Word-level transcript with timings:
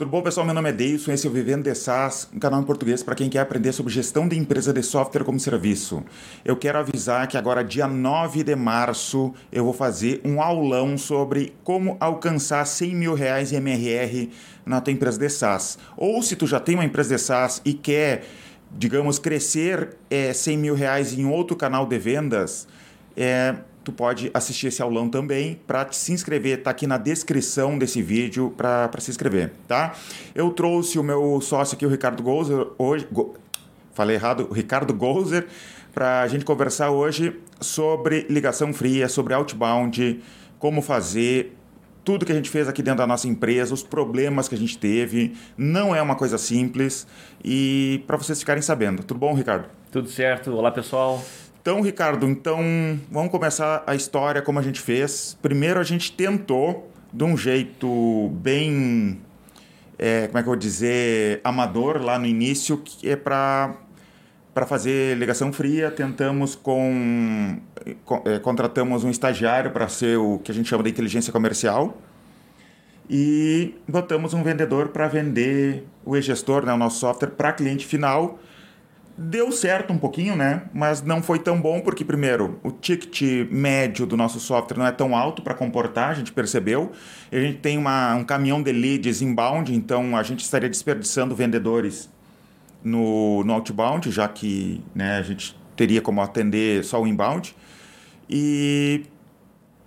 Tudo 0.00 0.12
bom, 0.12 0.22
pessoal? 0.22 0.46
Meu 0.46 0.54
nome 0.54 0.70
é 0.70 0.72
Deilson, 0.72 1.12
esse 1.12 1.26
é 1.26 1.30
o 1.30 1.32
Vivendo 1.34 1.64
de 1.64 1.74
SaaS, 1.74 2.26
um 2.34 2.38
canal 2.38 2.62
em 2.62 2.64
português 2.64 3.02
para 3.02 3.14
quem 3.14 3.28
quer 3.28 3.40
aprender 3.40 3.70
sobre 3.70 3.92
gestão 3.92 4.26
de 4.26 4.34
empresa 4.34 4.72
de 4.72 4.82
software 4.82 5.24
como 5.24 5.38
serviço. 5.38 6.02
Eu 6.42 6.56
quero 6.56 6.78
avisar 6.78 7.28
que 7.28 7.36
agora, 7.36 7.62
dia 7.62 7.86
9 7.86 8.42
de 8.42 8.56
março, 8.56 9.34
eu 9.52 9.62
vou 9.62 9.74
fazer 9.74 10.22
um 10.24 10.40
aulão 10.40 10.96
sobre 10.96 11.52
como 11.62 11.98
alcançar 12.00 12.64
100 12.64 12.94
mil 12.94 13.12
reais 13.12 13.52
em 13.52 13.56
MRR 13.56 14.30
na 14.64 14.80
tua 14.80 14.90
empresa 14.90 15.18
de 15.18 15.28
SaaS. 15.28 15.78
Ou 15.98 16.22
se 16.22 16.34
tu 16.34 16.46
já 16.46 16.58
tem 16.58 16.76
uma 16.76 16.84
empresa 16.86 17.14
de 17.14 17.20
SaaS 17.20 17.60
e 17.62 17.74
quer, 17.74 18.24
digamos, 18.70 19.18
crescer 19.18 19.98
é, 20.08 20.32
100 20.32 20.56
mil 20.56 20.74
reais 20.74 21.12
em 21.12 21.26
outro 21.26 21.54
canal 21.54 21.84
de 21.84 21.98
vendas, 21.98 22.66
é, 23.14 23.54
tu 23.82 23.92
pode 23.92 24.30
assistir 24.34 24.68
esse 24.68 24.82
aulão 24.82 25.08
também. 25.08 25.60
Para 25.66 25.90
se 25.92 26.12
inscrever, 26.12 26.62
tá 26.62 26.70
aqui 26.70 26.86
na 26.86 26.98
descrição 26.98 27.78
desse 27.78 28.02
vídeo 28.02 28.52
para 28.56 28.90
se 28.98 29.10
inscrever, 29.10 29.52
tá? 29.66 29.94
Eu 30.34 30.50
trouxe 30.50 30.98
o 30.98 31.02
meu 31.02 31.40
sócio 31.40 31.74
aqui, 31.74 31.86
o 31.86 31.88
Ricardo 31.88 32.22
Gozer, 32.22 32.66
hoje. 32.78 33.06
Go, 33.10 33.34
falei 33.92 34.16
errado, 34.16 34.46
o 34.50 34.52
Ricardo 34.52 34.92
Gozer, 34.92 35.46
para 35.92 36.22
a 36.22 36.28
gente 36.28 36.44
conversar 36.44 36.90
hoje 36.90 37.38
sobre 37.60 38.26
ligação 38.28 38.72
fria, 38.72 39.08
sobre 39.08 39.34
outbound, 39.34 40.20
como 40.58 40.82
fazer. 40.82 41.56
Tudo 42.02 42.24
que 42.24 42.32
a 42.32 42.34
gente 42.34 42.48
fez 42.48 42.66
aqui 42.66 42.82
dentro 42.82 42.98
da 42.98 43.06
nossa 43.06 43.28
empresa, 43.28 43.74
os 43.74 43.82
problemas 43.82 44.48
que 44.48 44.54
a 44.54 44.58
gente 44.58 44.78
teve, 44.78 45.36
não 45.56 45.94
é 45.94 46.00
uma 46.00 46.16
coisa 46.16 46.38
simples. 46.38 47.06
E 47.44 48.02
para 48.06 48.16
vocês 48.16 48.40
ficarem 48.40 48.62
sabendo. 48.62 49.02
Tudo 49.02 49.20
bom, 49.20 49.34
Ricardo? 49.34 49.68
Tudo 49.92 50.08
certo. 50.08 50.50
Olá, 50.52 50.70
pessoal. 50.70 51.22
Então, 51.60 51.82
Ricardo, 51.82 52.26
então 52.26 52.58
vamos 53.10 53.30
começar 53.30 53.84
a 53.86 53.94
história 53.94 54.40
como 54.40 54.58
a 54.58 54.62
gente 54.62 54.80
fez. 54.80 55.36
Primeiro 55.42 55.78
a 55.78 55.82
gente 55.82 56.10
tentou 56.10 56.90
de 57.12 57.22
um 57.22 57.36
jeito 57.36 58.30
bem, 58.32 59.20
é, 59.98 60.26
como 60.28 60.38
é 60.38 60.42
que 60.42 60.48
eu 60.48 60.52
vou 60.52 60.56
dizer, 60.56 61.38
amador 61.44 62.02
lá 62.02 62.18
no 62.18 62.24
início, 62.24 62.78
que 62.78 63.08
é 63.08 63.14
para 63.16 63.76
para 64.54 64.66
fazer 64.66 65.16
ligação 65.16 65.52
fria, 65.52 65.92
tentamos 65.92 66.56
com, 66.56 67.60
com 68.04 68.22
é, 68.24 68.38
contratamos 68.40 69.04
um 69.04 69.10
estagiário 69.10 69.70
para 69.70 69.86
ser 69.86 70.18
o 70.18 70.38
que 70.40 70.50
a 70.50 70.54
gente 70.54 70.68
chama 70.68 70.82
de 70.82 70.90
inteligência 70.90 71.32
comercial. 71.32 71.96
E 73.08 73.74
botamos 73.86 74.34
um 74.34 74.42
vendedor 74.42 74.88
para 74.88 75.06
vender 75.06 75.86
o 76.04 76.16
e-gestor, 76.16 76.64
né, 76.64 76.72
o 76.72 76.76
nosso 76.76 76.98
software, 76.98 77.30
para 77.30 77.52
cliente 77.52 77.86
final 77.86 78.40
Deu 79.22 79.52
certo 79.52 79.92
um 79.92 79.98
pouquinho, 79.98 80.34
né? 80.34 80.62
Mas 80.72 81.02
não 81.02 81.22
foi 81.22 81.38
tão 81.38 81.60
bom 81.60 81.82
porque, 81.82 82.02
primeiro, 82.02 82.58
o 82.62 82.70
ticket 82.70 83.20
médio 83.50 84.06
do 84.06 84.16
nosso 84.16 84.40
software 84.40 84.78
não 84.78 84.86
é 84.86 84.90
tão 84.90 85.14
alto 85.14 85.42
para 85.42 85.52
comportar, 85.52 86.08
a 86.08 86.14
gente 86.14 86.32
percebeu. 86.32 86.90
A 87.30 87.36
gente 87.36 87.58
tem 87.58 87.76
uma, 87.76 88.14
um 88.14 88.24
caminhão 88.24 88.62
de 88.62 88.72
leads 88.72 89.20
inbound, 89.20 89.74
então 89.74 90.16
a 90.16 90.22
gente 90.22 90.40
estaria 90.40 90.70
desperdiçando 90.70 91.34
vendedores 91.34 92.08
no, 92.82 93.44
no 93.44 93.52
outbound, 93.52 94.10
já 94.10 94.26
que 94.26 94.82
né, 94.94 95.18
a 95.18 95.22
gente 95.22 95.54
teria 95.76 96.00
como 96.00 96.22
atender 96.22 96.82
só 96.82 96.98
o 96.98 97.06
inbound. 97.06 97.54
E 98.26 99.04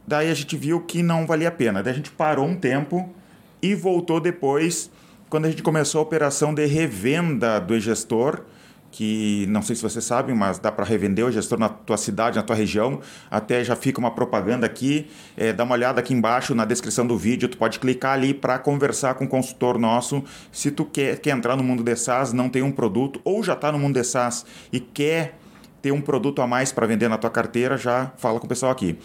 daí 0.06 0.30
a 0.30 0.36
gente 0.36 0.56
viu 0.56 0.80
que 0.82 1.02
não 1.02 1.26
valia 1.26 1.48
a 1.48 1.52
pena. 1.52 1.82
Daí 1.82 1.94
a 1.94 1.96
gente 1.96 2.12
parou 2.12 2.46
um 2.46 2.56
tempo 2.56 3.12
e 3.64 3.74
voltou 3.74 4.20
depois, 4.20 4.92
quando 5.28 5.46
a 5.46 5.50
gente 5.50 5.64
começou 5.64 5.98
a 5.98 6.04
operação 6.04 6.54
de 6.54 6.68
revenda 6.68 7.60
do 7.60 7.80
gestor 7.80 8.44
que 8.94 9.48
não 9.50 9.64
sei 9.64 9.76
se 9.76 9.82
você 9.82 10.00
sabe, 10.00 10.36
mas 10.36 10.60
dá 10.60 10.72
para 10.72 10.86
revender 10.86 11.26
o 11.26 11.32
gestor 11.32 11.58
na 11.58 11.68
tua 11.68 11.98
cidade, 11.98 12.38
na 12.38 12.44
tua 12.44 12.56
região. 12.56 13.02
Até 13.30 13.64
já 13.64 13.76
fica 13.76 14.00
uma 14.00 14.12
propaganda 14.12 14.68
aqui. 14.68 15.08
É, 15.36 15.52
dá 15.52 15.64
uma 15.64 15.74
olhada 15.74 16.00
aqui 16.00 16.14
embaixo 16.14 16.54
na 16.54 16.64
descrição 16.64 17.06
do 17.06 17.18
vídeo. 17.18 17.50
Tu 17.50 17.58
pode 17.58 17.80
clicar 17.80 18.14
ali 18.14 18.36
para 18.36 18.60
conversar 18.60 19.16
com 19.16 19.26
o 19.26 19.28
consultor 19.28 19.80
nosso. 19.80 20.24
Se 20.52 20.70
tu 20.70 20.86
quer, 20.86 21.20
quer 21.20 21.32
entrar 21.32 21.56
no 21.56 21.64
mundo 21.64 21.84
de 21.84 21.96
SaaS, 21.96 22.34
não 22.34 22.48
tem 22.48 22.62
um 22.62 22.72
produto, 22.72 23.20
ou 23.24 23.44
já 23.44 23.54
está 23.54 23.72
no 23.72 23.80
mundo 23.80 23.96
de 24.00 24.04
SaaS 24.04 24.46
e 24.72 24.80
quer 24.80 25.40
ter 25.82 25.92
um 25.92 26.00
produto 26.00 26.44
a 26.44 26.48
mais 26.48 26.72
para 26.72 26.86
vender 26.86 27.10
na 27.10 27.18
tua 27.18 27.32
carteira, 27.32 27.76
já 27.76 28.12
fala 28.18 28.40
com 28.40 28.46
o 28.46 28.50
pessoal 28.50 28.72
aqui. 28.72 28.96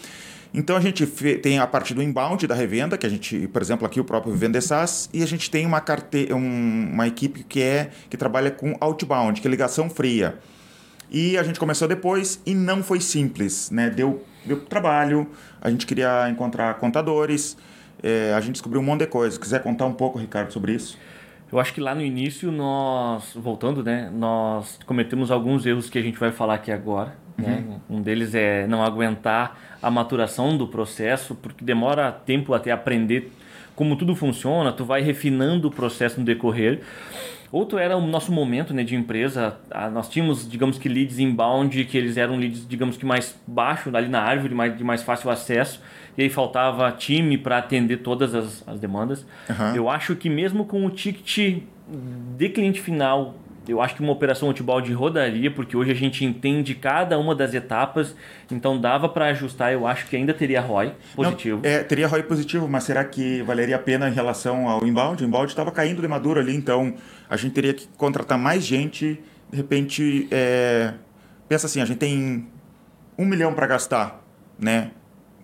Então 0.53 0.77
a 0.77 0.81
gente 0.81 1.07
tem 1.07 1.59
a 1.59 1.67
parte 1.67 1.93
do 1.93 2.03
inbound 2.03 2.47
da 2.47 2.55
revenda, 2.55 2.97
que 2.97 3.07
a 3.07 3.09
gente, 3.09 3.47
por 3.49 3.61
exemplo, 3.61 3.87
aqui 3.87 4.01
o 4.01 4.05
próprio 4.05 4.35
Vender 4.35 4.63
SaaS, 4.63 5.09
e 5.13 5.23
a 5.23 5.27
gente 5.27 5.51
tem 5.51 5.67
uma. 5.67 5.85
Um, 6.33 6.91
uma 6.93 7.07
equipe 7.07 7.45
que 7.45 7.63
é 7.63 7.91
que 8.09 8.17
trabalha 8.17 8.51
com 8.51 8.77
outbound, 8.81 9.41
que 9.41 9.47
é 9.47 9.51
ligação 9.51 9.89
fria. 9.91 10.39
E 11.11 11.39
a 11.39 11.43
gente 11.43 11.59
começou 11.59 11.89
depois 11.89 12.41
e 12.45 12.55
não 12.55 12.83
foi 12.83 13.01
simples, 13.01 13.71
né? 13.71 13.89
Deu, 13.89 14.25
deu 14.45 14.61
trabalho, 14.61 15.31
a 15.61 15.71
gente 15.71 15.87
queria 15.87 16.29
encontrar 16.29 16.75
contadores, 16.75 17.57
é, 18.03 18.35
a 18.35 18.41
gente 18.41 18.53
descobriu 18.53 18.81
um 18.81 18.85
monte 18.85 19.01
de 19.01 19.07
coisa. 19.07 19.39
Quiser 19.39 19.63
contar 19.63 19.87
um 19.87 19.95
pouco, 19.95 20.19
Ricardo, 20.19 20.53
sobre 20.53 20.73
isso? 20.73 20.99
Eu 21.51 21.59
acho 21.59 21.73
que 21.73 21.81
lá 21.81 21.95
no 21.95 22.03
início 22.03 22.53
nós, 22.53 23.33
voltando, 23.35 23.83
né, 23.83 24.11
nós 24.13 24.79
cometemos 24.85 25.31
alguns 25.31 25.65
erros 25.65 25.89
que 25.89 25.99
a 25.99 26.03
gente 26.03 26.19
vai 26.19 26.31
falar 26.31 26.55
aqui 26.55 26.71
agora. 26.71 27.17
Né? 27.39 27.65
Uhum. 27.89 27.99
Um 27.99 28.03
deles 28.03 28.35
é 28.35 28.67
não 28.67 28.83
aguentar 28.83 29.79
a 29.81 29.91
maturação 29.91 30.57
do 30.57 30.67
processo, 30.67 31.35
porque 31.37 31.65
demora 31.65 32.11
tempo 32.11 32.53
até 32.53 32.73
aprender 32.73 33.33
como 33.77 33.95
tudo 33.95 34.17
funciona, 34.17 34.73
tu 34.73 34.85
vai 34.85 35.01
refinando 35.01 35.69
o 35.69 35.71
processo 35.71 36.19
no 36.19 36.27
decorrer. 36.27 36.81
Outro 37.53 37.79
era 37.79 37.97
o 37.97 38.05
nosso 38.05 38.33
momento 38.33 38.75
né, 38.75 38.83
de 38.83 38.97
empresa. 38.97 39.57
Ah, 39.71 39.89
nós 39.89 40.09
tínhamos, 40.09 40.49
digamos 40.51 40.79
que, 40.79 40.89
leads 40.89 41.21
inbound, 41.21 41.85
que 41.85 41.97
eles 41.97 42.17
eram 42.17 42.37
leads, 42.37 42.67
digamos 42.69 42.97
que, 42.97 43.07
mais 43.07 43.41
baixo, 43.47 43.97
ali 43.97 44.09
na 44.09 44.21
árvore, 44.21 44.53
mais, 44.53 44.77
de 44.77 44.83
mais 44.83 45.03
fácil 45.03 45.31
acesso. 45.31 45.81
E 46.17 46.23
aí 46.23 46.29
faltava 46.29 46.91
time 46.91 47.39
para 47.39 47.59
atender 47.59 47.99
todas 47.99 48.35
as, 48.35 48.67
as 48.67 48.81
demandas. 48.81 49.25
Uhum. 49.49 49.77
Eu 49.77 49.89
acho 49.89 50.17
que 50.17 50.29
mesmo 50.29 50.65
com 50.65 50.85
o 50.85 50.91
ticket 50.91 51.63
de 52.37 52.49
cliente 52.51 52.81
final 52.81 53.37
eu 53.69 53.81
acho 53.83 53.95
que 53.95 54.01
uma 54.01 54.13
operação 54.13 54.53
de 54.53 54.93
rodaria, 54.93 55.51
porque 55.51 55.77
hoje 55.77 55.91
a 55.91 55.95
gente 55.95 56.25
entende 56.25 56.75
cada 56.75 57.19
uma 57.19 57.35
das 57.35 57.53
etapas, 57.53 58.17
então 58.51 58.81
dava 58.81 59.09
para 59.09 59.27
ajustar, 59.27 59.73
eu 59.73 59.87
acho 59.87 60.07
que 60.07 60.17
ainda 60.17 60.33
teria 60.33 60.61
ROI 60.61 60.95
positivo. 61.15 61.61
Não, 61.63 61.71
é, 61.71 61.83
teria 61.83 62.09
ROI 62.09 62.23
positivo, 62.23 62.67
mas 62.67 62.85
será 62.85 63.05
que 63.05 63.43
valeria 63.43 63.77
a 63.77 63.79
pena 63.79 64.09
em 64.09 64.13
relação 64.13 64.69
ao 64.69 64.87
inbound? 64.87 65.23
O 65.23 65.27
inbound 65.27 65.49
estava 65.49 65.71
caindo 65.71 66.01
de 66.01 66.09
maduro 66.09 66.41
ali, 66.41 66.57
então 66.57 66.95
a 67.29 67.37
gente 67.37 67.53
teria 67.53 67.75
que 67.75 67.87
contratar 67.97 68.39
mais 68.39 68.65
gente, 68.65 69.21
de 69.51 69.57
repente, 69.57 70.27
é... 70.31 70.95
pensa 71.49 71.67
assim, 71.67 71.81
a 71.81 71.85
gente 71.85 71.99
tem 71.99 72.47
um 73.19 73.27
milhão 73.27 73.53
para 73.53 73.67
gastar, 73.67 74.25
né? 74.59 74.93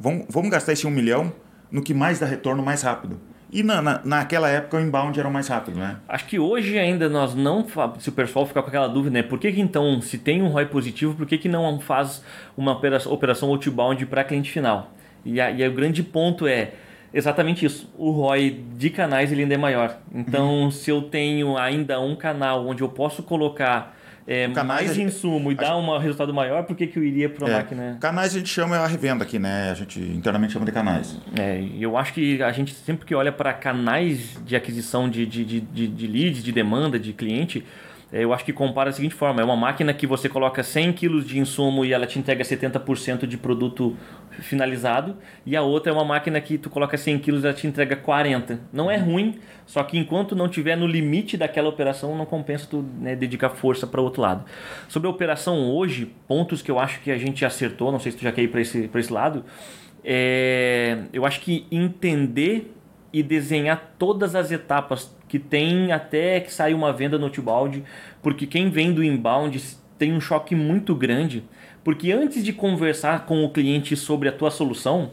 Vamos, 0.01 0.27
vamos 0.29 0.51
gastar 0.51 0.73
esse 0.73 0.87
um 0.87 0.91
milhão 0.91 1.33
no 1.71 1.83
que 1.83 1.93
mais 1.93 2.19
dá 2.19 2.27
retorno 2.27 2.63
mais 2.63 2.83
rápido. 2.83 3.21
E 3.55 3.63
na, 3.63 3.81
na, 3.81 4.01
naquela 4.05 4.51
época 4.51 4.79
o 4.79 4.81
inbound 4.81 5.19
era 5.19 5.31
mais 5.31 5.47
rápido, 5.47 5.79
né? 5.79 5.99
Acho 6.09 6.27
que 6.27 6.41
hoje 6.41 6.77
ainda 6.77 7.09
nós 7.09 7.37
não. 7.37 7.65
Se 8.01 8.09
o 8.09 8.13
pessoal 8.13 8.45
ficar 8.45 8.63
com 8.63 8.69
aquela 8.69 8.89
dúvida, 8.89 9.13
né? 9.15 9.23
Por 9.23 9.39
que, 9.39 9.53
que 9.53 9.61
então, 9.61 10.03
se 10.03 10.19
tem 10.19 10.43
um 10.43 10.49
ROI 10.49 10.67
positivo, 10.67 11.15
por 11.15 11.25
que, 11.25 11.39
que 11.39 11.49
não 11.49 11.79
faz 11.79 12.21
uma 12.57 12.73
operação, 12.73 13.51
outbound 13.51 14.05
para 14.07 14.25
cliente 14.25 14.51
final? 14.51 14.91
E, 15.25 15.41
a, 15.41 15.53
e 15.53 15.69
o 15.69 15.73
grande 15.73 16.03
ponto 16.03 16.49
é 16.49 16.73
exatamente 17.13 17.65
isso. 17.65 17.89
O 17.97 18.11
ROI 18.11 18.61
de 18.77 18.91
canais 18.91 19.31
ele 19.31 19.43
ainda 19.43 19.55
é 19.55 19.59
maior. 19.59 19.99
Então, 20.13 20.65
uhum. 20.65 20.71
se 20.73 20.91
eu 20.91 21.03
tenho 21.03 21.57
ainda 21.57 22.01
um 22.01 22.17
canal 22.17 22.67
onde 22.67 22.83
eu 22.83 22.89
posso 22.89 23.23
colocar 23.23 23.94
é, 24.27 24.49
mais 24.49 24.97
insumo 24.97 25.53
e 25.53 25.55
dar 25.55 25.77
um 25.77 25.99
resultado 25.99 26.33
maior, 26.33 26.65
por 26.65 26.75
que, 26.75 26.87
que 26.87 26.99
eu 26.99 27.05
iria 27.05 27.29
para 27.29 27.45
uma 27.45 27.53
é, 27.53 27.57
máquina? 27.59 27.99
Canais 28.01 28.35
a 28.35 28.39
gente 28.39 28.49
chama 28.49 28.77
a 28.77 28.87
revenda 28.87 29.25
aqui, 29.25 29.39
né? 29.39 29.71
A 29.71 29.75
gente 29.75 30.01
internamente 30.01 30.53
chama 30.53 30.65
de 30.65 30.73
canais. 30.73 31.19
É, 31.39 31.63
eu 31.79 31.97
acho 31.97 32.15
que 32.15 32.43
a 32.43 32.51
gente 32.51 32.73
sempre 32.73 33.07
que 33.07 33.15
olha 33.15 33.31
para 33.31 33.53
canais 33.53 34.39
de 34.45 34.57
aquisição 34.57 35.09
de, 35.09 35.27
de, 35.27 35.45
de, 35.45 35.61
de, 35.61 35.89
de 35.89 36.07
leads, 36.07 36.43
de 36.43 36.53
demanda, 36.53 36.99
de 36.99 37.13
cliente, 37.13 37.65
é, 38.15 38.23
eu 38.23 38.33
acho 38.33 38.45
que 38.45 38.53
compara 38.53 38.91
da 38.91 38.97
seguinte 38.97 39.15
forma: 39.15 39.41
é 39.41 39.45
uma 39.45 39.57
máquina 39.57 39.93
que 39.93 40.07
você 40.07 40.29
coloca 40.29 40.63
100 40.63 40.93
kg 40.93 41.21
de 41.21 41.39
insumo 41.41 41.85
e 41.85 41.93
ela 41.93 42.07
te 42.07 42.17
entrega 42.17 42.45
70% 42.45 43.27
de 43.27 43.37
produto 43.37 43.97
finalizado, 44.41 45.17
e 45.45 45.57
a 45.57 45.63
outra 45.63 45.91
é 45.91 45.95
uma 45.95 46.05
máquina 46.05 46.41
que 46.41 46.59
tu 46.59 46.69
coloca 46.71 46.97
100 46.97 47.19
kg 47.19 47.35
e 47.35 47.45
ela 47.45 47.53
te 47.53 47.67
entrega 47.67 47.97
40. 47.97 48.61
Não 48.73 48.91
é 48.91 48.97
ruim, 48.97 49.39
só 49.67 49.83
que 49.83 49.99
enquanto 49.99 50.35
não 50.35 50.49
tiver 50.49 50.77
no 50.77 50.87
limite 50.87 51.37
daquela 51.37 51.69
operação, 51.69 52.17
não 52.17 52.27
compensa 52.27 52.67
tu 52.69 52.85
né, 53.01 53.15
dedicar 53.17 53.51
força 53.51 53.87
para 53.87 54.01
o 54.01 54.05
outro 54.05 54.23
lado. 54.23 54.45
Sobre 54.89 55.09
a 55.09 55.11
operação 55.11 55.71
hoje, 55.71 56.13
pontos 56.27 56.63
que 56.63 56.71
eu 56.71 56.79
acho 56.79 57.01
que 57.01 57.11
a 57.11 57.19
gente 57.19 57.45
acertou, 57.45 57.91
não 57.93 57.99
sei 57.99 58.13
se 58.13 58.19
tu 58.19 58.25
já 58.25 58.33
quer 58.33 58.43
ir 58.43 58.49
para 58.49 58.61
esse, 58.61 58.91
esse 58.93 59.13
lado, 59.13 59.45
é, 60.05 60.99
eu 61.13 61.25
acho 61.25 61.41
que 61.41 61.67
entender 61.71 62.73
e 63.13 63.23
desenhar 63.23 63.95
todas 63.99 64.35
as 64.35 64.51
etapas 64.51 65.17
que 65.29 65.39
tem 65.39 65.93
até 65.93 66.41
que 66.41 66.53
sair 66.53 66.75
uma 66.75 66.93
venda 66.93 67.19
no 67.19 67.27
outbound, 67.27 67.83
porque 68.23 68.47
quem 68.47 68.71
vem 68.71 68.93
do 68.93 69.03
inbound 69.03 69.61
tem 69.99 70.13
um 70.13 70.21
choque 70.21 70.55
muito 70.55 70.95
grande, 70.95 71.45
porque 71.85 72.11
antes 72.11 72.43
de 72.43 72.53
conversar 72.53 73.27
com 73.27 73.45
o 73.45 73.51
cliente 73.51 73.95
sobre 73.95 74.29
a 74.29 74.33
tua 74.33 74.51
solução, 74.51 75.11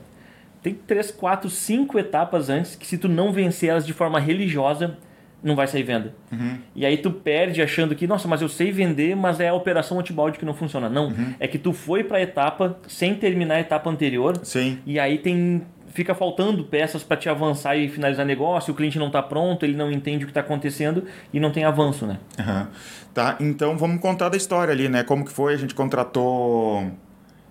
tem 0.64 0.74
três, 0.74 1.12
quatro, 1.12 1.50
cinco 1.50 2.00
etapas 2.00 2.50
antes 2.50 2.76
que 2.76 2.88
se 2.88 2.98
tu 2.98 3.10
não 3.10 3.32
vencer 3.32 3.70
elas 3.70 3.86
de 3.86 3.94
forma 3.94 4.20
religiosa, 4.20 4.98
não 5.44 5.56
vai 5.56 5.68
sair 5.68 5.84
venda. 5.84 6.14
Uhum. 6.32 6.58
E 6.76 6.86
aí 6.86 6.98
tu 6.98 7.12
perde 7.12 7.62
achando 7.62 7.96
que, 7.96 8.06
nossa, 8.08 8.28
mas 8.28 8.42
eu 8.42 8.50
sei 8.50 8.72
vender, 8.72 9.16
mas 9.16 9.40
é 9.40 9.50
a 9.50 9.54
operação 9.54 9.98
outbound 9.98 10.38
que 10.38 10.46
não 10.46 10.54
funciona. 10.54 10.88
Não, 10.88 11.08
uhum. 11.08 11.34
é 11.40 11.48
que 11.48 11.58
tu 11.58 11.74
foi 11.74 12.04
para 12.04 12.18
a 12.18 12.22
etapa 12.22 12.78
sem 12.88 13.16
terminar 13.16 13.56
a 13.56 13.60
etapa 13.60 13.90
anterior. 13.90 14.40
Sim. 14.44 14.78
E 14.86 15.00
aí 15.00 15.18
tem 15.18 15.64
fica 15.92 16.16
faltando 16.16 16.64
peças 16.64 17.04
para 17.04 17.18
te 17.18 17.30
avançar 17.30 17.76
e 17.76 17.88
finalizar 17.88 18.26
negócio, 18.26 18.74
o 18.74 18.76
cliente 18.76 18.98
não 18.98 19.08
está 19.08 19.22
pronto, 19.22 19.66
ele 19.66 19.76
não 19.76 19.92
entende 19.92 20.24
o 20.24 20.28
que 20.28 20.32
está 20.32 20.42
acontecendo 20.42 21.06
e 21.34 21.40
não 21.40 21.52
tem 21.52 21.64
avanço, 21.64 22.06
né? 22.06 22.20
Uhum. 22.40 22.68
Tá, 23.14 23.36
então 23.40 23.78
vamos 23.78 24.02
contar 24.02 24.30
da 24.30 24.38
história 24.38 24.74
ali, 24.74 24.88
né? 24.88 25.04
Como 25.04 25.26
que 25.26 25.32
foi? 25.32 25.54
A 25.54 25.58
gente 25.58 25.76
contratou... 25.76 26.92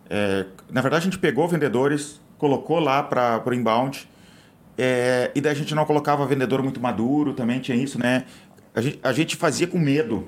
É, 0.08 0.46
na 0.70 0.80
verdade, 0.80 1.02
a 1.02 1.04
gente 1.04 1.18
pegou 1.18 1.46
vendedores, 1.46 2.20
colocou 2.36 2.80
lá 2.80 3.02
para 3.02 3.42
o 3.46 3.54
inbound, 3.54 4.08
é, 4.76 5.30
e 5.34 5.40
daí 5.40 5.52
a 5.52 5.54
gente 5.54 5.74
não 5.74 5.84
colocava 5.84 6.26
vendedor 6.26 6.62
muito 6.62 6.80
maduro, 6.80 7.34
também 7.34 7.60
tinha 7.60 7.76
isso, 7.76 7.98
né? 7.98 8.24
A 8.74 8.80
gente, 8.80 8.98
a 9.02 9.12
gente 9.12 9.36
fazia 9.36 9.66
com 9.66 9.78
medo, 9.78 10.26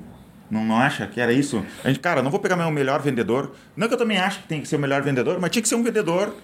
não, 0.50 0.62
não 0.64 0.76
acha 0.76 1.06
que 1.06 1.19
era 1.19 1.32
isso? 1.32 1.64
A 1.82 1.88
gente, 1.88 2.00
cara, 2.00 2.20
não 2.23 2.31
vou 2.31 2.38
pegar 2.38 2.56
meu 2.56 2.70
melhor 2.70 3.00
vendedor. 3.00 3.53
Não 3.75 3.88
que 3.88 3.94
eu 3.94 3.99
também 3.99 4.19
acho 4.19 4.43
que 4.43 4.49
tem 4.49 4.61
que 4.61 4.69
ser 4.69 4.76
o 4.76 4.79
melhor 4.79 5.00
vendedor, 5.00 5.41
mas 5.41 5.50
tinha 5.50 5.62
que 5.62 5.69
ser 5.69 5.76
um 5.76 5.82
vendedor 5.82 6.35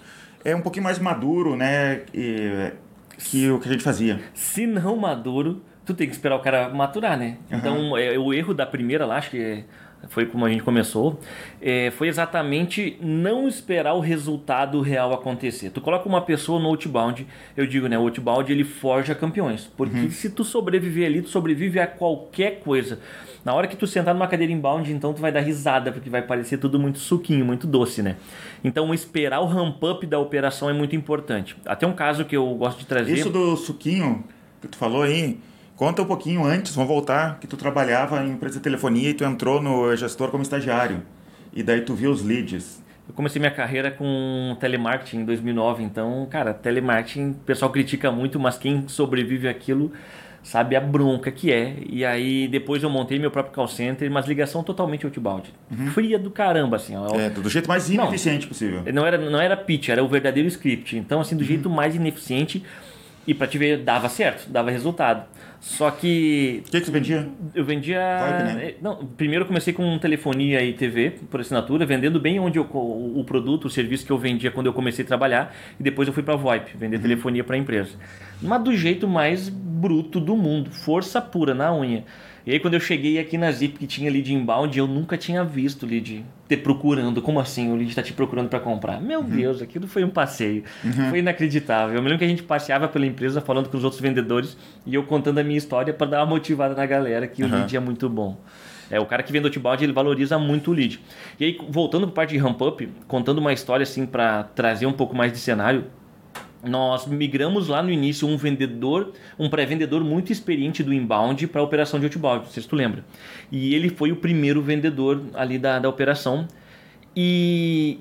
é 0.43 0.55
um 0.55 0.61
pouquinho 0.61 0.83
mais 0.83 0.99
maduro, 0.99 1.55
né? 1.55 2.01
E, 2.13 2.71
que 3.17 3.49
o 3.49 3.59
que 3.59 3.67
a 3.67 3.71
gente 3.71 3.83
fazia. 3.83 4.19
Se 4.33 4.65
não 4.65 4.95
maduro, 4.95 5.61
tu 5.85 5.93
tem 5.93 6.07
que 6.07 6.13
esperar 6.13 6.35
o 6.35 6.39
cara 6.39 6.69
maturar, 6.69 7.17
né? 7.17 7.37
Uhum. 7.51 7.57
Então, 7.57 7.97
é, 7.97 8.17
o 8.17 8.33
erro 8.33 8.53
da 8.53 8.65
primeira 8.65 9.05
lá, 9.05 9.17
acho 9.17 9.31
que 9.31 9.63
foi 10.07 10.25
como 10.25 10.45
a 10.45 10.49
gente 10.49 10.63
começou, 10.63 11.19
é, 11.61 11.91
foi 11.91 12.07
exatamente 12.07 12.97
não 13.01 13.47
esperar 13.47 13.93
o 13.93 13.99
resultado 13.99 14.81
real 14.81 15.13
acontecer. 15.13 15.69
Tu 15.69 15.81
coloca 15.81 16.07
uma 16.07 16.21
pessoa 16.21 16.59
no 16.59 16.67
outbound, 16.67 17.27
eu 17.55 17.67
digo, 17.67 17.87
né, 17.87 17.97
o 17.97 18.03
outbound 18.03 18.51
ele 18.51 18.63
forja 18.63 19.13
campeões, 19.13 19.69
porque 19.75 19.97
uhum. 19.97 20.11
se 20.11 20.29
tu 20.29 20.43
sobreviver 20.43 21.05
ali, 21.05 21.21
tu 21.21 21.29
sobrevive 21.29 21.79
a 21.79 21.87
qualquer 21.87 22.59
coisa. 22.61 22.99
Na 23.43 23.53
hora 23.53 23.67
que 23.67 23.75
tu 23.75 23.87
sentar 23.87 24.13
numa 24.13 24.27
cadeira 24.27 24.51
inbound, 24.51 24.91
então 24.91 25.13
tu 25.13 25.21
vai 25.21 25.31
dar 25.31 25.39
risada, 25.39 25.91
porque 25.91 26.09
vai 26.09 26.21
parecer 26.21 26.57
tudo 26.57 26.77
muito 26.77 26.99
suquinho, 26.99 27.45
muito 27.45 27.65
doce, 27.65 28.01
né? 28.01 28.17
Então 28.63 28.93
esperar 28.93 29.39
o 29.39 29.45
ramp 29.45 29.81
up 29.83 30.05
da 30.05 30.19
operação 30.19 30.69
é 30.69 30.73
muito 30.73 30.95
importante. 30.95 31.55
Até 31.65 31.87
um 31.87 31.93
caso 31.93 32.25
que 32.25 32.35
eu 32.35 32.53
gosto 32.55 32.79
de 32.79 32.85
trazer. 32.85 33.13
Isso 33.13 33.29
do 33.29 33.55
suquinho 33.55 34.23
que 34.61 34.67
tu 34.67 34.77
falou 34.77 35.03
aí, 35.03 35.39
Conta 35.79 36.01
um 36.01 36.05
pouquinho 36.05 36.43
antes, 36.43 36.75
vamos 36.75 36.89
voltar, 36.89 37.39
que 37.39 37.47
tu 37.47 37.55
trabalhava 37.55 38.21
em 38.21 38.31
empresa 38.31 38.57
de 38.57 38.63
telefonia 38.63 39.11
e 39.11 39.13
tu 39.13 39.23
entrou 39.23 39.61
no 39.61 39.95
gestor 39.95 40.29
como 40.29 40.43
estagiário. 40.43 41.01
E 41.53 41.63
daí 41.63 41.79
tu 41.79 41.95
viu 41.95 42.11
os 42.11 42.21
leads. 42.21 42.83
Eu 43.07 43.13
comecei 43.13 43.39
minha 43.39 43.49
carreira 43.49 43.89
com 43.89 44.57
telemarketing 44.59 45.19
em 45.19 45.25
2009, 45.25 45.81
então, 45.81 46.27
cara, 46.29 46.53
telemarketing, 46.53 47.29
o 47.29 47.45
pessoal 47.45 47.71
critica 47.71 48.11
muito, 48.11 48.37
mas 48.37 48.57
quem 48.57 48.89
sobrevive 48.89 49.47
aquilo 49.47 49.93
sabe 50.43 50.75
a 50.75 50.81
bronca 50.81 51.31
que 51.31 51.49
é. 51.49 51.77
E 51.89 52.03
aí 52.03 52.49
depois 52.49 52.83
eu 52.83 52.89
montei 52.89 53.17
meu 53.17 53.31
próprio 53.31 53.55
call 53.55 53.69
center, 53.69 54.11
mas 54.11 54.27
ligação 54.27 54.61
totalmente 54.61 55.05
outbound. 55.05 55.49
Uhum. 55.71 55.87
Fria 55.91 56.19
do 56.19 56.29
caramba, 56.29 56.75
assim. 56.75 56.97
Ó. 56.97 57.17
É, 57.17 57.29
do 57.29 57.49
jeito 57.49 57.69
mais 57.69 57.89
ineficiente 57.89 58.41
não, 58.41 58.49
possível. 58.49 58.83
Não 58.93 59.05
era, 59.05 59.17
não 59.17 59.39
era 59.39 59.55
pitch, 59.55 59.87
era 59.87 60.03
o 60.03 60.09
verdadeiro 60.09 60.49
script. 60.49 60.97
Então, 60.97 61.21
assim, 61.21 61.37
do 61.37 61.39
uhum. 61.39 61.47
jeito 61.47 61.69
mais 61.69 61.95
ineficiente 61.95 62.65
e 63.27 63.33
para 63.33 63.47
te 63.47 63.57
ver, 63.57 63.79
dava 63.79 64.09
certo, 64.09 64.49
dava 64.49 64.71
resultado. 64.71 65.25
Só 65.59 65.91
que. 65.91 66.63
O 66.67 66.71
que, 66.71 66.79
que 66.79 66.85
você 66.85 66.91
vendia? 66.91 67.27
Eu 67.53 67.65
vendia. 67.65 67.99
Vibe, 68.19 68.53
né? 68.53 68.73
Não, 68.81 69.05
primeiro 69.05 69.43
eu 69.43 69.47
comecei 69.47 69.73
com 69.73 69.97
telefonia 69.99 70.63
e 70.63 70.73
TV 70.73 71.11
por 71.29 71.41
assinatura, 71.41 71.85
vendendo 71.85 72.19
bem 72.19 72.39
onde 72.39 72.57
eu, 72.57 72.63
o, 72.63 73.23
produto, 73.25 73.65
o 73.65 73.69
serviço 73.69 74.05
que 74.05 74.11
eu 74.11 74.17
vendia 74.17 74.51
quando 74.51 74.67
eu 74.67 74.73
comecei 74.73 75.03
a 75.03 75.07
trabalhar. 75.07 75.53
E 75.79 75.83
depois 75.83 76.07
eu 76.07 76.13
fui 76.13 76.23
para 76.23 76.35
VoIP, 76.35 76.77
vender 76.77 76.95
uhum. 76.95 77.01
telefonia 77.01 77.43
para 77.43 77.57
empresa. 77.57 77.91
Mas 78.41 78.63
do 78.63 78.75
jeito 78.75 79.07
mais 79.07 79.49
bruto 79.49 80.19
do 80.19 80.35
mundo, 80.35 80.71
força 80.71 81.21
pura 81.21 81.53
na 81.53 81.73
unha. 81.75 82.05
E 82.45 82.51
aí 82.51 82.59
quando 82.59 82.73
eu 82.73 82.79
cheguei 82.79 83.19
aqui 83.19 83.37
na 83.37 83.51
Zip 83.51 83.77
que 83.77 83.87
tinha 83.87 84.09
lead 84.11 84.33
inbound, 84.33 84.77
eu 84.77 84.87
nunca 84.87 85.17
tinha 85.17 85.43
visto 85.43 85.85
lead 85.85 86.25
te 86.47 86.57
procurando. 86.57 87.21
Como 87.21 87.39
assim? 87.39 87.71
O 87.71 87.75
lead 87.75 87.89
está 87.89 88.01
te 88.01 88.13
procurando 88.13 88.49
para 88.49 88.59
comprar? 88.59 89.01
Meu 89.01 89.19
uhum. 89.19 89.29
Deus, 89.29 89.61
aquilo 89.61 89.87
foi 89.87 90.03
um 90.03 90.09
passeio. 90.09 90.63
Uhum. 90.83 91.09
Foi 91.09 91.19
inacreditável. 91.19 91.95
Eu 91.95 92.01
me 92.01 92.07
lembro 92.07 92.19
que 92.19 92.25
a 92.25 92.27
gente 92.27 92.43
passeava 92.43 92.87
pela 92.87 93.05
empresa 93.05 93.41
falando 93.41 93.69
com 93.69 93.77
os 93.77 93.83
outros 93.83 94.01
vendedores 94.01 94.57
e 94.85 94.95
eu 94.95 95.03
contando 95.03 95.39
a 95.39 95.43
minha 95.43 95.57
história 95.57 95.93
para 95.93 96.07
dar 96.07 96.19
uma 96.19 96.27
motivada 96.27 96.73
na 96.73 96.85
galera 96.85 97.27
que 97.27 97.43
uhum. 97.43 97.49
o 97.49 97.51
lead 97.51 97.75
é 97.75 97.79
muito 97.79 98.09
bom. 98.09 98.37
É, 98.89 98.99
o 98.99 99.05
cara 99.05 99.21
que 99.21 99.31
vende 99.31 99.45
outbound, 99.45 99.83
ele 99.83 99.93
valoriza 99.93 100.39
muito 100.39 100.71
o 100.71 100.73
lead. 100.73 100.99
E 101.39 101.45
aí, 101.45 101.59
voltando 101.69 102.07
para 102.07 102.15
parte 102.15 102.31
de 102.31 102.37
ramp 102.37 102.59
up, 102.61 102.89
contando 103.07 103.37
uma 103.37 103.53
história 103.53 103.83
assim 103.83 104.05
para 104.05 104.43
trazer 104.43 104.85
um 104.85 104.93
pouco 104.93 105.15
mais 105.15 105.31
de 105.31 105.37
cenário, 105.37 105.85
nós 106.63 107.07
migramos 107.07 107.67
lá 107.67 107.81
no 107.81 107.89
início 107.89 108.27
um 108.27 108.35
vendedor, 108.35 109.13
um 109.37 109.49
pré-vendedor 109.49 110.03
muito 110.03 110.31
experiente 110.31 110.83
do 110.83 110.93
inbound 110.93 111.47
para 111.47 111.61
a 111.61 111.63
operação 111.63 111.99
de 111.99 112.05
outbound, 112.05 112.45
não 112.45 112.51
sei 112.51 112.63
se 112.63 112.69
tu 112.69 112.75
lembra. 112.75 113.05
E 113.51 113.73
ele 113.73 113.89
foi 113.89 114.11
o 114.11 114.15
primeiro 114.15 114.61
vendedor 114.61 115.21
ali 115.33 115.57
da, 115.57 115.79
da 115.79 115.87
operação. 115.87 116.47
E 117.15 117.99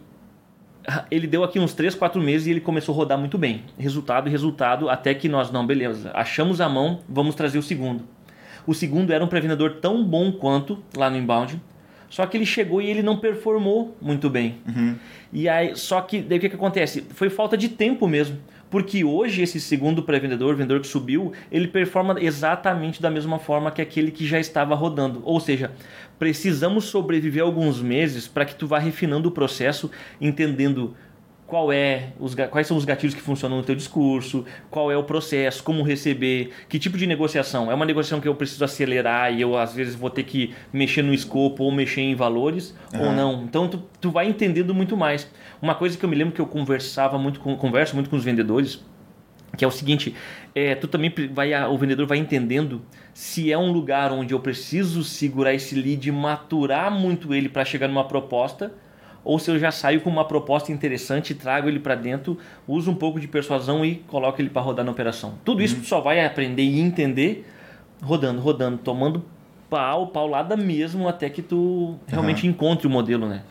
ele 1.10 1.26
deu 1.26 1.44
aqui 1.44 1.58
uns 1.58 1.74
3, 1.74 1.94
4 1.94 2.20
meses 2.20 2.46
e 2.46 2.50
ele 2.50 2.60
começou 2.60 2.94
a 2.94 2.96
rodar 2.96 3.18
muito 3.18 3.38
bem. 3.38 3.64
Resultado, 3.78 4.28
resultado, 4.28 4.88
até 4.88 5.14
que 5.14 5.28
nós, 5.28 5.50
não, 5.50 5.66
beleza, 5.66 6.10
achamos 6.14 6.60
a 6.60 6.68
mão, 6.68 7.00
vamos 7.08 7.34
trazer 7.34 7.58
o 7.58 7.62
segundo. 7.62 8.04
O 8.66 8.74
segundo 8.74 9.12
era 9.12 9.24
um 9.24 9.28
pré-vendedor 9.28 9.76
tão 9.80 10.04
bom 10.04 10.32
quanto 10.32 10.82
lá 10.96 11.08
no 11.08 11.16
inbound, 11.16 11.60
só 12.08 12.26
que 12.26 12.36
ele 12.36 12.46
chegou 12.46 12.80
e 12.80 12.90
ele 12.90 13.02
não 13.02 13.18
performou 13.18 13.96
muito 14.00 14.30
bem. 14.30 14.56
Uhum. 14.66 14.96
E 15.32 15.48
aí, 15.48 15.76
só 15.76 16.00
que 16.00 16.20
daí 16.20 16.38
o 16.38 16.40
que, 16.40 16.48
que 16.48 16.54
acontece? 16.54 17.04
Foi 17.10 17.28
falta 17.28 17.56
de 17.56 17.68
tempo 17.68 18.08
mesmo. 18.08 18.38
Porque 18.70 19.02
hoje 19.02 19.42
esse 19.42 19.58
segundo 19.60 20.02
pré-vendedor, 20.02 20.54
vendedor 20.54 20.80
que 20.80 20.86
subiu, 20.86 21.32
ele 21.50 21.68
performa 21.68 22.16
exatamente 22.20 23.00
da 23.00 23.10
mesma 23.10 23.38
forma 23.38 23.70
que 23.70 23.80
aquele 23.80 24.10
que 24.10 24.26
já 24.26 24.38
estava 24.38 24.74
rodando. 24.74 25.22
Ou 25.24 25.40
seja, 25.40 25.70
precisamos 26.18 26.84
sobreviver 26.84 27.42
alguns 27.42 27.80
meses 27.80 28.28
para 28.28 28.44
que 28.44 28.54
tu 28.54 28.66
vá 28.66 28.78
refinando 28.78 29.28
o 29.28 29.32
processo, 29.32 29.90
entendendo 30.20 30.94
qual 31.48 31.72
é 31.72 32.10
os, 32.20 32.34
quais 32.34 32.66
são 32.66 32.76
os 32.76 32.84
gatilhos 32.84 33.14
que 33.14 33.22
funcionam 33.22 33.56
no 33.56 33.62
teu 33.62 33.74
discurso, 33.74 34.44
qual 34.70 34.92
é 34.92 34.96
o 34.98 35.02
processo, 35.02 35.62
como 35.64 35.82
receber, 35.82 36.50
que 36.68 36.78
tipo 36.78 36.98
de 36.98 37.06
negociação. 37.06 37.70
É 37.70 37.74
uma 37.74 37.86
negociação 37.86 38.20
que 38.20 38.28
eu 38.28 38.34
preciso 38.34 38.62
acelerar 38.66 39.32
e 39.32 39.40
eu 39.40 39.56
às 39.56 39.72
vezes 39.72 39.94
vou 39.94 40.10
ter 40.10 40.24
que 40.24 40.54
mexer 40.70 41.00
no 41.00 41.14
escopo 41.14 41.64
ou 41.64 41.72
mexer 41.72 42.02
em 42.02 42.14
valores 42.14 42.76
uhum. 42.92 43.06
ou 43.06 43.12
não. 43.12 43.42
Então 43.44 43.66
tu, 43.66 43.82
tu 43.98 44.10
vai 44.10 44.28
entendendo 44.28 44.74
muito 44.74 44.94
mais. 44.94 45.26
Uma 45.60 45.74
coisa 45.74 45.96
que 45.96 46.04
eu 46.04 46.08
me 46.10 46.16
lembro 46.16 46.34
que 46.34 46.40
eu 46.40 46.46
conversava 46.46 47.16
muito 47.18 47.40
com, 47.40 47.56
converso 47.56 47.94
muito 47.94 48.10
com 48.10 48.16
os 48.16 48.24
vendedores, 48.24 48.84
que 49.56 49.64
é 49.64 49.68
o 49.68 49.70
seguinte, 49.70 50.14
é, 50.54 50.74
tu 50.74 50.86
também 50.86 51.10
vai, 51.32 51.54
o 51.66 51.78
vendedor 51.78 52.06
vai 52.06 52.18
entendendo 52.18 52.82
se 53.14 53.50
é 53.50 53.56
um 53.56 53.72
lugar 53.72 54.12
onde 54.12 54.34
eu 54.34 54.40
preciso 54.40 55.02
segurar 55.02 55.54
esse 55.54 55.74
lead, 55.74 56.12
maturar 56.12 56.90
muito 56.90 57.32
ele 57.32 57.48
para 57.48 57.64
chegar 57.64 57.88
numa 57.88 58.04
proposta 58.04 58.70
ou 59.28 59.38
se 59.38 59.50
eu 59.50 59.58
já 59.58 59.70
saio 59.70 60.00
com 60.00 60.08
uma 60.08 60.24
proposta 60.24 60.72
interessante, 60.72 61.34
trago 61.34 61.68
ele 61.68 61.78
para 61.78 61.94
dentro, 61.94 62.38
uso 62.66 62.90
um 62.90 62.94
pouco 62.94 63.20
de 63.20 63.28
persuasão 63.28 63.84
e 63.84 63.96
coloco 63.96 64.40
ele 64.40 64.48
para 64.48 64.62
rodar 64.62 64.82
na 64.82 64.90
operação. 64.90 65.34
Tudo 65.44 65.62
isso 65.62 65.74
uhum. 65.74 65.82
tu 65.82 65.86
só 65.86 66.00
vai 66.00 66.24
aprender 66.24 66.62
e 66.62 66.80
entender 66.80 67.46
rodando, 68.00 68.40
rodando, 68.40 68.78
tomando 68.78 69.22
pau, 69.68 70.06
paulada 70.06 70.56
mesmo 70.56 71.06
até 71.06 71.28
que 71.28 71.42
tu 71.42 71.98
realmente 72.06 72.44
uhum. 72.44 72.52
encontre 72.52 72.86
o 72.86 72.90
modelo, 72.90 73.28
né? 73.28 73.42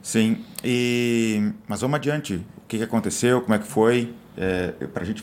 Sim, 0.00 0.38
e 0.64 1.52
mas 1.68 1.82
vamos 1.82 1.96
adiante. 1.96 2.36
O 2.36 2.66
que 2.66 2.82
aconteceu? 2.82 3.42
Como 3.42 3.52
é 3.52 3.58
que 3.58 3.66
foi 3.66 4.14
é, 4.38 4.68
para 4.86 5.04
gente 5.04 5.22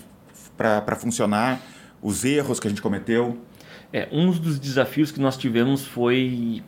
para 0.55 0.95
funcionar? 0.95 1.59
Os 2.03 2.23
erros 2.23 2.59
que 2.59 2.67
a 2.67 2.69
gente 2.69 2.83
cometeu? 2.83 3.35
É, 3.91 4.07
um 4.11 4.29
dos 4.29 4.59
desafios 4.59 5.11
que 5.11 5.19
nós 5.19 5.35
tivemos 5.35 5.83
foi 5.87 6.61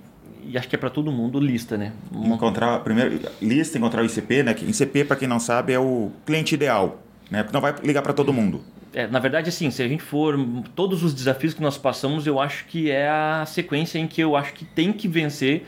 e 0.50 0.58
acho 0.58 0.68
que 0.68 0.76
é 0.76 0.80
para 0.80 0.90
todo 0.90 1.12
mundo 1.12 1.40
lista, 1.40 1.78
né? 1.78 1.94
Uma... 2.12 2.36
Encontrar 2.36 2.80
primeiro 2.80 3.20
lista, 3.40 3.78
encontrar 3.78 4.02
o 4.02 4.06
ICP, 4.06 4.44
né? 4.44 4.56
ICP 4.60 5.06
para 5.06 5.16
quem 5.16 5.28
não 5.28 5.40
sabe 5.40 5.74
é 5.74 5.80
o 5.80 6.12
cliente 6.26 6.56
ideal, 6.56 7.02
né? 7.30 7.44
Porque 7.44 7.54
não 7.54 7.62
vai 7.62 7.76
ligar 7.84 8.02
para 8.02 8.14
todo 8.14 8.34
mundo. 8.34 8.62
É, 8.92 9.06
na 9.06 9.20
verdade, 9.20 9.50
assim, 9.50 9.70
se 9.70 9.84
a 9.84 9.88
gente 9.88 10.02
for 10.02 10.36
todos 10.76 11.04
os 11.04 11.14
desafios 11.14 11.54
que 11.54 11.62
nós 11.62 11.78
passamos, 11.78 12.26
eu 12.26 12.40
acho 12.40 12.66
que 12.66 12.90
é 12.90 13.08
a 13.08 13.46
sequência 13.46 14.00
em 14.00 14.08
que 14.08 14.20
eu 14.20 14.36
acho 14.36 14.54
que 14.54 14.66
tem 14.66 14.92
que 14.92 15.08
vencer 15.08 15.68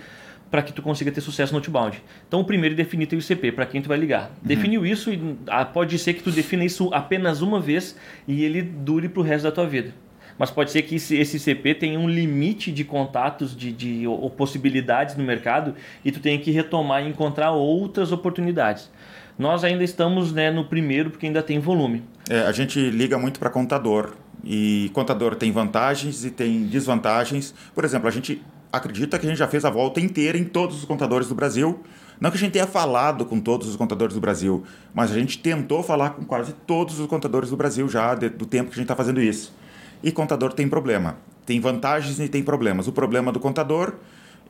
para 0.50 0.64
que 0.64 0.74
tu 0.74 0.82
consiga 0.82 1.12
ter 1.12 1.22
sucesso 1.22 1.54
no 1.54 1.60
outbound. 1.60 2.04
Então, 2.28 2.42
o 2.42 2.44
primeiro 2.44 2.74
é 2.74 2.76
definir 2.76 3.06
teu 3.06 3.20
ICP, 3.20 3.52
para 3.52 3.68
quem 3.68 3.82
tu 3.82 3.88
vai 3.88 3.98
ligar. 3.98 4.24
Uhum. 4.24 4.48
Definiu 4.48 4.86
isso, 4.86 5.12
ah, 5.48 5.64
pode 5.64 5.98
ser 6.00 6.16
que 6.16 6.24
tu 6.24 6.32
defina 6.32 6.66
isso 6.66 6.90
apenas 6.92 7.42
uma 7.42 7.60
vez 7.60 7.96
e 8.28 8.44
ele 8.44 8.64
dure 8.64 9.08
para 9.08 9.22
o 9.22 9.24
resto 9.24 9.44
da 9.44 9.52
tua 9.52 9.68
vida 9.68 9.94
mas 10.42 10.50
pode 10.50 10.72
ser 10.72 10.82
que 10.82 10.96
esse 10.96 11.40
CP 11.40 11.76
tenha 11.76 12.00
um 12.00 12.10
limite 12.10 12.72
de 12.72 12.84
contatos, 12.84 13.56
de, 13.56 13.72
de 13.72 14.08
ou 14.08 14.28
possibilidades 14.28 15.16
no 15.16 15.24
mercado 15.24 15.76
e 16.04 16.12
tu 16.12 16.20
tenha 16.20 16.40
que 16.40 16.50
retomar 16.50 17.04
e 17.04 17.08
encontrar 17.08 17.52
outras 17.52 18.12
oportunidades. 18.12 18.90
Nós 19.38 19.64
ainda 19.64 19.84
estamos 19.84 20.34
né, 20.34 20.50
no 20.50 20.66
primeiro 20.66 21.12
porque 21.12 21.28
ainda 21.28 21.44
tem 21.44 21.60
volume. 21.60 22.02
É, 22.28 22.40
a 22.40 22.52
gente 22.52 22.80
liga 22.90 23.20
muito 23.20 23.40
para 23.40 23.52
contador 23.52 24.16
e 24.44 24.90
contador 24.96 25.36
tem 25.36 25.52
vantagens 25.52 26.26
e 26.26 26.32
tem 26.32 26.64
desvantagens. 26.66 27.54
Por 27.76 27.86
exemplo, 27.86 28.08
a 28.08 28.12
gente 28.12 28.42
acredita 28.74 29.20
que 29.20 29.28
a 29.28 29.30
gente 29.30 29.38
já 29.38 29.48
fez 29.48 29.64
a 29.64 29.70
volta 29.70 30.00
inteira 30.00 30.40
em 30.40 30.44
todos 30.44 30.76
os 30.76 30.86
contadores 30.86 31.28
do 31.28 31.36
Brasil. 31.36 31.82
Não 32.20 32.32
que 32.32 32.38
a 32.38 32.40
gente 32.40 32.54
tenha 32.54 32.66
falado 32.66 33.26
com 33.26 33.40
todos 33.40 33.68
os 33.68 33.76
contadores 33.76 34.16
do 34.16 34.20
Brasil, 34.20 34.64
mas 34.92 35.12
a 35.12 35.14
gente 35.14 35.38
tentou 35.38 35.84
falar 35.84 36.10
com 36.12 36.26
quase 36.26 36.54
todos 36.66 37.00
os 37.00 37.06
contadores 37.06 37.52
do 37.52 37.56
Brasil 37.56 37.88
já 37.88 38.16
de, 38.16 38.28
do 38.28 38.48
tempo 38.48 38.72
que 38.72 38.74
a 38.74 38.78
gente 38.78 38.86
está 38.86 38.96
fazendo 38.96 39.22
isso. 39.22 39.62
E 40.04 40.12
contador 40.12 40.54
tem 40.54 40.68
problema. 40.68 41.18
Tem 41.46 41.60
vantagens 41.60 42.20
e 42.20 42.30
tem 42.30 42.44
problemas. 42.44 42.88
O 42.88 42.92
problema 42.92 43.32
do 43.32 43.40
contador 43.40 43.96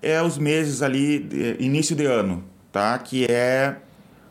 é 0.01 0.21
os 0.21 0.37
meses 0.37 0.81
ali, 0.81 1.57
início 1.59 1.95
de 1.95 2.05
ano, 2.05 2.43
tá? 2.71 2.97
Que 2.97 3.25
é 3.25 3.77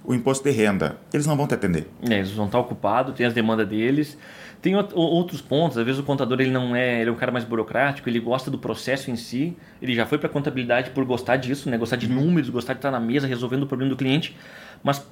o 0.05 0.15
imposto 0.15 0.43
de 0.45 0.51
renda, 0.51 0.97
eles 1.13 1.27
não 1.27 1.37
vão 1.37 1.47
te 1.47 1.55
atender. 1.55 1.87
É, 2.09 2.15
eles 2.15 2.33
vão 2.33 2.47
estar 2.47 2.59
ocupados, 2.59 3.15
tem 3.15 3.27
as 3.27 3.35
demandas 3.35 3.69
deles. 3.69 4.17
Tem 4.63 4.75
outros 4.77 5.41
pontos, 5.41 5.79
às 5.79 5.87
vezes 5.87 5.99
o 5.99 6.05
contador 6.05 6.39
ele 6.39 6.51
não 6.51 6.77
é, 6.77 7.01
ele 7.01 7.09
é 7.09 7.13
um 7.13 7.17
cara 7.17 7.33
mais 7.33 7.47
burocrático, 7.47 8.07
ele 8.11 8.21
gosta 8.21 8.51
do 8.51 8.59
processo 8.59 9.11
em 9.11 9.17
si, 9.17 9.57
ele 9.81 9.95
já 9.95 10.05
foi 10.05 10.19
para 10.19 10.29
contabilidade 10.29 10.91
por 10.91 11.03
gostar 11.07 11.37
disso, 11.37 11.71
né? 11.71 11.79
gostar 11.79 11.97
de 11.97 12.07
números, 12.07 12.51
gostar 12.51 12.75
de 12.75 12.79
estar 12.79 12.91
na 12.91 13.01
mesa 13.01 13.27
resolvendo 13.27 13.63
o 13.63 13.67
problema 13.67 13.89
do 13.89 13.97
cliente, 13.97 14.37
mas 14.83 15.07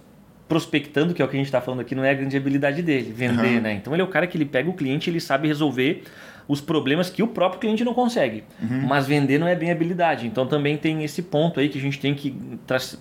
prospectando, 0.48 1.12
que 1.12 1.20
é 1.20 1.24
o 1.24 1.28
que 1.28 1.36
a 1.36 1.38
gente 1.38 1.46
está 1.46 1.60
falando 1.60 1.80
aqui, 1.80 1.94
não 1.94 2.02
é 2.02 2.10
a 2.10 2.14
grande 2.14 2.36
habilidade 2.36 2.82
dele, 2.82 3.12
vender, 3.14 3.56
uhum. 3.56 3.60
né? 3.60 3.74
Então 3.74 3.92
ele 3.92 4.00
é 4.00 4.04
o 4.04 4.08
cara 4.08 4.26
que 4.26 4.36
ele 4.36 4.46
pega 4.46 4.68
o 4.68 4.72
cliente, 4.72 5.10
ele 5.10 5.20
sabe 5.20 5.46
resolver 5.46 6.04
os 6.48 6.62
problemas 6.62 7.10
que 7.10 7.22
o 7.22 7.28
próprio 7.28 7.60
cliente 7.60 7.84
não 7.84 7.92
consegue. 7.92 8.42
Uhum. 8.62 8.86
Mas 8.86 9.06
vender 9.06 9.38
não 9.38 9.46
é 9.46 9.54
bem 9.54 9.70
habilidade. 9.70 10.26
Então 10.26 10.46
também 10.46 10.78
tem 10.78 11.04
esse 11.04 11.20
ponto 11.20 11.60
aí 11.60 11.68
que 11.68 11.76
a 11.76 11.80
gente 11.80 12.00
tem 12.00 12.14
que, 12.14 12.34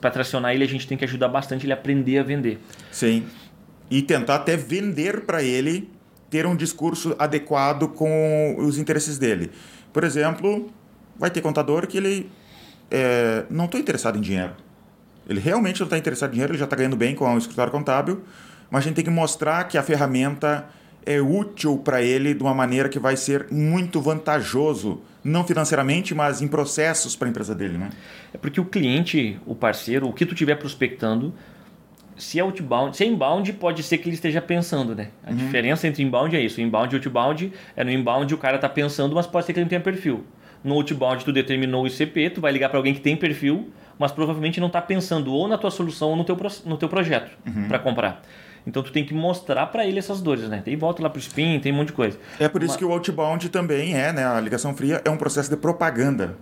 para 0.01 0.12
tracionar 0.12 0.54
ele, 0.54 0.66
a 0.66 0.68
gente 0.68 0.86
tem 0.86 0.98
que 0.98 1.06
ajudar 1.06 1.30
bastante 1.30 1.66
ele 1.66 1.72
a 1.72 1.75
aprender 1.75 2.20
a 2.20 2.24
vender. 2.24 2.60
Sim. 2.92 3.25
E 3.89 4.01
tentar 4.01 4.36
até 4.36 4.58
vender 4.58 5.22
para 5.22 5.42
ele 5.42 5.89
ter 6.30 6.46
um 6.46 6.58
discurso 6.58 7.16
adequado 7.18 7.88
com 7.88 8.58
os 8.60 8.77
interesses 8.77 9.18
dele. 9.18 9.50
Por 9.94 10.04
exemplo, 10.04 10.70
vai 11.18 11.32
ter 11.32 11.39
contador 11.39 11.88
que 11.88 11.98
ele 11.98 12.30
é, 12.92 13.46
não 13.50 13.63
estou 13.63 13.80
interessado 13.80 14.18
em 14.18 14.22
dinheiro. 14.22 14.51
Ele 15.28 15.40
realmente 15.40 15.80
não 15.80 15.86
está 15.86 15.98
interessado 15.98 16.30
em 16.30 16.34
dinheiro, 16.34 16.54
ele 16.54 16.60
já 16.60 16.66
está 16.66 16.76
ganhando 16.76 16.96
bem 16.96 17.16
com 17.16 17.34
o 17.34 17.38
escritório 17.38 17.72
contábil, 17.72 18.24
mas 18.70 18.84
a 18.84 18.88
gente 18.88 18.96
tem 18.96 19.06
que 19.06 19.12
mostrar 19.12 19.64
que 19.66 19.78
a 19.78 19.84
ferramenta 19.84 20.66
é 21.06 21.22
útil 21.22 21.78
para 21.78 22.02
ele 22.02 22.34
de 22.34 22.44
uma 22.44 22.54
maneira 22.54 22.90
que 22.90 23.00
vai 23.00 23.16
ser 23.16 23.48
muito 23.50 24.02
vantajoso, 24.02 25.02
não 25.24 25.46
financeiramente, 25.46 26.14
mas 26.14 26.42
em 26.42 26.48
processos 26.48 27.16
para 27.16 27.28
a 27.28 27.30
empresa 27.30 27.56
dele, 27.56 27.78
né? 27.78 27.90
É 28.34 28.38
porque 28.38 28.60
o 28.60 28.66
cliente, 28.66 29.40
o 29.46 29.56
parceiro, 29.56 30.08
o 30.08 30.12
que 30.12 30.26
tu 30.26 30.34
estiver 30.34 30.56
prospectando, 30.56 31.34
se 32.18 32.40
é 32.40 32.42
outbound, 32.42 32.98
se 32.98 33.04
é 33.04 33.08
inbound, 33.08 33.54
pode 33.54 33.84
ser 33.84 34.00
que 34.00 34.10
ele 34.10 34.16
esteja 34.16 34.42
pensando, 34.42 34.96
né? 34.96 35.10
A 35.24 35.30
uhum. 35.30 35.38
diferença 35.38 35.88
entre 35.88 36.04
inbound 36.04 36.36
é 36.36 36.42
isso. 36.42 36.60
Inbound 36.60 36.94
e 36.94 36.98
outbound 36.98 37.54
é 37.76 37.84
no 37.84 37.92
inbound 37.92 38.34
o 38.34 38.38
cara 38.38 38.56
está 38.56 38.68
pensando, 38.68 39.16
mas 39.16 39.28
pode 39.28 39.46
ser 39.46 39.54
que 39.54 39.60
ele 39.60 39.66
não 39.66 39.70
tenha 39.70 39.82
perfil. 39.82 40.26
No 40.64 40.74
outbound 40.74 41.24
tu 41.24 41.32
determinou 41.32 41.84
o 41.84 41.88
ICP, 41.88 42.32
tu 42.32 42.42
vai 42.42 42.52
ligar 42.52 42.70
para 42.70 42.80
alguém 42.80 42.94
que 42.94 43.00
tem 43.00 43.16
perfil, 43.16 43.72
mas 43.98 44.12
provavelmente 44.12 44.60
não 44.60 44.68
está 44.68 44.82
pensando 44.82 45.34
ou 45.34 45.48
na 45.48 45.58
tua 45.58 45.72
solução 45.72 46.10
ou 46.10 46.16
no 46.16 46.24
teu, 46.24 46.38
no 46.66 46.77
teu 46.77 46.89
projeto 46.89 47.32
uhum. 47.46 47.68
para 47.68 47.80
comprar. 47.80 48.22
Então 48.68 48.84
tu 48.84 48.92
tem 48.92 49.06
que 49.06 49.13
mostrar 49.13 49.66
para 49.68 49.86
ele 49.86 49.98
essas 49.98 50.22
dores, 50.22 50.50
né? 50.50 50.62
Tem 50.63 50.75
volta 50.75 51.01
lá 51.01 51.10
pro 51.10 51.20
spin, 51.20 51.58
tem 51.60 51.72
um 51.72 51.77
monte 51.77 51.88
de 51.88 51.94
coisa. 51.94 52.20
É 52.38 52.50
por 52.50 52.62
isso 52.62 52.72
Mas... 52.72 52.77
que 52.77 52.84
o 52.84 52.92
outbound 52.92 53.48
também 53.48 53.96
é, 53.96 54.12
né? 54.12 54.25
A 54.25 54.42
ligação 54.42 54.75
fria 54.75 55.01
é 55.06 55.10
um 55.10 55.16
processo 55.16 55.50
de 55.50 55.56
propaganda. 55.56 56.36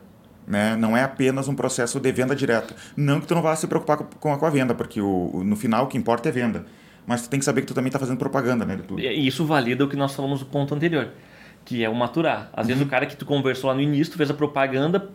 Né? 0.47 0.75
Não 0.75 0.95
é 0.95 1.03
apenas 1.03 1.47
um 1.47 1.55
processo 1.55 2.00
de 2.00 2.12
venda 2.12 2.35
direta. 2.35 2.75
Não 2.95 3.19
que 3.19 3.27
tu 3.27 3.35
não 3.35 3.41
vá 3.41 3.55
se 3.55 3.67
preocupar 3.67 3.97
com 3.97 4.33
a, 4.33 4.38
com 4.38 4.45
a 4.45 4.50
venda, 4.50 4.74
porque 4.74 5.01
o, 5.01 5.43
no 5.43 5.55
final 5.55 5.85
o 5.85 5.88
que 5.88 5.97
importa 5.97 6.29
é 6.29 6.31
venda. 6.31 6.65
Mas 7.05 7.21
tu 7.24 7.29
tem 7.29 7.39
que 7.39 7.45
saber 7.45 7.62
que 7.62 7.67
tu 7.67 7.74
também 7.74 7.89
está 7.89 8.00
fazendo 8.00 8.17
propaganda, 8.17 8.65
né? 8.65 8.75
De 8.75 8.83
tudo. 8.83 9.00
E 9.00 9.27
isso 9.27 9.45
valida 9.45 9.83
o 9.83 9.88
que 9.88 9.95
nós 9.95 10.15
falamos 10.15 10.39
no 10.39 10.47
ponto 10.47 10.74
anterior, 10.74 11.09
que 11.63 11.83
é 11.83 11.89
o 11.89 11.95
maturar. 11.95 12.50
Às 12.53 12.63
uhum. 12.63 12.67
vezes 12.69 12.83
o 12.83 12.89
cara 12.89 13.05
que 13.05 13.15
tu 13.15 13.25
conversou 13.25 13.69
lá 13.69 13.75
no 13.75 13.81
início, 13.81 14.13
tu 14.13 14.17
fez 14.17 14.31
a 14.31 14.33
propaganda, 14.33 15.09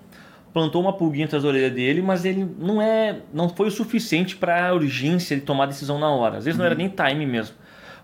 plantou 0.53 0.83
uma 0.83 0.93
pulguinha 0.93 1.27
atrás 1.27 1.43
da 1.43 1.49
orelha 1.49 1.71
dele, 1.71 2.03
mas 2.03 2.25
ele 2.25 2.47
não 2.59 2.81
é, 2.83 3.21
não 3.33 3.49
foi 3.49 3.69
o 3.69 3.71
suficiente 3.71 4.37
para 4.37 4.69
a 4.69 4.75
urgência 4.75 5.37
de 5.37 5.43
tomar 5.43 5.67
decisão 5.67 5.99
na 5.99 6.11
hora. 6.11 6.39
Às 6.39 6.45
vezes 6.45 6.59
uhum. 6.59 6.65
não 6.65 6.67
era 6.67 6.75
uhum. 6.75 6.87
nem 6.87 6.89
time 6.89 7.27
mesmo. 7.27 7.57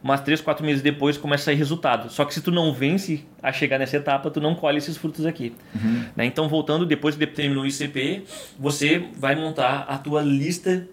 Mas 0.02 0.20
três, 0.20 0.40
quatro 0.40 0.64
meses 0.64 0.82
depois 0.82 1.16
começa 1.16 1.42
a 1.42 1.44
sair 1.46 1.56
resultado. 1.56 2.10
Só 2.10 2.24
que 2.24 2.32
se 2.32 2.40
tu 2.40 2.52
não 2.52 2.72
vence 2.72 3.24
a 3.42 3.50
chegar 3.52 3.78
nessa 3.78 3.96
etapa, 3.96 4.30
tu 4.30 4.40
não 4.40 4.54
colhe 4.54 4.78
esses 4.78 4.96
frutos 4.96 5.26
aqui. 5.26 5.52
Uhum. 5.74 6.04
Né? 6.14 6.26
Então, 6.26 6.48
voltando, 6.48 6.86
depois 6.86 7.16
que 7.16 7.26
terminou 7.26 7.64
o 7.64 7.66
ICP, 7.66 8.22
você 8.58 9.04
vai 9.18 9.34
montar 9.34 9.86
a 9.88 9.98
tua 9.98 10.22
lista 10.22 10.86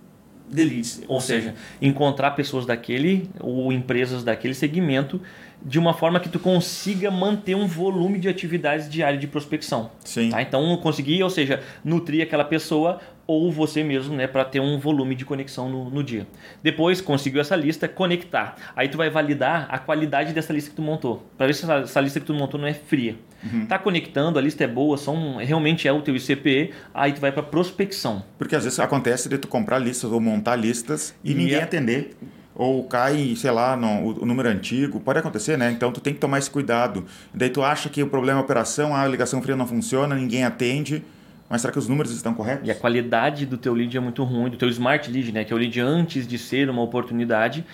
de 0.50 0.64
leads. 0.64 1.04
Ou 1.08 1.22
seja, 1.22 1.54
encontrar 1.82 2.32
pessoas 2.32 2.66
daquele 2.66 3.30
ou 3.40 3.72
empresas 3.72 4.24
daquele 4.24 4.54
segmento 4.54 5.22
de 5.62 5.80
uma 5.80 5.94
forma 5.94 6.20
que 6.20 6.30
tu 6.30 6.40
consiga 6.40 7.10
manter 7.10 7.56
um 7.56 7.68
volume 7.68 8.20
de 8.20 8.28
atividades 8.28 8.90
diárias 8.90 9.22
de 9.22 9.28
prospecção. 9.28 9.92
Sim. 10.04 10.30
Tá? 10.30 10.42
Então, 10.42 10.76
conseguir, 10.78 11.24
ou 11.24 11.30
seja, 11.30 11.62
nutrir 11.84 12.24
aquela 12.24 12.44
pessoa 12.44 13.00
ou 13.26 13.52
você 13.52 13.84
mesmo, 13.84 14.16
né, 14.16 14.28
para 14.28 14.44
ter 14.44 14.60
um 14.60 14.78
volume 14.78 15.16
de 15.16 15.24
conexão 15.24 15.70
no, 15.70 15.90
no, 15.90 16.04
dia. 16.04 16.28
Depois, 16.62 17.00
conseguiu 17.00 17.40
essa 17.40 17.56
lista, 17.56 17.88
conectar. 17.88 18.56
Aí 18.76 18.90
tu 18.90 18.98
vai 18.98 19.10
validar 19.10 19.68
a 19.70 19.80
qualidade 19.80 20.34
dessa 20.34 20.52
lista 20.52 20.70
que 20.70 20.76
tu 20.76 20.82
montou, 20.82 21.26
para 21.38 21.48
ver 21.48 21.54
se 21.54 21.64
essa, 21.64 21.76
essa, 21.76 22.02
lista 22.02 22.20
que 22.20 22.26
tu 22.26 22.34
montou 22.34 22.60
não 22.60 22.68
é 22.68 22.74
fria. 22.74 23.16
Uhum. 23.44 23.66
Tá 23.66 23.80
conectando, 23.80 24.38
a 24.38 24.42
lista 24.42 24.64
é 24.64 24.68
boa, 24.68 24.98
são 24.98 25.38
realmente 25.38 25.88
é 25.88 25.94
o 25.94 26.02
teu 26.02 26.16
ICPE, 26.16 26.74
aí 26.94 27.14
tu 27.14 27.22
vai 27.22 27.32
para 27.32 27.44
prospecção. 27.44 28.24
Porque 28.38 28.56
às 28.56 28.64
vezes 28.64 28.80
acontece 28.80 29.30
de 29.30 29.38
tu 29.38 29.48
comprar 29.48 29.80
listas 29.80 30.12
ou 30.12 30.20
montar 30.20 30.56
listas 30.56 31.16
e, 31.24 31.32
e 31.32 31.36
ninguém 31.36 31.58
é... 31.58 31.64
atender 31.64 32.16
ou 32.56 32.84
cai, 32.84 33.34
sei 33.36 33.52
lá, 33.52 33.76
no, 33.76 34.22
o, 34.22 34.26
número 34.26 34.50
antigo, 34.50 35.00
pode 35.00 35.20
acontecer, 35.20 35.58
né? 35.58 35.72
Então 35.72 35.92
tu 35.92 36.00
tem 36.00 36.14
que 36.14 36.20
tomar 36.20 36.38
esse 36.38 36.50
cuidado. 36.50 37.06
Daí 37.34 37.50
tu 37.50 37.64
acha 37.64 37.90
que 37.90 38.02
o 38.04 38.08
problema 38.08 38.40
é 38.40 38.42
a 38.42 38.44
operação, 38.44 38.96
a 38.96 39.08
ligação 39.08 39.42
fria 39.42 39.56
não 39.56 39.66
funciona, 39.66 40.16
ninguém 40.16 40.44
atende, 40.44 41.04
mas 41.50 41.62
será 41.62 41.72
que 41.72 41.80
os 41.80 41.88
números 41.88 42.12
estão 42.12 42.34
corretos? 42.34 42.68
E 42.68 42.72
a 42.72 42.76
qualidade 42.76 43.46
do 43.46 43.58
teu 43.58 43.74
lead 43.74 43.96
é 43.96 44.00
muito 44.00 44.24
ruim, 44.24 44.50
do 44.50 44.58
teu 44.58 44.70
smart 44.70 45.10
lead, 45.12 45.32
né? 45.32 45.44
Que 45.44 45.54
é 45.54 45.56
o 45.56 45.60
lead 45.60 45.80
antes 45.80 46.28
de 46.28 46.38
ser 46.38 46.70
uma 46.70 46.82
oportunidade, 46.82 47.66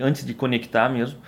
antes 0.00 0.24
de 0.24 0.34
conectar 0.34 0.88
mesmo. 0.88 1.18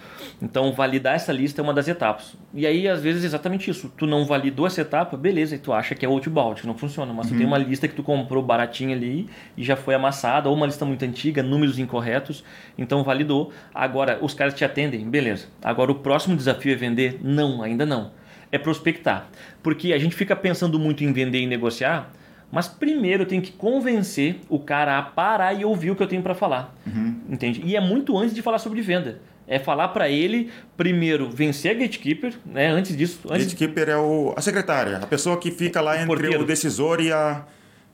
Então, 0.42 0.72
validar 0.72 1.14
essa 1.14 1.32
lista 1.32 1.61
é 1.61 1.62
uma 1.62 1.72
das 1.72 1.87
etapas. 1.87 2.34
E 2.52 2.66
aí, 2.66 2.88
às 2.88 3.00
vezes, 3.00 3.22
é 3.22 3.26
exatamente 3.26 3.70
isso. 3.70 3.92
Tu 3.96 4.06
não 4.06 4.26
validou 4.26 4.66
essa 4.66 4.80
etapa, 4.80 5.16
beleza, 5.16 5.54
e 5.54 5.58
tu 5.58 5.72
acha 5.72 5.94
que 5.94 6.04
é 6.04 6.08
outbound, 6.08 6.61
que 6.61 6.66
não 6.66 6.75
funciona. 6.75 7.12
Mas 7.12 7.26
uhum. 7.26 7.32
tu 7.32 7.38
tem 7.38 7.46
uma 7.46 7.58
lista 7.58 7.87
que 7.87 7.94
tu 7.94 8.02
comprou 8.02 8.42
baratinha 8.42 8.96
ali 8.96 9.28
e 9.56 9.62
já 9.62 9.76
foi 9.76 9.94
amassada, 9.94 10.49
ou 10.49 10.56
uma 10.56 10.66
lista 10.66 10.84
muito 10.84 11.04
antiga, 11.04 11.42
números 11.42 11.78
incorretos. 11.78 12.42
Então, 12.76 13.04
validou. 13.04 13.52
Agora, 13.72 14.18
os 14.20 14.34
caras 14.34 14.52
te 14.54 14.64
atendem, 14.64 15.08
beleza. 15.08 15.46
Agora, 15.62 15.92
o 15.92 15.94
próximo 15.94 16.37
desafio 16.37 16.72
é 16.72 16.76
vender? 16.76 17.20
Não, 17.22 17.62
ainda 17.62 17.87
não 17.87 18.11
é 18.52 18.58
prospectar. 18.58 19.28
Porque 19.62 19.94
a 19.94 19.99
gente 19.99 20.14
fica 20.14 20.37
pensando 20.37 20.78
muito 20.78 21.02
em 21.02 21.12
vender 21.12 21.40
e 21.40 21.46
negociar, 21.46 22.12
mas 22.50 22.68
primeiro 22.68 23.22
eu 23.22 23.26
tenho 23.26 23.40
que 23.40 23.50
convencer 23.50 24.40
o 24.49 24.58
cara 24.58 24.99
a 24.99 25.02
parar 25.02 25.54
e 25.54 25.64
ouvir 25.64 25.90
o 25.90 25.96
que 25.96 26.02
eu 26.02 26.06
tenho 26.06 26.22
para 26.22 26.34
falar. 26.34 26.76
Uhum. 26.87 27.16
Entende? 27.30 27.62
E 27.64 27.75
é 27.75 27.80
muito 27.80 28.16
antes 28.16 28.34
de 28.34 28.42
falar 28.42 28.58
sobre 28.58 28.82
venda. 28.82 29.20
É 29.46 29.58
falar 29.58 29.88
para 29.88 30.08
ele, 30.08 30.50
primeiro, 30.76 31.28
vencer 31.28 31.72
a 31.72 31.75
gatekeeper, 31.75 32.34
né? 32.44 32.68
Antes 32.68 32.96
disso. 32.96 33.20
Antes... 33.28 33.46
Gatekeeper 33.46 33.88
é 33.88 33.96
o, 33.96 34.32
a 34.37 34.40
secretária, 34.40 34.99
a 34.99 35.06
pessoa 35.06 35.38
que 35.38 35.50
fica 35.50 35.80
lá 35.80 35.92
o 35.92 35.94
entre 35.94 36.06
porteiro. 36.06 36.42
o 36.42 36.46
decisor 36.46 37.00
e, 37.00 37.12
a, 37.12 37.44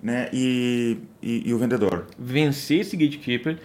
né? 0.02 0.28
e, 0.32 0.98
e, 1.22 1.48
e 1.48 1.54
o 1.54 1.58
vendedor. 1.58 2.06
Vencer 2.18 2.80
esse 2.80 2.96
gatekeeper 2.96 3.58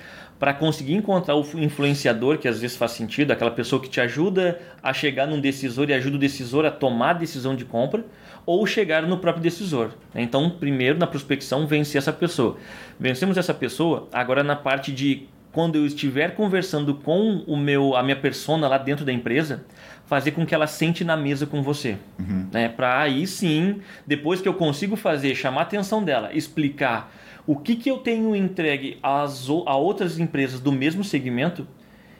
para 0.44 0.54
conseguir 0.54 0.94
encontrar 0.94 1.36
o 1.36 1.46
influenciador, 1.56 2.38
que 2.38 2.50
às 2.50 2.60
vezes 2.60 2.76
faz 2.76 2.92
sentido, 2.92 3.32
aquela 3.32 3.52
pessoa 3.52 3.82
que 3.82 3.88
te 3.88 4.02
ajuda 4.02 4.60
a 4.84 4.92
chegar 4.92 5.26
num 5.26 5.40
decisor 5.40 5.90
e 5.90 5.94
ajuda 5.94 6.18
o 6.18 6.20
decisor 6.20 6.66
a 6.66 6.72
tomar 6.72 7.12
a 7.12 7.14
decisão 7.14 7.56
de 7.56 7.64
compra, 7.64 8.04
ou 8.46 8.66
chegar 8.68 9.04
no 9.04 9.18
próprio 9.20 9.42
decisor. 9.42 9.92
Então, 10.14 10.50
primeiro 10.50 11.00
na 11.00 11.08
prospecção, 11.08 11.66
vencer 11.66 12.00
essa 12.00 12.12
pessoa. 12.12 12.58
Vencemos 13.00 13.38
essa 13.38 13.54
pessoa, 13.54 14.10
agora 14.12 14.44
na 14.44 14.56
parte 14.56 14.92
de 14.92 15.30
quando 15.54 15.76
eu 15.76 15.86
estiver 15.86 16.36
conversando 16.36 16.96
com 16.96 17.44
o 17.48 17.56
meu, 17.56 17.96
a 17.96 18.02
minha 18.02 18.16
persona 18.16 18.68
lá 18.68 18.80
dentro 18.80 19.06
da 19.06 19.14
empresa, 19.14 19.64
fazer 20.06 20.32
com 20.32 20.46
que 20.46 20.54
ela 20.54 20.66
sente 20.66 21.06
na 21.06 21.16
mesa 21.16 21.46
com 21.46 21.62
você. 21.62 21.96
Uhum. 22.20 22.48
Né? 22.52 22.68
Para 22.68 23.00
aí 23.00 23.26
sim, 23.28 23.80
depois 24.06 24.42
que 24.42 24.50
eu 24.50 24.56
consigo 24.56 24.96
fazer, 24.96 25.36
chamar 25.36 25.62
a 25.62 25.64
atenção 25.64 26.04
dela, 26.04 26.34
explicar 26.34 27.14
o 27.46 27.56
que, 27.56 27.76
que 27.76 27.90
eu 27.90 28.00
tenho 28.00 28.36
entregue 28.36 28.98
às, 29.04 29.48
a 29.48 29.76
outras 29.76 30.18
empresas 30.18 30.60
do 30.60 30.72
mesmo 30.72 31.04
segmento 31.04 31.68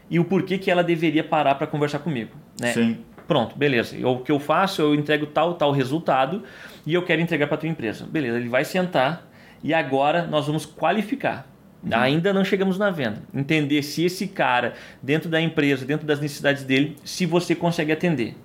e 0.10 0.20
o 0.20 0.26
porquê 0.26 0.60
que 0.60 0.70
ela 0.70 0.84
deveria 0.84 1.24
parar 1.24 1.56
para 1.56 1.66
conversar 1.66 2.00
comigo. 2.00 2.32
Né? 2.62 2.72
Sim. 2.72 2.98
Pronto, 3.28 3.58
beleza. 3.58 3.96
o 4.08 4.20
que 4.20 4.32
eu 4.32 4.40
faço, 4.40 4.82
eu 4.82 4.94
entrego 4.94 5.26
tal, 5.26 5.56
tal 5.56 5.72
resultado 5.72 6.44
e 6.86 6.94
eu 6.94 7.02
quero 7.02 7.20
entregar 7.20 7.48
para 7.48 7.56
a 7.56 7.58
tua 7.58 7.70
empresa. 7.70 8.06
Beleza, 8.06 8.38
ele 8.38 8.50
vai 8.50 8.64
sentar 8.64 9.28
e 9.64 9.74
agora 9.74 10.28
nós 10.28 10.46
vamos 10.46 10.68
qualificar. 10.68 11.48
Uhum. 11.84 11.90
Ainda 11.92 12.32
não 12.34 12.46
chegamos 12.46 12.78
na 12.78 12.90
venda. 12.90 13.22
Entender 13.34 13.82
se 13.84 14.06
esse 14.06 14.28
cara, 14.28 14.74
dentro 15.02 15.30
da 15.30 15.42
empresa, 15.42 15.86
dentro 15.86 16.08
das 16.08 16.20
necessidades 16.20 16.64
dele, 16.64 16.96
se 17.04 17.26
você 17.26 17.54
consegue 17.54 17.92
atender. 17.92 18.36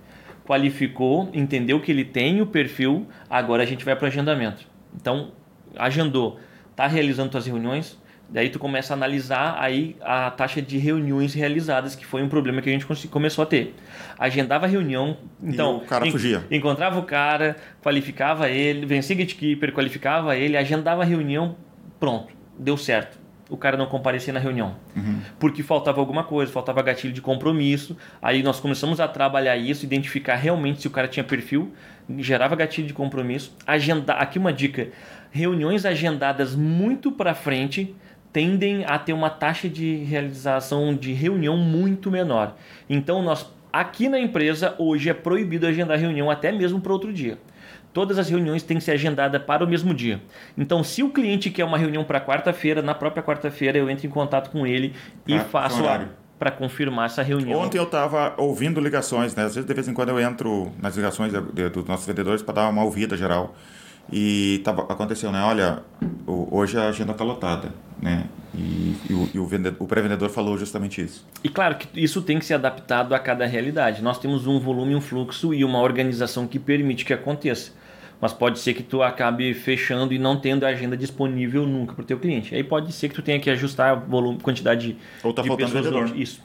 Qualificou, 0.44 1.30
entendeu 1.32 1.80
que 1.80 1.92
ele 1.92 2.04
tem 2.04 2.40
o 2.40 2.46
perfil, 2.46 3.06
agora 3.28 3.62
a 3.62 3.66
gente 3.66 3.84
vai 3.84 3.94
para 3.94 4.04
o 4.04 4.08
agendamento. 4.08 4.66
Então, 4.94 5.32
agendou 5.76 6.40
está 6.78 6.86
realizando 6.86 7.32
suas 7.32 7.44
reuniões, 7.44 8.00
daí 8.28 8.50
tu 8.50 8.58
começa 8.60 8.92
a 8.92 8.96
analisar 8.96 9.56
aí 9.58 9.96
a 10.00 10.30
taxa 10.30 10.62
de 10.62 10.78
reuniões 10.78 11.34
realizadas, 11.34 11.96
que 11.96 12.06
foi 12.06 12.22
um 12.22 12.28
problema 12.28 12.62
que 12.62 12.68
a 12.68 12.72
gente 12.72 12.86
começou 13.08 13.42
a 13.42 13.46
ter. 13.46 13.74
Agendava 14.16 14.66
a 14.66 14.68
reunião, 14.68 15.16
então... 15.42 15.72
E 15.72 15.76
o 15.78 15.80
cara 15.80 16.06
fugia. 16.08 16.44
Encontrava 16.48 17.00
o 17.00 17.02
cara, 17.02 17.56
qualificava 17.82 18.48
ele, 18.48 18.86
vencia 18.86 19.16
gatekeeper, 19.16 19.72
qualificava 19.72 20.36
ele, 20.36 20.56
agendava 20.56 21.02
a 21.02 21.04
reunião, 21.04 21.56
pronto, 21.98 22.32
deu 22.56 22.76
certo. 22.76 23.18
O 23.48 23.56
cara 23.56 23.76
não 23.76 23.86
comparecia 23.86 24.32
na 24.32 24.38
reunião. 24.38 24.76
Uhum. 24.94 25.20
Porque 25.38 25.62
faltava 25.62 26.00
alguma 26.00 26.22
coisa, 26.22 26.52
faltava 26.52 26.82
gatilho 26.82 27.12
de 27.12 27.20
compromisso. 27.20 27.96
Aí 28.20 28.42
nós 28.42 28.60
começamos 28.60 29.00
a 29.00 29.08
trabalhar 29.08 29.56
isso, 29.56 29.84
identificar 29.84 30.36
realmente 30.36 30.82
se 30.82 30.86
o 30.86 30.90
cara 30.90 31.08
tinha 31.08 31.24
perfil, 31.24 31.72
gerava 32.18 32.54
gatilho 32.54 32.86
de 32.86 32.92
compromisso. 32.92 33.54
Agendar, 33.66 34.20
aqui 34.20 34.38
uma 34.38 34.52
dica, 34.52 34.88
reuniões 35.30 35.86
agendadas 35.86 36.54
muito 36.54 37.10
para 37.10 37.34
frente 37.34 37.94
tendem 38.32 38.84
a 38.84 38.98
ter 38.98 39.12
uma 39.12 39.30
taxa 39.30 39.68
de 39.68 39.96
realização 40.04 40.94
de 40.94 41.12
reunião 41.12 41.56
muito 41.56 42.10
menor. 42.10 42.54
Então, 42.88 43.22
nós 43.22 43.50
aqui 43.72 44.08
na 44.08 44.18
empresa 44.18 44.74
hoje 44.78 45.08
é 45.08 45.14
proibido 45.14 45.66
agendar 45.66 45.98
reunião 45.98 46.30
até 46.30 46.50
mesmo 46.52 46.80
para 46.80 46.92
outro 46.92 47.12
dia. 47.12 47.38
Todas 47.92 48.18
as 48.18 48.28
reuniões 48.28 48.62
têm 48.62 48.78
que 48.78 48.84
ser 48.84 48.92
agendadas 48.92 49.42
para 49.42 49.64
o 49.64 49.68
mesmo 49.68 49.94
dia. 49.94 50.20
Então, 50.56 50.84
se 50.84 51.02
o 51.02 51.10
cliente 51.10 51.50
quer 51.50 51.64
uma 51.64 51.78
reunião 51.78 52.04
para 52.04 52.20
quarta-feira, 52.20 52.82
na 52.82 52.94
própria 52.94 53.22
quarta-feira 53.22 53.78
eu 53.78 53.88
entro 53.90 54.06
em 54.06 54.10
contato 54.10 54.50
com 54.50 54.66
ele 54.66 54.94
e 55.26 55.34
ah, 55.34 55.40
faço 55.44 55.82
para 56.38 56.50
confirmar 56.50 57.06
essa 57.06 57.22
reunião. 57.22 57.60
Ontem 57.60 57.78
eu 57.78 57.84
estava 57.84 58.34
ouvindo 58.36 58.80
ligações, 58.80 59.34
né? 59.34 59.44
Às 59.44 59.54
vezes, 59.56 59.66
de 59.66 59.74
vez 59.74 59.88
em 59.88 59.94
quando, 59.94 60.10
eu 60.10 60.20
entro 60.20 60.70
nas 60.80 60.96
ligações 60.96 61.32
dos 61.32 61.84
nossos 61.86 62.06
vendedores 62.06 62.42
para 62.42 62.54
dar 62.54 62.68
uma 62.68 62.84
ouvida 62.84 63.16
geral. 63.16 63.56
E 64.10 64.60
tava, 64.64 64.82
aconteceu, 64.82 65.32
né? 65.32 65.42
Olha, 65.42 65.82
hoje 66.26 66.78
a 66.78 66.88
agenda 66.88 67.12
está 67.12 67.24
lotada, 67.24 67.74
né? 68.00 68.24
E, 68.54 68.96
e, 69.10 69.12
o, 69.12 69.28
e 69.34 69.38
o, 69.38 69.48
o 69.78 69.86
pré-vendedor 69.86 70.30
falou 70.30 70.56
justamente 70.56 71.02
isso. 71.02 71.24
E 71.44 71.48
claro 71.48 71.76
que 71.76 71.88
isso 72.02 72.22
tem 72.22 72.38
que 72.38 72.44
ser 72.44 72.54
adaptado 72.54 73.14
a 73.14 73.18
cada 73.18 73.46
realidade. 73.46 74.02
Nós 74.02 74.18
temos 74.18 74.46
um 74.46 74.58
volume, 74.58 74.94
um 74.94 75.00
fluxo 75.00 75.52
e 75.52 75.64
uma 75.64 75.80
organização 75.80 76.46
que 76.46 76.58
permite 76.58 77.04
que 77.04 77.12
aconteça 77.12 77.72
mas 78.20 78.32
pode 78.32 78.58
ser 78.58 78.74
que 78.74 78.82
tu 78.82 79.02
acabe 79.02 79.54
fechando 79.54 80.12
e 80.12 80.18
não 80.18 80.36
tendo 80.36 80.64
a 80.64 80.68
agenda 80.68 80.96
disponível 80.96 81.66
nunca 81.66 81.94
para 81.94 82.02
o 82.02 82.04
teu 82.04 82.18
cliente. 82.18 82.54
Aí 82.54 82.64
pode 82.64 82.92
ser 82.92 83.08
que 83.08 83.14
tu 83.14 83.22
tenha 83.22 83.38
que 83.38 83.48
ajustar 83.48 83.96
volume, 83.96 84.40
quantidade 84.40 84.96
Ou 85.22 85.32
tá 85.32 85.42
de 85.42 85.56
pessoas 85.56 85.90
no, 85.90 86.16
isso, 86.16 86.42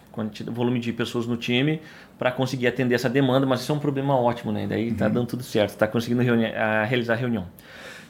volume 0.52 0.80
de 0.80 0.94
pessoas 0.94 1.26
no 1.26 1.36
time 1.36 1.82
para 2.18 2.32
conseguir 2.32 2.68
atender 2.68 2.96
essa 2.96 3.10
demanda, 3.10 3.46
mas 3.46 3.62
isso 3.62 3.72
é 3.72 3.76
um 3.76 3.80
problema 3.80 4.16
ótimo, 4.16 4.52
né? 4.52 4.68
Daí 4.68 4.94
tá 4.94 5.08
uhum. 5.08 5.14
dando 5.14 5.28
tudo 5.28 5.44
certo, 5.44 5.76
tá 5.76 5.88
conseguindo 5.88 6.22
reuni 6.22 6.46
a, 6.46 6.84
realizar 6.84 7.14
a 7.14 7.18
reunião. 7.18 7.48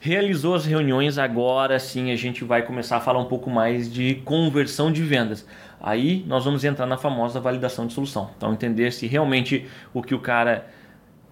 Realizou 0.06 0.54
as 0.54 0.66
reuniões, 0.66 1.18
agora 1.18 1.80
sim 1.80 2.12
a 2.12 2.16
gente 2.18 2.44
vai 2.44 2.62
começar 2.62 2.98
a 2.98 3.00
falar 3.00 3.20
um 3.20 3.26
pouco 3.26 3.50
mais 3.50 3.90
de 3.90 4.16
conversão 4.26 4.92
de 4.92 5.02
vendas. 5.02 5.48
Aí 5.82 6.26
nós 6.28 6.44
vamos 6.44 6.66
entrar 6.66 6.86
na 6.86 6.98
famosa 6.98 7.40
validação 7.40 7.88
de 7.88 7.94
solução. 7.94 8.30
Então 8.36 8.52
entender 8.52 8.92
se 8.92 9.08
realmente 9.08 9.66
o 9.94 10.04
que 10.04 10.14
o 10.14 10.20
cara 10.20 10.68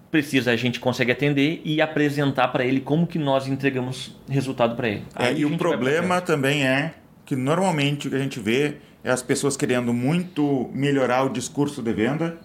precisa 0.09 0.51
a 0.51 0.55
gente 0.55 0.79
consegue 0.79 1.11
atender 1.11 1.61
e 1.65 1.81
apresentar 1.81 2.47
para 2.47 2.63
ele 2.63 2.79
como 2.79 3.05
que 3.05 3.19
nós 3.19 3.45
entregamos 3.45 4.17
resultado 4.29 4.73
para 4.73 4.87
ele. 4.87 5.03
É, 5.19 5.33
e 5.33 5.43
o 5.43 5.57
problema 5.57 6.21
também 6.21 6.65
é 6.65 6.93
que 7.25 7.35
normalmente 7.35 8.07
o 8.07 8.09
que 8.09 8.15
a 8.15 8.19
gente 8.19 8.39
vê 8.39 8.75
é 9.03 9.11
as 9.11 9.21
pessoas 9.21 9.57
querendo 9.57 9.93
muito 9.93 10.69
melhorar 10.73 11.23
o 11.23 11.29
discurso 11.29 11.81
de 11.81 11.91
venda 11.91 12.37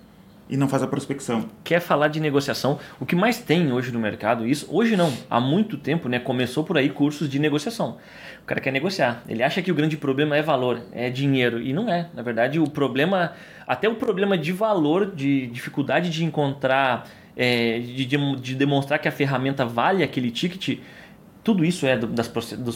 e 0.48 0.56
não 0.56 0.68
faz 0.68 0.82
a 0.82 0.86
prospecção. 0.86 1.48
Quer 1.64 1.80
falar 1.80 2.08
de 2.08 2.20
negociação? 2.20 2.78
O 3.00 3.06
que 3.06 3.16
mais 3.16 3.38
tem 3.38 3.72
hoje 3.72 3.90
no 3.90 3.98
mercado, 3.98 4.46
isso 4.46 4.66
hoje 4.70 4.96
não, 4.96 5.12
há 5.28 5.40
muito 5.40 5.76
tempo, 5.76 6.08
né, 6.08 6.18
começou 6.18 6.64
por 6.64 6.78
aí 6.78 6.88
cursos 6.88 7.28
de 7.28 7.38
negociação. 7.38 7.98
O 8.42 8.46
cara 8.46 8.60
quer 8.60 8.72
negociar. 8.72 9.22
Ele 9.28 9.42
acha 9.42 9.60
que 9.60 9.72
o 9.72 9.74
grande 9.74 9.96
problema 9.96 10.36
é 10.36 10.42
valor, 10.42 10.80
é 10.92 11.10
dinheiro 11.10 11.60
e 11.60 11.72
não 11.72 11.88
é. 11.92 12.08
Na 12.14 12.22
verdade, 12.22 12.60
o 12.60 12.70
problema, 12.70 13.32
até 13.66 13.88
o 13.88 13.96
problema 13.96 14.38
de 14.38 14.52
valor, 14.52 15.12
de 15.14 15.48
dificuldade 15.48 16.10
de 16.10 16.24
encontrar 16.24 17.08
é, 17.36 17.78
de, 17.80 18.06
de, 18.06 18.54
demonstrar 18.54 18.98
que 18.98 19.06
a 19.06 19.12
ferramenta 19.12 19.66
vale 19.66 20.02
aquele 20.02 20.30
ticket, 20.30 20.78
tudo 21.44 21.64
isso 21.64 21.86
é 21.86 21.96
das, 21.96 22.32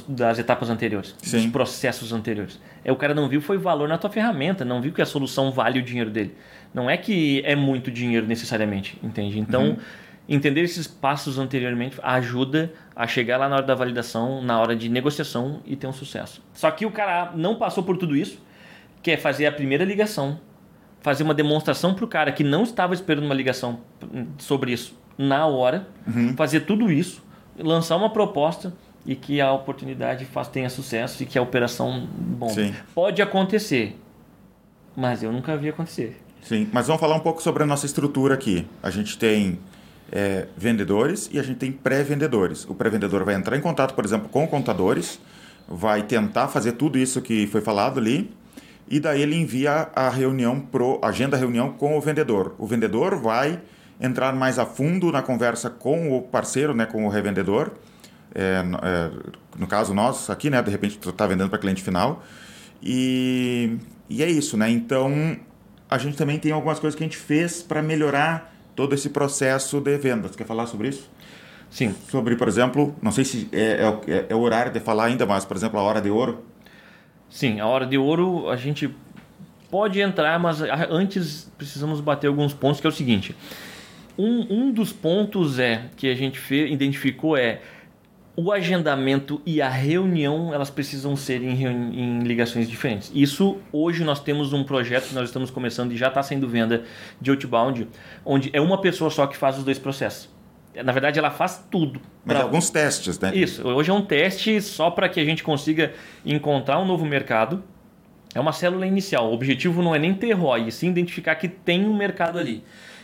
das 0.06 0.38
etapas 0.38 0.70
anteriores, 0.70 1.16
Sim. 1.22 1.38
dos 1.38 1.46
processos 1.46 2.12
anteriores. 2.12 2.60
É 2.84 2.92
o 2.92 2.96
cara 2.96 3.14
não 3.14 3.28
viu 3.28 3.40
foi 3.40 3.58
valor 3.58 3.88
na 3.88 3.98
tua 3.98 4.10
ferramenta, 4.10 4.64
não 4.64 4.80
viu 4.80 4.92
que 4.92 5.02
a 5.02 5.06
solução 5.06 5.50
vale 5.50 5.80
o 5.80 5.82
dinheiro 5.82 6.10
dele. 6.10 6.36
Não 6.72 6.88
é 6.88 6.96
que 6.96 7.42
é 7.44 7.56
muito 7.56 7.90
dinheiro 7.90 8.26
necessariamente, 8.26 8.96
entende? 9.02 9.38
Então, 9.38 9.70
uhum. 9.70 9.76
entender 10.28 10.62
esses 10.62 10.86
passos 10.86 11.38
anteriormente 11.38 11.98
ajuda 12.02 12.72
a 12.94 13.06
chegar 13.06 13.36
lá 13.36 13.48
na 13.48 13.56
hora 13.56 13.66
da 13.66 13.74
validação, 13.74 14.40
na 14.42 14.60
hora 14.60 14.76
de 14.76 14.88
negociação 14.88 15.60
e 15.64 15.74
ter 15.74 15.86
um 15.86 15.92
sucesso. 15.92 16.42
Só 16.52 16.70
que 16.70 16.86
o 16.86 16.90
cara 16.90 17.32
não 17.34 17.56
passou 17.56 17.82
por 17.82 17.96
tudo 17.96 18.16
isso, 18.16 18.40
quer 19.02 19.16
fazer 19.16 19.46
a 19.46 19.52
primeira 19.52 19.84
ligação, 19.84 20.38
fazer 21.00 21.22
uma 21.22 21.34
demonstração 21.34 21.94
para 21.94 22.04
o 22.04 22.08
cara 22.08 22.30
que 22.30 22.44
não 22.44 22.62
estava 22.62 22.94
esperando 22.94 23.24
uma 23.24 23.34
ligação 23.34 23.80
sobre 24.38 24.72
isso 24.72 24.98
na 25.18 25.46
hora, 25.46 25.88
uhum. 26.06 26.34
fazer 26.36 26.60
tudo 26.60 26.90
isso, 26.90 27.22
lançar 27.58 27.96
uma 27.96 28.10
proposta 28.10 28.72
e 29.04 29.14
que 29.14 29.40
a 29.40 29.52
oportunidade 29.52 30.24
faz, 30.24 30.48
tenha 30.48 30.68
sucesso 30.70 31.22
e 31.22 31.26
que 31.26 31.38
a 31.38 31.42
operação 31.42 32.06
bom 32.10 32.48
Sim. 32.48 32.74
pode 32.94 33.20
acontecer, 33.20 33.98
mas 34.96 35.22
eu 35.22 35.32
nunca 35.32 35.56
vi 35.56 35.68
acontecer. 35.68 36.20
Sim, 36.42 36.68
mas 36.72 36.86
vamos 36.86 37.00
falar 37.00 37.16
um 37.16 37.20
pouco 37.20 37.42
sobre 37.42 37.62
a 37.62 37.66
nossa 37.66 37.86
estrutura 37.86 38.34
aqui. 38.34 38.66
A 38.82 38.90
gente 38.90 39.18
tem 39.18 39.58
é, 40.10 40.46
vendedores 40.56 41.28
e 41.32 41.38
a 41.38 41.42
gente 41.42 41.58
tem 41.58 41.70
pré-vendedores. 41.70 42.64
O 42.68 42.74
pré-vendedor 42.74 43.24
vai 43.24 43.34
entrar 43.34 43.56
em 43.56 43.60
contato, 43.60 43.94
por 43.94 44.04
exemplo, 44.04 44.28
com 44.28 44.46
contadores, 44.46 45.20
vai 45.68 46.02
tentar 46.02 46.48
fazer 46.48 46.72
tudo 46.72 46.98
isso 46.98 47.22
que 47.22 47.46
foi 47.46 47.60
falado 47.60 47.98
ali 47.98 48.30
e 48.88 48.98
daí 48.98 49.22
ele 49.22 49.36
envia 49.36 49.88
a 49.94 50.08
reunião 50.10 50.58
pro 50.58 50.98
agenda 51.02 51.36
reunião 51.36 51.72
com 51.72 51.96
o 51.96 52.00
vendedor. 52.00 52.56
O 52.58 52.66
vendedor 52.66 53.14
vai 53.20 53.60
entrar 54.00 54.34
mais 54.34 54.58
a 54.58 54.66
fundo 54.66 55.12
na 55.12 55.22
conversa 55.22 55.70
com 55.70 56.16
o 56.16 56.22
parceiro, 56.22 56.74
né, 56.74 56.86
com 56.86 57.06
o 57.06 57.08
revendedor. 57.08 57.70
É, 58.34 58.64
é, 58.82 59.10
no 59.56 59.68
caso 59.68 59.94
nós 59.94 60.28
aqui, 60.28 60.50
né, 60.50 60.60
de 60.60 60.70
repente 60.70 60.98
está 61.08 61.26
vendendo 61.26 61.48
para 61.48 61.58
cliente 61.60 61.82
final. 61.82 62.24
E, 62.82 63.76
e 64.08 64.22
é 64.24 64.30
isso, 64.30 64.56
né? 64.56 64.68
Então 64.68 65.36
a 65.90 65.98
gente 65.98 66.16
também 66.16 66.38
tem 66.38 66.52
algumas 66.52 66.78
coisas 66.78 66.96
que 66.96 67.02
a 67.02 67.06
gente 67.06 67.16
fez 67.16 67.62
para 67.62 67.82
melhorar 67.82 68.54
todo 68.76 68.94
esse 68.94 69.10
processo 69.10 69.80
de 69.80 69.98
vendas. 69.98 70.36
Quer 70.36 70.46
falar 70.46 70.66
sobre 70.66 70.88
isso? 70.88 71.10
Sim. 71.68 71.94
Sobre, 72.08 72.36
por 72.36 72.46
exemplo, 72.46 72.94
não 73.02 73.10
sei 73.10 73.24
se 73.24 73.48
é, 73.52 73.82
é, 74.06 74.26
é 74.28 74.34
o 74.34 74.40
horário 74.40 74.72
de 74.72 74.78
falar 74.80 75.06
ainda, 75.06 75.26
mas, 75.26 75.44
por 75.44 75.56
exemplo, 75.56 75.78
a 75.80 75.82
hora 75.82 76.00
de 76.00 76.08
ouro. 76.08 76.44
Sim, 77.28 77.60
a 77.60 77.66
hora 77.66 77.86
de 77.86 77.98
ouro 77.98 78.48
a 78.48 78.56
gente 78.56 78.94
pode 79.70 80.00
entrar, 80.00 80.38
mas 80.38 80.60
antes 80.90 81.50
precisamos 81.58 82.00
bater 82.00 82.28
alguns 82.28 82.52
pontos, 82.52 82.80
que 82.80 82.86
é 82.86 82.90
o 82.90 82.92
seguinte. 82.92 83.34
Um, 84.18 84.46
um 84.50 84.72
dos 84.72 84.92
pontos 84.92 85.58
é 85.58 85.86
que 85.96 86.08
a 86.10 86.14
gente 86.14 86.38
fez, 86.38 86.70
identificou 86.70 87.36
é 87.36 87.60
o 88.36 88.52
agendamento 88.52 89.40
e 89.44 89.60
a 89.60 89.68
reunião 89.68 90.54
elas 90.54 90.70
precisam 90.70 91.16
ser 91.16 91.42
em, 91.42 91.64
em, 91.64 92.20
ligações 92.20 92.68
diferentes. 92.68 93.10
Isso 93.14 93.58
hoje 93.72 94.04
nós 94.04 94.20
temos 94.20 94.52
um 94.52 94.64
projeto 94.64 95.08
que 95.08 95.14
nós 95.14 95.28
estamos 95.28 95.50
começando 95.50 95.92
e 95.92 95.96
já 95.96 96.08
está 96.08 96.22
sendo 96.22 96.48
venda 96.48 96.84
de 97.20 97.30
outbound, 97.30 97.88
onde 98.24 98.50
é 98.52 98.60
uma 98.60 98.80
pessoa 98.80 99.10
só 99.10 99.26
que 99.26 99.36
faz 99.36 99.58
os 99.58 99.64
dois 99.64 99.78
processos. 99.78 100.28
Na 100.84 100.92
verdade, 100.92 101.18
ela 101.18 101.30
faz 101.30 101.64
tudo. 101.70 102.00
Mas 102.24 102.36
pra... 102.36 102.44
alguns 102.44 102.70
testes, 102.70 103.18
né? 103.18 103.34
Isso. 103.34 103.66
Hoje 103.66 103.90
é 103.90 103.92
um 103.92 104.02
teste 104.02 104.60
só 104.60 104.90
para 104.90 105.08
que 105.08 105.18
a 105.18 105.24
gente 105.24 105.42
consiga 105.42 105.92
encontrar 106.24 106.78
um 106.78 106.86
novo 106.86 107.04
mercado. 107.04 107.62
É 108.32 108.38
uma 108.38 108.52
célula 108.52 108.86
inicial. 108.86 109.30
O 109.30 109.34
objetivo 109.34 109.82
não 109.82 109.92
é 109.92 109.98
nem 109.98 110.14
ter 110.14 110.32
ROI, 110.32 110.70
sim 110.70 110.88
identificar 110.88 111.34
que 111.34 111.48
tem 111.48 111.84
um 111.84 111.96
mercado 111.96 112.38
ali. 112.38 112.62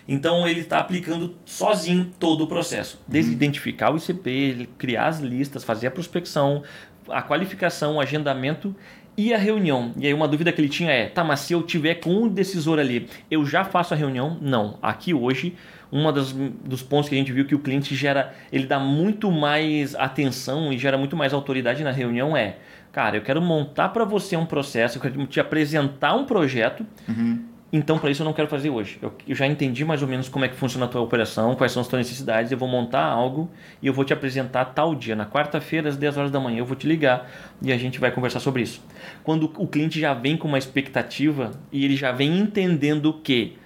Então 0.09 0.47
ele 0.47 0.61
está 0.61 0.79
aplicando 0.79 1.35
sozinho 1.45 2.11
todo 2.19 2.45
o 2.45 2.47
processo. 2.47 3.01
Desde 3.07 3.31
uhum. 3.31 3.37
identificar 3.37 3.93
o 3.93 3.97
ICP, 3.97 4.69
criar 4.79 5.09
as 5.09 5.21
listas, 5.21 5.65
fazer 5.65 5.89
a 5.89 5.91
prospecção, 5.91 6.63
a 7.09 7.23
qualificação, 7.23 7.97
o 7.97 8.01
agendamento 8.01 8.75
e 9.17 9.33
a 9.33 9.39
reunião. 9.39 9.93
E 9.97 10.07
aí 10.07 10.15
uma 10.15 10.29
dúvida 10.29 10.53
que 10.53 10.61
ele 10.61 10.69
tinha 10.69 10.91
é, 10.91 11.07
tá, 11.07 11.25
mas 11.25 11.41
se 11.41 11.53
eu 11.53 11.63
tiver 11.63 11.97
com 11.97 12.11
um 12.11 12.29
decisor 12.29 12.79
ali, 12.79 13.09
eu 13.31 13.45
já 13.45 13.65
faço 13.65 13.95
a 13.95 13.97
reunião? 13.97 14.39
Não. 14.41 14.79
Aqui 14.83 15.13
hoje 15.13 15.57
uma 15.91 16.13
das, 16.13 16.33
dos 16.33 16.83
pontos 16.83 17.09
que 17.09 17.15
a 17.15 17.19
gente 17.19 17.33
viu 17.33 17.45
que 17.45 17.55
o 17.55 17.59
cliente 17.59 17.95
gera, 17.95 18.35
ele 18.53 18.67
dá 18.67 18.79
muito 18.79 19.31
mais 19.31 19.95
atenção 19.95 20.73
e 20.73 20.79
gera 20.79 20.99
muito 20.99 21.17
mais 21.17 21.33
autoridade 21.33 21.83
na 21.85 21.93
reunião 21.93 22.37
é, 22.37 22.57
cara, 22.93 23.17
eu 23.17 23.23
quero 23.23 23.41
montar 23.41 23.91
para 23.91 24.05
você 24.05 24.37
um 24.37 24.47
processo, 24.47 24.99
eu 24.99 25.03
quero 25.03 25.27
te 25.27 25.41
apresentar 25.41 26.15
um 26.15 26.25
projeto. 26.25 26.85
Uhum. 27.09 27.56
Então, 27.77 27.99
para 27.99 28.11
isso, 28.11 28.23
eu 28.23 28.25
não 28.25 28.33
quero 28.33 28.49
fazer 28.49 28.71
hoje. 28.71 28.99
Eu, 29.03 29.13
eu, 29.29 29.35
já 29.35 29.47
entendi 29.47 29.85
mais 29.85 30.01
ou 30.01 30.09
menos 30.09 30.31
como 30.31 30.47
é 30.47 30.49
que 30.49 30.57
funciona 30.57 30.87
a 30.87 30.89
tua 30.89 31.03
operação, 31.03 31.55
quais 31.55 31.73
são 31.73 31.83
as 31.83 31.89
tuas 31.89 32.01
necessidades. 32.01 32.51
Eu 32.51 32.57
vou 32.57 32.67
montar 32.67 33.05
algo 33.05 33.51
e 33.83 33.87
eu 33.87 33.93
vou 33.93 34.03
te 34.03 34.15
apresentar 34.15 34.65
tal 34.67 34.95
dia. 34.95 35.15
Na 35.15 35.27
quarta-feira, 35.27 35.89
às 35.89 35.97
10 35.97 36.17
horas 36.17 36.31
da 36.31 36.41
manhã, 36.41 36.61
eu 36.61 36.65
vou 36.65 36.75
te 36.75 36.87
ligar 36.87 37.31
e 37.61 37.71
a 37.71 37.77
gente 37.77 38.01
vai 38.01 38.11
conversar 38.11 38.41
sobre 38.41 38.63
isso. 38.63 38.83
Quando 39.23 39.53
o 39.59 39.67
cliente 39.67 40.01
já 40.01 40.15
vem 40.15 40.39
com 40.39 40.49
uma 40.49 40.57
expectativa 40.57 41.51
e 41.71 41.85
ele 41.85 41.97
já 41.97 42.13
vem 42.13 42.39
entendendo 42.39 43.13
que 43.23 43.59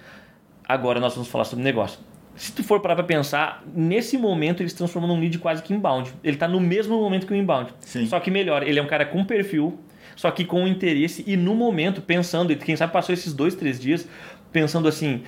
agora 0.67 0.99
nós 0.99 1.13
vamos 1.13 1.29
falar 1.29 1.45
sobre 1.45 1.63
negócio 1.63 1.99
se 2.35 2.53
tu 2.53 2.63
for 2.63 2.79
parar 2.79 2.95
para 2.95 3.03
pensar, 3.03 3.63
nesse 3.75 4.17
momento 4.17 4.63
ele 4.63 4.69
se 4.69 4.75
transformou 4.75 5.07
num 5.13 5.19
lead 5.19 5.37
quase 5.37 5.61
que 5.61 5.73
inbound. 5.73 6.11
Ele 6.23 6.35
está 6.35 6.47
no 6.47 6.59
mesmo 6.59 6.99
momento 6.99 7.27
que 7.27 7.33
o 7.33 7.35
inbound. 7.35 7.71
Sim. 7.81 8.07
Só 8.07 8.19
que 8.19 8.31
melhor, 8.31 8.63
ele 8.63 8.79
é 8.79 8.81
um 8.81 8.87
cara 8.87 9.05
com 9.05 9.23
perfil, 9.23 9.77
só 10.15 10.29
que 10.31 10.45
com 10.45 10.67
interesse 10.67 11.23
e 11.27 11.35
no 11.35 11.55
momento 11.55 12.01
pensando, 12.01 12.55
quem 12.55 12.75
sabe 12.75 12.93
passou 12.93 13.13
esses 13.13 13.33
dois, 13.33 13.55
três 13.55 13.79
dias 13.79 14.07
pensando 14.51 14.87
assim, 14.87 15.23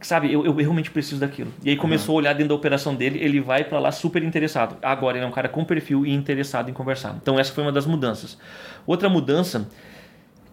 sabe, 0.00 0.32
eu, 0.32 0.44
eu 0.44 0.54
realmente 0.54 0.90
preciso 0.90 1.20
daquilo. 1.20 1.52
E 1.64 1.70
aí 1.70 1.76
começou 1.76 2.14
uhum. 2.14 2.18
a 2.18 2.22
olhar 2.22 2.32
dentro 2.32 2.48
da 2.48 2.54
operação 2.54 2.94
dele, 2.94 3.18
ele 3.22 3.40
vai 3.40 3.64
para 3.64 3.78
lá 3.78 3.90
super 3.92 4.22
interessado. 4.22 4.76
Agora 4.82 5.16
ele 5.16 5.24
é 5.24 5.28
um 5.28 5.32
cara 5.32 5.48
com 5.48 5.64
perfil 5.64 6.04
e 6.04 6.12
interessado 6.12 6.70
em 6.70 6.72
conversar. 6.72 7.16
Então 7.20 7.38
essa 7.38 7.52
foi 7.52 7.62
uma 7.62 7.72
das 7.72 7.86
mudanças. 7.86 8.38
Outra 8.86 9.08
mudança 9.08 9.68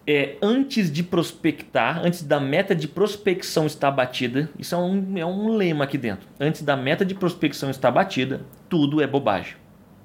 é, 0.06 0.36
antes 0.42 0.90
de 0.90 1.02
prospectar, 1.02 2.00
antes 2.04 2.22
da 2.22 2.40
meta 2.40 2.74
de 2.74 2.88
prospecção 2.88 3.66
estar 3.66 3.90
batida, 3.90 4.50
isso 4.58 4.74
é 4.74 4.78
um, 4.78 5.18
é 5.18 5.26
um 5.26 5.54
lema 5.54 5.84
aqui 5.84 5.96
dentro. 5.98 6.28
Antes 6.40 6.62
da 6.62 6.76
meta 6.76 7.04
de 7.04 7.14
prospecção 7.14 7.70
estar 7.70 7.90
batida, 7.90 8.40
tudo 8.68 9.00
é 9.00 9.06
bobagem. 9.06 9.61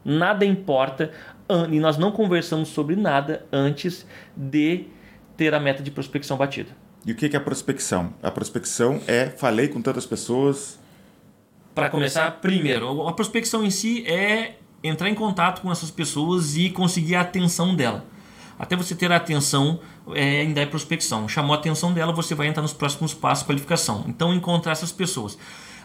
Nada 0.09 0.45
importa 0.45 1.11
e 1.69 1.79
nós 1.81 1.97
não 1.97 2.11
conversamos 2.11 2.69
sobre 2.69 2.95
nada 2.95 3.45
antes 3.51 4.07
de 4.35 4.85
ter 5.35 5.53
a 5.53 5.59
meta 5.59 5.83
de 5.83 5.91
prospecção 5.91 6.37
batida. 6.37 6.69
E 7.05 7.11
o 7.11 7.15
que 7.15 7.25
é 7.25 7.37
a 7.37 7.41
prospecção? 7.41 8.13
A 8.23 8.31
prospecção 8.31 9.01
é 9.05 9.25
falei 9.25 9.67
com 9.67 9.81
tantas 9.81 10.05
pessoas. 10.05 10.79
Para 11.75 11.89
começar, 11.89 12.31
primeiro, 12.39 13.07
a 13.07 13.13
prospecção 13.13 13.65
em 13.65 13.69
si 13.69 14.05
é 14.07 14.55
entrar 14.81 15.09
em 15.09 15.13
contato 15.13 15.61
com 15.61 15.71
essas 15.71 15.91
pessoas 15.91 16.55
e 16.55 16.69
conseguir 16.69 17.15
a 17.15 17.21
atenção 17.21 17.75
dela. 17.75 18.05
Até 18.57 18.75
você 18.75 18.95
ter 18.95 19.11
a 19.11 19.17
atenção, 19.17 19.79
é, 20.15 20.41
ainda 20.41 20.61
é 20.61 20.65
prospecção. 20.65 21.27
Chamou 21.27 21.55
a 21.55 21.59
atenção 21.59 21.93
dela, 21.93 22.11
você 22.11 22.33
vai 22.33 22.47
entrar 22.47 22.63
nos 22.63 22.73
próximos 22.73 23.13
passos, 23.13 23.45
qualificação. 23.45 24.03
Então, 24.07 24.33
encontrar 24.33 24.71
essas 24.71 24.91
pessoas. 24.91 25.37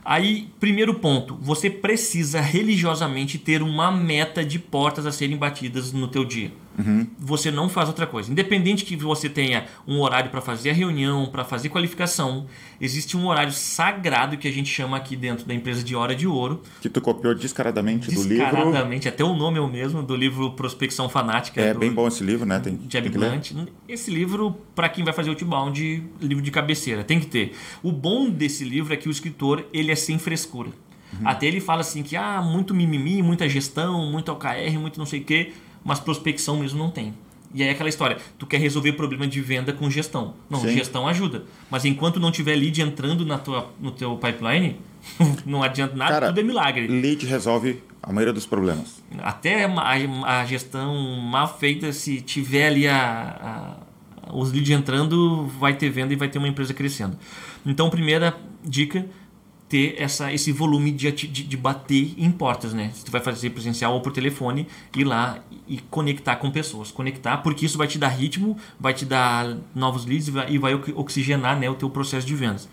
Aí, 0.04 0.48
primeiro 0.58 0.94
ponto, 0.94 1.38
você 1.40 1.70
precisa 1.70 2.40
religiosamente 2.40 3.38
ter 3.38 3.62
uma 3.62 3.90
meta 3.92 4.44
de 4.44 4.58
portas 4.58 5.06
a 5.06 5.12
serem 5.12 5.36
batidas 5.36 5.92
no 5.92 6.08
teu 6.08 6.24
dia. 6.24 6.50
Uhum. 6.78 7.06
Você 7.18 7.50
não 7.50 7.68
faz 7.68 7.88
outra 7.88 8.06
coisa. 8.06 8.30
Independente 8.30 8.84
que 8.84 8.96
você 8.96 9.28
tenha 9.28 9.66
um 9.86 10.00
horário 10.00 10.30
para 10.30 10.40
fazer 10.40 10.70
a 10.70 10.72
reunião, 10.72 11.26
para 11.26 11.44
fazer 11.44 11.68
qualificação, 11.68 12.46
existe 12.80 13.16
um 13.16 13.26
horário 13.26 13.52
sagrado 13.52 14.36
que 14.36 14.48
a 14.48 14.52
gente 14.52 14.68
chama 14.68 14.96
aqui 14.96 15.14
dentro 15.16 15.44
da 15.44 15.54
empresa 15.54 15.82
de 15.82 15.94
hora 15.94 16.14
de 16.14 16.26
ouro. 16.26 16.62
Que 16.80 16.88
tu 16.88 17.00
copiou 17.00 17.34
descaradamente, 17.34 18.10
do 18.10 18.22
livro. 18.22 18.28
Descaradamente, 18.28 19.08
até 19.08 19.22
o 19.22 19.34
nome 19.34 19.58
é 19.58 19.60
o 19.60 19.68
mesmo, 19.68 20.02
do 20.02 20.16
livro 20.16 20.52
Prospecção 20.52 21.08
Fanática. 21.08 21.60
É 21.60 21.74
do, 21.74 21.80
bem 21.80 21.92
bom 21.92 22.08
esse 22.08 22.24
livro, 22.24 22.46
né? 22.46 22.58
Tem, 22.58 22.78
Jeb 22.88 23.08
Blunt. 23.10 23.52
Esse 23.88 24.10
livro, 24.10 24.56
para 24.74 24.88
quem 24.88 25.04
vai 25.04 25.12
fazer 25.12 25.30
outbound, 25.30 26.02
livro 26.20 26.42
de 26.42 26.50
cabeceira, 26.50 27.04
tem 27.04 27.20
que 27.20 27.26
ter. 27.26 27.54
O 27.82 27.92
bom 27.92 28.30
desse 28.30 28.64
livro 28.64 28.92
é 28.92 28.96
que 28.96 29.08
o 29.08 29.10
escritor 29.10 29.66
ele 29.72 29.90
é 29.92 29.96
sem 29.96 30.18
frescura. 30.18 30.70
Uhum. 31.12 31.28
Até 31.28 31.46
ele 31.46 31.60
fala 31.60 31.82
assim 31.82 32.02
que 32.02 32.16
ah, 32.16 32.40
muito 32.40 32.74
mimimi, 32.74 33.22
muita 33.22 33.46
gestão, 33.46 34.10
muito 34.10 34.32
OKR, 34.32 34.78
muito 34.80 34.98
não 34.98 35.04
sei 35.04 35.20
o 35.20 35.24
quê 35.24 35.52
mas 35.84 36.00
prospecção 36.00 36.58
mesmo 36.58 36.78
não 36.78 36.90
tem. 36.90 37.14
E 37.54 37.62
aí 37.62 37.68
é 37.68 37.72
aquela 37.72 37.88
história, 37.88 38.16
tu 38.38 38.46
quer 38.46 38.58
resolver 38.58 38.92
problema 38.92 39.26
de 39.26 39.40
venda 39.40 39.72
com 39.72 39.90
gestão. 39.90 40.34
Não, 40.48 40.60
Sim. 40.60 40.72
gestão 40.72 41.06
ajuda. 41.06 41.44
Mas 41.70 41.84
enquanto 41.84 42.18
não 42.18 42.32
tiver 42.32 42.56
lead 42.56 42.80
entrando 42.80 43.26
na 43.26 43.36
tua, 43.36 43.70
no 43.78 43.90
teu 43.90 44.16
pipeline, 44.16 44.78
não 45.44 45.62
adianta 45.62 45.94
nada, 45.94 46.12
Cara, 46.12 46.26
tudo 46.28 46.40
é 46.40 46.42
milagre. 46.42 46.86
Lead 46.86 47.26
resolve 47.26 47.82
a 48.02 48.10
maioria 48.10 48.32
dos 48.32 48.46
problemas. 48.46 49.02
Até 49.18 49.64
a, 49.64 50.40
a 50.40 50.46
gestão 50.46 50.94
mal 51.20 51.58
feita, 51.58 51.92
se 51.92 52.22
tiver 52.22 52.68
ali 52.68 52.88
a, 52.88 53.76
a, 54.26 54.34
os 54.34 54.50
leads 54.50 54.70
entrando, 54.70 55.46
vai 55.58 55.74
ter 55.74 55.90
venda 55.90 56.12
e 56.14 56.16
vai 56.16 56.28
ter 56.28 56.38
uma 56.38 56.48
empresa 56.48 56.72
crescendo. 56.72 57.18
Então, 57.66 57.90
primeira 57.90 58.34
dica, 58.64 59.06
ter 59.72 59.94
essa, 59.96 60.30
esse 60.30 60.52
volume 60.52 60.92
de, 60.92 61.10
de, 61.10 61.26
de, 61.26 61.56
bater 61.56 62.12
em 62.18 62.30
portas, 62.30 62.74
né? 62.74 62.90
Se 62.92 63.06
tu 63.06 63.10
vai 63.10 63.22
fazer 63.22 63.48
presencial 63.48 63.94
ou 63.94 64.02
por 64.02 64.12
telefone, 64.12 64.68
ir 64.94 65.04
lá 65.04 65.38
e 65.66 65.78
conectar 65.78 66.36
com 66.36 66.50
pessoas. 66.50 66.90
Conectar, 66.90 67.38
porque 67.38 67.64
isso 67.64 67.78
vai 67.78 67.86
te 67.86 67.98
dar 67.98 68.08
ritmo, 68.08 68.54
vai 68.78 68.92
te 68.92 69.06
dar 69.06 69.56
novos 69.74 70.04
leads 70.04 70.28
e 70.28 70.58
vai, 70.58 70.74
oxigenar 70.94 71.58
né, 71.58 71.70
o 71.70 71.74
teu 71.74 71.88
processo 71.88 72.26
de 72.26 72.34
vendas. 72.34 72.68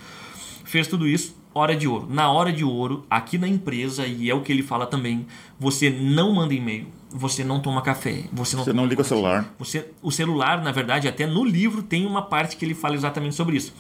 Fez 0.65 0.88
tudo 0.88 1.07
isso, 1.07 1.33
hora 1.53 1.73
de 1.73 1.88
ouro. 1.88 2.05
Na 2.09 2.29
hora 2.29 2.51
de 2.51 2.65
ouro, 2.65 3.05
aqui 3.09 3.38
na 3.38 3.47
empresa, 3.47 4.05
e 4.05 4.29
é 4.29 4.35
o 4.35 4.41
que 4.41 4.51
ele 4.51 4.62
fala 4.62 4.85
também, 4.85 5.25
você 5.57 5.89
não 5.89 6.33
manda 6.33 6.53
e-mail, 6.53 6.88
você 7.09 7.45
não 7.45 7.62
toma 7.62 7.81
café, 7.81 8.25
você 8.33 8.57
não, 8.57 8.65
você 8.65 8.73
não 8.73 8.85
liga 8.85 9.01
o 9.01 9.05
celular. 9.05 9.55
Você, 9.57 9.89
o 10.01 10.12
celular, 10.12 10.62
na 10.62 10.73
verdade, 10.73 11.07
até 11.07 11.25
no 11.25 11.45
livro 11.45 11.81
tem 11.81 12.05
uma 12.05 12.23
parte 12.23 12.57
que 12.57 12.65
ele 12.65 12.75
fala 12.75 12.95
exatamente 12.95 13.35
sobre 13.35 13.55
isso 13.55 13.73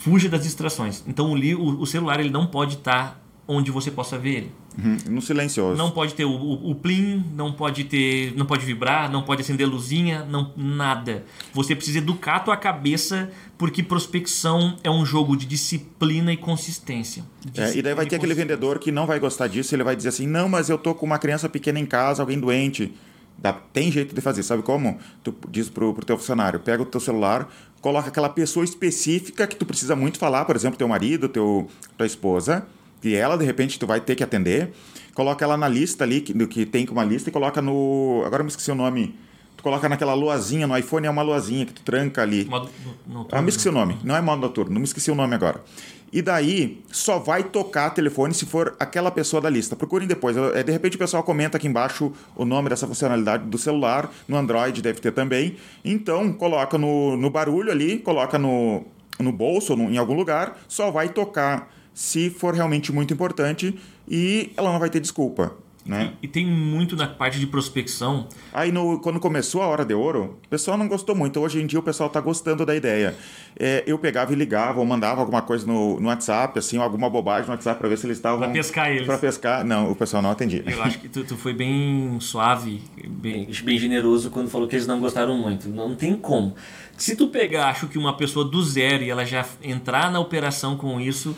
fuja 0.00 0.28
das 0.28 0.42
distrações. 0.42 1.04
Então 1.06 1.32
o, 1.32 1.82
o 1.82 1.86
celular 1.86 2.18
ele 2.18 2.30
não 2.30 2.46
pode 2.46 2.74
estar 2.74 3.08
tá 3.10 3.20
onde 3.46 3.70
você 3.70 3.90
possa 3.90 4.16
ver 4.16 4.30
ele. 4.30 4.52
Uhum, 4.78 4.96
no 5.14 5.20
silencioso. 5.20 5.76
Não 5.76 5.90
pode 5.90 6.14
ter 6.14 6.24
o, 6.24 6.30
o, 6.30 6.70
o, 6.70 6.74
plim, 6.76 7.24
não 7.34 7.52
pode 7.52 7.84
ter, 7.84 8.32
não 8.36 8.46
pode 8.46 8.64
vibrar, 8.64 9.10
não 9.10 9.22
pode 9.22 9.42
acender 9.42 9.68
luzinha, 9.68 10.24
não 10.24 10.52
nada. 10.56 11.24
Você 11.52 11.74
precisa 11.74 11.98
educar 11.98 12.36
a 12.36 12.40
tua 12.40 12.56
cabeça 12.56 13.28
porque 13.58 13.82
prospecção 13.82 14.78
é 14.84 14.90
um 14.90 15.04
jogo 15.04 15.36
de 15.36 15.44
disciplina 15.44 16.32
e 16.32 16.36
consistência. 16.36 17.24
Disciplina 17.40 17.68
é, 17.68 17.76
e 17.76 17.82
daí 17.82 17.94
vai 17.94 18.06
ter 18.06 18.16
aquele 18.16 18.34
vendedor 18.34 18.78
que 18.78 18.92
não 18.92 19.06
vai 19.06 19.18
gostar 19.18 19.48
disso, 19.48 19.74
ele 19.74 19.82
vai 19.82 19.96
dizer 19.96 20.10
assim: 20.10 20.26
"Não, 20.26 20.48
mas 20.48 20.70
eu 20.70 20.78
tô 20.78 20.94
com 20.94 21.04
uma 21.04 21.18
criança 21.18 21.48
pequena 21.48 21.80
em 21.80 21.86
casa, 21.86 22.22
alguém 22.22 22.38
doente". 22.38 22.94
Dá, 23.36 23.54
tem 23.54 23.90
jeito 23.90 24.14
de 24.14 24.20
fazer, 24.20 24.42
sabe 24.42 24.62
como? 24.62 24.98
Tu 25.24 25.34
diz 25.48 25.70
pro, 25.70 25.94
pro 25.94 26.04
teu 26.04 26.18
funcionário, 26.18 26.60
pega 26.60 26.82
o 26.82 26.86
teu 26.86 27.00
celular, 27.00 27.50
coloca 27.80 28.08
aquela 28.08 28.28
pessoa 28.28 28.64
específica 28.64 29.46
que 29.46 29.56
tu 29.56 29.64
precisa 29.64 29.96
muito 29.96 30.18
falar, 30.18 30.44
por 30.44 30.56
exemplo, 30.56 30.76
teu 30.76 30.88
marido, 30.88 31.28
teu, 31.28 31.68
tua 31.96 32.06
esposa, 32.06 32.66
e 33.02 33.14
ela, 33.14 33.36
de 33.36 33.44
repente, 33.44 33.78
tu 33.78 33.86
vai 33.86 34.00
ter 34.00 34.14
que 34.14 34.22
atender, 34.22 34.72
coloca 35.14 35.44
ela 35.44 35.56
na 35.56 35.68
lista 35.68 36.04
ali, 36.04 36.20
que, 36.20 36.34
que 36.46 36.66
tem 36.66 36.86
uma 36.90 37.04
lista, 37.04 37.30
e 37.30 37.32
coloca 37.32 37.62
no... 37.62 38.22
Agora 38.26 38.40
eu 38.40 38.44
me 38.44 38.50
esqueci 38.50 38.70
o 38.70 38.74
nome. 38.74 39.14
Tu 39.56 39.62
coloca 39.62 39.88
naquela 39.88 40.14
luazinha, 40.14 40.66
no 40.66 40.76
iPhone 40.76 41.06
é 41.06 41.10
uma 41.10 41.22
luazinha 41.22 41.66
que 41.66 41.72
tu 41.74 41.82
tranca 41.82 42.22
ali. 42.22 42.46
Modo 42.46 42.70
noturno. 43.06 43.28
Ah, 43.30 43.42
me 43.42 43.50
esqueci 43.50 43.68
o 43.68 43.72
nome. 43.72 43.98
Não 44.02 44.16
é 44.16 44.20
modo 44.20 44.40
noturno, 44.40 44.72
não 44.72 44.80
me 44.80 44.86
esqueci 44.86 45.10
o 45.10 45.14
nome 45.14 45.34
agora. 45.34 45.62
E 46.12 46.20
daí 46.20 46.82
só 46.90 47.18
vai 47.18 47.44
tocar 47.44 47.90
telefone 47.90 48.34
se 48.34 48.44
for 48.44 48.74
aquela 48.80 49.10
pessoa 49.10 49.40
da 49.40 49.48
lista. 49.48 49.76
Procurem 49.76 50.08
depois. 50.08 50.36
É, 50.36 50.62
de 50.62 50.72
repente 50.72 50.96
o 50.96 50.98
pessoal 50.98 51.22
comenta 51.22 51.56
aqui 51.56 51.68
embaixo 51.68 52.12
o 52.34 52.44
nome 52.44 52.68
dessa 52.68 52.86
funcionalidade 52.86 53.44
do 53.44 53.56
celular. 53.56 54.10
No 54.26 54.36
Android 54.36 54.82
deve 54.82 55.00
ter 55.00 55.12
também. 55.12 55.56
Então 55.84 56.32
coloca 56.32 56.76
no, 56.76 57.16
no 57.16 57.30
barulho 57.30 57.70
ali, 57.70 57.98
coloca 57.98 58.38
no, 58.38 58.84
no 59.18 59.30
bolso 59.30 59.72
ou 59.72 59.78
em 59.78 59.98
algum 59.98 60.14
lugar. 60.14 60.58
Só 60.66 60.90
vai 60.90 61.10
tocar 61.10 61.72
se 61.94 62.30
for 62.30 62.54
realmente 62.54 62.92
muito 62.92 63.14
importante 63.14 63.78
e 64.08 64.52
ela 64.56 64.72
não 64.72 64.78
vai 64.78 64.90
ter 64.90 65.00
desculpa. 65.00 65.54
Né? 65.84 66.12
E, 66.22 66.26
e, 66.26 66.28
tem 66.28 66.46
muito 66.46 66.94
na 66.94 67.06
parte 67.06 67.38
de 67.38 67.46
prospecção. 67.46 68.26
Aí, 68.52 68.70
no, 68.70 69.00
quando 69.00 69.18
começou 69.18 69.62
a 69.62 69.66
Hora 69.66 69.84
de 69.84 69.94
Ouro, 69.94 70.38
o 70.44 70.48
pessoal 70.48 70.76
não 70.76 70.86
gostou 70.86 71.14
muito. 71.14 71.40
Hoje 71.40 71.60
em 71.60 71.66
dia, 71.66 71.78
o 71.78 71.82
pessoal 71.82 72.08
está 72.08 72.20
gostando 72.20 72.66
da 72.66 72.76
ideia. 72.76 73.16
É, 73.58 73.82
eu 73.86 73.98
pegava 73.98 74.32
e 74.32 74.36
ligava, 74.36 74.78
ou 74.78 74.86
mandava 74.86 75.20
alguma 75.20 75.40
coisa 75.40 75.66
no, 75.66 75.98
no 75.98 76.08
WhatsApp, 76.08 76.58
assim, 76.58 76.76
alguma 76.76 77.08
bobagem 77.08 77.46
no 77.46 77.52
WhatsApp 77.52 77.78
para 77.78 77.88
ver 77.88 77.96
se 77.96 78.06
eles 78.06 78.18
estavam. 78.18 78.40
Para 78.40 78.50
pescar 78.50 78.90
eles. 78.90 79.06
Para 79.06 79.18
pescar. 79.18 79.64
Não, 79.64 79.90
o 79.90 79.96
pessoal 79.96 80.22
não 80.22 80.30
atendia. 80.30 80.62
Eu 80.66 80.82
acho 80.82 80.98
que 80.98 81.08
tu, 81.08 81.24
tu 81.24 81.36
foi 81.36 81.54
bem 81.54 82.18
suave, 82.20 82.82
bem, 83.08 83.48
bem 83.64 83.78
generoso 83.78 84.30
quando 84.30 84.50
falou 84.50 84.68
que 84.68 84.76
eles 84.76 84.86
não 84.86 85.00
gostaram 85.00 85.36
muito. 85.36 85.68
Não 85.68 85.94
tem 85.94 86.14
como. 86.14 86.54
Se 86.96 87.16
tu 87.16 87.28
pegar, 87.28 87.68
acho 87.70 87.88
que 87.88 87.96
uma 87.96 88.14
pessoa 88.16 88.44
do 88.44 88.62
zero 88.62 89.02
e 89.02 89.08
ela 89.08 89.24
já 89.24 89.46
entrar 89.62 90.12
na 90.12 90.20
operação 90.20 90.76
com 90.76 91.00
isso 91.00 91.34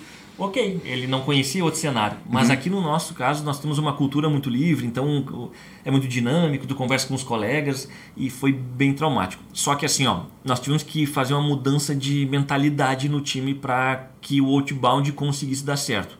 ok, 0.46 0.80
ele 0.84 1.06
não 1.06 1.20
conhecia 1.20 1.64
outro 1.64 1.78
cenário. 1.78 2.16
Mas 2.28 2.48
uhum. 2.48 2.54
aqui 2.54 2.70
no 2.70 2.80
nosso 2.80 3.14
caso, 3.14 3.44
nós 3.44 3.58
temos 3.60 3.78
uma 3.78 3.92
cultura 3.92 4.28
muito 4.28 4.50
livre, 4.50 4.86
então 4.86 5.50
é 5.84 5.90
muito 5.90 6.08
dinâmico, 6.08 6.66
tu 6.66 6.74
conversa 6.74 7.06
com 7.06 7.14
os 7.14 7.22
colegas 7.22 7.88
e 8.16 8.28
foi 8.28 8.52
bem 8.52 8.92
traumático. 8.92 9.42
Só 9.52 9.74
que 9.74 9.86
assim, 9.86 10.06
ó, 10.06 10.22
nós 10.44 10.60
tivemos 10.60 10.82
que 10.82 11.06
fazer 11.06 11.34
uma 11.34 11.42
mudança 11.42 11.94
de 11.94 12.26
mentalidade 12.26 13.08
no 13.08 13.20
time 13.20 13.54
para 13.54 14.10
que 14.20 14.40
o 14.40 14.46
outbound 14.46 15.10
conseguisse 15.12 15.64
dar 15.64 15.76
certo. 15.76 16.18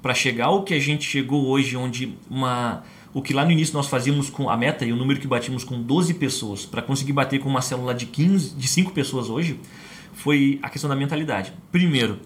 Para 0.00 0.14
chegar 0.14 0.46
ao 0.46 0.62
que 0.62 0.74
a 0.74 0.78
gente 0.78 1.04
chegou 1.04 1.46
hoje, 1.46 1.76
onde 1.76 2.14
uma 2.30 2.82
o 3.14 3.22
que 3.22 3.32
lá 3.32 3.44
no 3.44 3.52
início 3.52 3.72
nós 3.74 3.86
fazíamos 3.86 4.28
com 4.28 4.50
a 4.50 4.56
meta 4.56 4.84
e 4.84 4.92
o 4.92 4.96
número 4.96 5.20
que 5.20 5.26
batimos 5.28 5.62
com 5.62 5.80
12 5.80 6.14
pessoas, 6.14 6.66
para 6.66 6.82
conseguir 6.82 7.12
bater 7.12 7.38
com 7.38 7.48
uma 7.48 7.62
célula 7.62 7.94
de 7.94 8.06
15, 8.06 8.56
de 8.56 8.66
5 8.66 8.90
pessoas 8.90 9.30
hoje, 9.30 9.60
foi 10.12 10.58
a 10.60 10.68
questão 10.68 10.90
da 10.90 10.96
mentalidade. 10.96 11.52
Primeiro, 11.70 12.18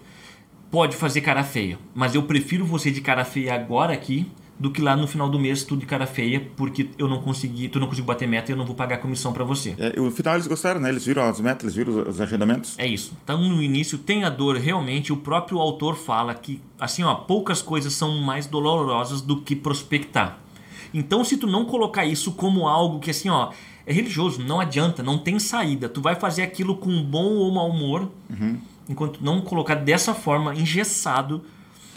pode 0.71 0.95
fazer 0.95 1.21
cara 1.21 1.43
feia, 1.43 1.79
mas 1.93 2.15
eu 2.15 2.23
prefiro 2.23 2.65
você 2.65 2.91
de 2.91 3.01
cara 3.01 3.25
feia 3.25 3.53
agora 3.53 3.93
aqui 3.93 4.29
do 4.59 4.69
que 4.69 4.81
lá 4.81 4.95
no 4.95 5.07
final 5.07 5.29
do 5.29 5.39
mês 5.39 5.63
tudo 5.63 5.79
de 5.79 5.85
cara 5.85 6.05
feia, 6.05 6.45
porque 6.57 6.89
eu 6.97 7.07
não 7.07 7.21
consegui, 7.21 7.69
tu 7.69 7.79
não 7.79 7.87
conseguiu 7.87 8.05
bater 8.05 8.27
meta 8.27 8.51
e 8.51 8.53
eu 8.53 8.57
não 8.57 8.65
vou 8.65 8.75
pagar 8.75 8.97
comissão 8.97 9.31
para 9.31 9.45
você. 9.45 9.73
É, 9.79 9.97
no 9.97 10.11
final 10.11 10.33
eles 10.33 10.47
gostaram, 10.47 10.81
né? 10.81 10.89
Eles 10.89 11.05
viram 11.05 11.23
as 11.23 11.39
metas, 11.39 11.63
eles 11.63 11.75
viram 11.75 12.09
os 12.09 12.19
agendamentos. 12.19 12.77
É 12.77 12.85
isso. 12.85 13.13
Então 13.23 13.41
no 13.41 13.63
início 13.63 13.97
tem 13.97 14.25
a 14.25 14.29
dor 14.29 14.57
realmente, 14.57 15.13
o 15.13 15.17
próprio 15.17 15.59
autor 15.59 15.95
fala 15.95 16.33
que 16.33 16.61
assim, 16.77 17.03
ó, 17.03 17.15
poucas 17.15 17.61
coisas 17.61 17.93
são 17.93 18.17
mais 18.17 18.45
dolorosas 18.45 19.21
do 19.21 19.39
que 19.41 19.55
prospectar. 19.55 20.39
Então 20.93 21.23
se 21.23 21.37
tu 21.37 21.47
não 21.47 21.63
colocar 21.63 22.05
isso 22.05 22.33
como 22.33 22.67
algo 22.67 22.99
que 22.99 23.11
assim, 23.11 23.29
ó, 23.29 23.51
é 23.85 23.93
religioso, 23.93 24.43
não 24.43 24.59
adianta, 24.59 25.01
não 25.01 25.17
tem 25.17 25.39
saída. 25.39 25.87
Tu 25.87 26.01
vai 26.01 26.15
fazer 26.15 26.41
aquilo 26.41 26.75
com 26.75 27.01
bom 27.01 27.35
ou 27.35 27.51
mau 27.53 27.69
humor. 27.69 28.11
Uhum 28.29 28.57
enquanto 28.89 29.23
não 29.23 29.39
colocar 29.41 29.75
dessa 29.75 30.13
forma, 30.13 30.53
engessado, 30.55 31.45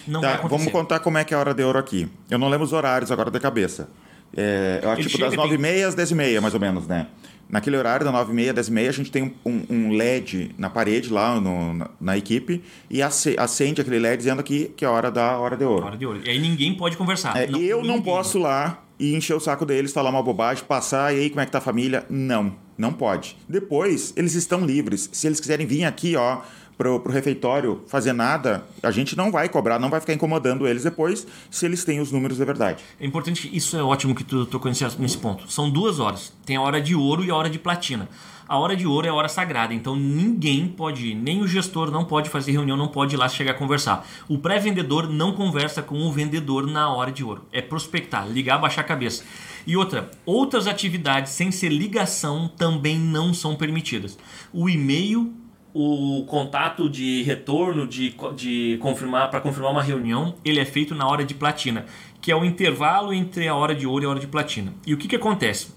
não 0.06 0.20
tá, 0.20 0.28
vai 0.28 0.36
acontecer. 0.36 0.58
Vamos 0.58 0.72
contar 0.72 1.00
como 1.00 1.18
é 1.18 1.24
que 1.24 1.32
é 1.32 1.36
a 1.36 1.40
hora 1.40 1.54
de 1.54 1.64
ouro 1.64 1.78
aqui. 1.78 2.08
Eu 2.30 2.38
não 2.38 2.48
lembro 2.48 2.64
os 2.64 2.72
horários 2.72 3.10
agora 3.10 3.30
de 3.30 3.40
cabeça. 3.40 3.88
É, 4.36 4.80
eu 4.82 4.90
acho 4.90 5.02
tipo 5.02 5.18
das 5.18 5.34
9h30 5.34 5.86
às 5.86 5.96
10h30, 5.96 6.40
mais 6.40 6.54
ou 6.54 6.60
menos, 6.60 6.86
né? 6.86 7.06
Naquele 7.48 7.76
horário, 7.76 8.04
da 8.04 8.12
9h30 8.12 8.58
às 8.58 8.70
10h30, 8.70 8.88
a 8.88 8.92
gente 8.92 9.10
tem 9.10 9.34
um, 9.44 9.62
um 9.68 9.90
LED 9.92 10.54
na 10.56 10.70
parede 10.70 11.12
lá 11.12 11.38
no, 11.38 11.74
na, 11.74 11.90
na, 12.00 12.16
equipe 12.16 12.62
e 12.88 13.02
acende 13.02 13.80
aquele 13.80 13.98
LED 13.98 14.18
dizendo 14.18 14.42
que, 14.42 14.66
que 14.76 14.84
é 14.84 14.88
a 14.88 14.90
hora 14.90 15.10
da 15.10 15.36
hora 15.38 15.56
de 15.56 15.64
ouro. 15.64 15.86
Hora 15.86 15.96
de 15.96 16.06
ouro. 16.06 16.20
E 16.24 16.30
aí 16.30 16.38
ninguém 16.38 16.74
pode 16.74 16.96
conversar. 16.96 17.36
É, 17.36 17.46
não, 17.46 17.60
e 17.60 17.68
eu 17.68 17.82
ninguém. 17.82 17.96
não 17.96 18.02
posso 18.02 18.38
lá 18.38 18.82
e 18.98 19.14
encher 19.14 19.34
o 19.34 19.40
saco 19.40 19.66
deles, 19.66 19.92
falar 19.92 20.10
uma 20.10 20.22
bobagem, 20.22 20.64
passar, 20.64 21.14
e 21.14 21.20
aí 21.20 21.28
como 21.28 21.40
é 21.40 21.46
que 21.46 21.52
tá 21.52 21.58
a 21.58 21.60
família? 21.60 22.06
Não, 22.08 22.54
não 22.78 22.92
pode. 22.92 23.36
Depois, 23.48 24.14
eles 24.16 24.34
estão 24.34 24.64
livres. 24.64 25.10
Se 25.12 25.26
eles 25.26 25.38
quiserem 25.38 25.66
vir 25.66 25.84
aqui, 25.84 26.16
ó, 26.16 26.40
pro, 26.82 26.98
pro 26.98 27.12
refeitório 27.12 27.84
fazer 27.86 28.12
nada, 28.12 28.66
a 28.82 28.90
gente 28.90 29.16
não 29.16 29.30
vai 29.30 29.48
cobrar, 29.48 29.78
não 29.78 29.88
vai 29.88 30.00
ficar 30.00 30.12
incomodando 30.12 30.66
eles 30.66 30.82
depois 30.82 31.24
se 31.48 31.64
eles 31.64 31.84
têm 31.84 32.00
os 32.00 32.10
números 32.10 32.38
de 32.38 32.44
verdade. 32.44 32.82
É 32.98 33.06
importante, 33.06 33.48
isso 33.56 33.76
é 33.76 33.82
ótimo 33.82 34.16
que 34.16 34.24
tu 34.24 34.44
tocou 34.46 34.68
nesse, 34.68 34.84
nesse 35.00 35.16
ponto. 35.16 35.50
São 35.50 35.70
duas 35.70 36.00
horas. 36.00 36.32
Tem 36.44 36.56
a 36.56 36.60
hora 36.60 36.80
de 36.80 36.96
ouro 36.96 37.24
e 37.24 37.30
a 37.30 37.36
hora 37.36 37.48
de 37.48 37.58
platina. 37.58 38.08
A 38.48 38.58
hora 38.58 38.74
de 38.74 38.84
ouro 38.84 39.06
é 39.06 39.10
a 39.10 39.14
hora 39.14 39.28
sagrada, 39.28 39.72
então 39.72 39.94
ninguém 39.94 40.66
pode 40.66 41.06
ir, 41.06 41.14
nem 41.14 41.40
o 41.40 41.46
gestor 41.46 41.90
não 41.90 42.04
pode 42.04 42.28
fazer 42.28 42.52
reunião, 42.52 42.76
não 42.76 42.88
pode 42.88 43.14
ir 43.14 43.16
lá 43.16 43.28
chegar 43.28 43.52
a 43.52 43.54
conversar. 43.54 44.06
O 44.28 44.36
pré-vendedor 44.36 45.08
não 45.08 45.32
conversa 45.32 45.80
com 45.80 46.00
o 46.02 46.12
vendedor 46.12 46.66
na 46.66 46.92
hora 46.92 47.12
de 47.12 47.22
ouro. 47.22 47.46
É 47.52 47.62
prospectar, 47.62 48.28
ligar, 48.28 48.58
baixar 48.58 48.80
a 48.80 48.84
cabeça. 48.84 49.22
E 49.64 49.76
outra, 49.76 50.10
outras 50.26 50.66
atividades 50.66 51.32
sem 51.32 51.52
ser 51.52 51.68
ligação 51.68 52.48
também 52.48 52.98
não 52.98 53.32
são 53.32 53.54
permitidas. 53.54 54.18
O 54.52 54.68
e-mail 54.68 55.32
o 55.74 56.24
contato 56.26 56.88
de 56.88 57.22
retorno 57.22 57.86
de, 57.86 58.14
de 58.36 58.78
confirmar 58.80 59.30
para 59.30 59.40
confirmar 59.40 59.72
uma 59.72 59.82
reunião 59.82 60.34
ele 60.44 60.60
é 60.60 60.64
feito 60.66 60.94
na 60.94 61.06
hora 61.06 61.24
de 61.24 61.34
platina 61.34 61.86
que 62.22 62.30
é 62.30 62.36
o 62.36 62.44
intervalo 62.44 63.12
entre 63.12 63.48
a 63.48 63.54
hora 63.54 63.74
de 63.74 63.84
ouro 63.84 64.04
e 64.04 64.06
a 64.06 64.10
hora 64.10 64.20
de 64.20 64.28
platina. 64.28 64.72
E 64.86 64.94
o 64.94 64.96
que, 64.96 65.08
que 65.08 65.16
acontece? 65.16 65.74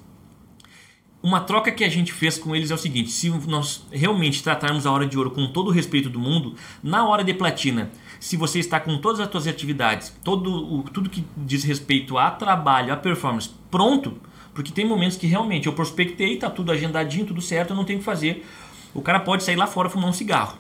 Uma 1.24 1.42
troca 1.42 1.72
que 1.72 1.84
a 1.84 1.90
gente 1.90 2.14
fez 2.14 2.38
com 2.38 2.56
eles 2.56 2.70
é 2.70 2.76
o 2.76 2.78
seguinte 2.78 3.10
se 3.10 3.32
nós 3.48 3.88
realmente 3.92 4.44
tratarmos 4.44 4.86
a 4.86 4.92
hora 4.92 5.08
de 5.08 5.18
ouro 5.18 5.32
com 5.32 5.48
todo 5.48 5.70
o 5.70 5.72
respeito 5.72 6.08
do 6.08 6.20
mundo 6.20 6.54
na 6.84 7.08
hora 7.08 7.24
de 7.24 7.34
platina 7.34 7.90
se 8.20 8.38
você 8.38 8.60
está 8.60 8.80
com 8.80 9.00
todas 9.00 9.20
as 9.20 9.32
suas 9.32 9.48
atividades 9.48 10.16
todo 10.24 10.52
o, 10.52 10.84
tudo 10.84 11.10
que 11.10 11.26
diz 11.36 11.64
respeito 11.64 12.16
a 12.16 12.30
trabalho 12.30 12.94
a 12.94 12.98
performance 12.98 13.50
pronto 13.72 14.22
porque 14.54 14.72
tem 14.72 14.86
momentos 14.86 15.18
que 15.18 15.28
realmente 15.28 15.68
eu 15.68 15.74
prospectei, 15.74 16.38
tá 16.38 16.50
tudo 16.50 16.72
agendadinho, 16.72 17.26
tudo 17.26 17.42
certo, 17.42 17.72
eu 17.72 17.76
não 17.76 17.84
tenho 17.84 18.00
que 18.00 18.06
fazer 18.06 18.46
o 18.96 19.02
cara 19.02 19.20
pode 19.20 19.44
sair 19.44 19.58
lá 19.58 19.68
fora 19.68 19.90
fumar 19.90 20.10
um 20.10 20.14
cigarro 20.14 20.58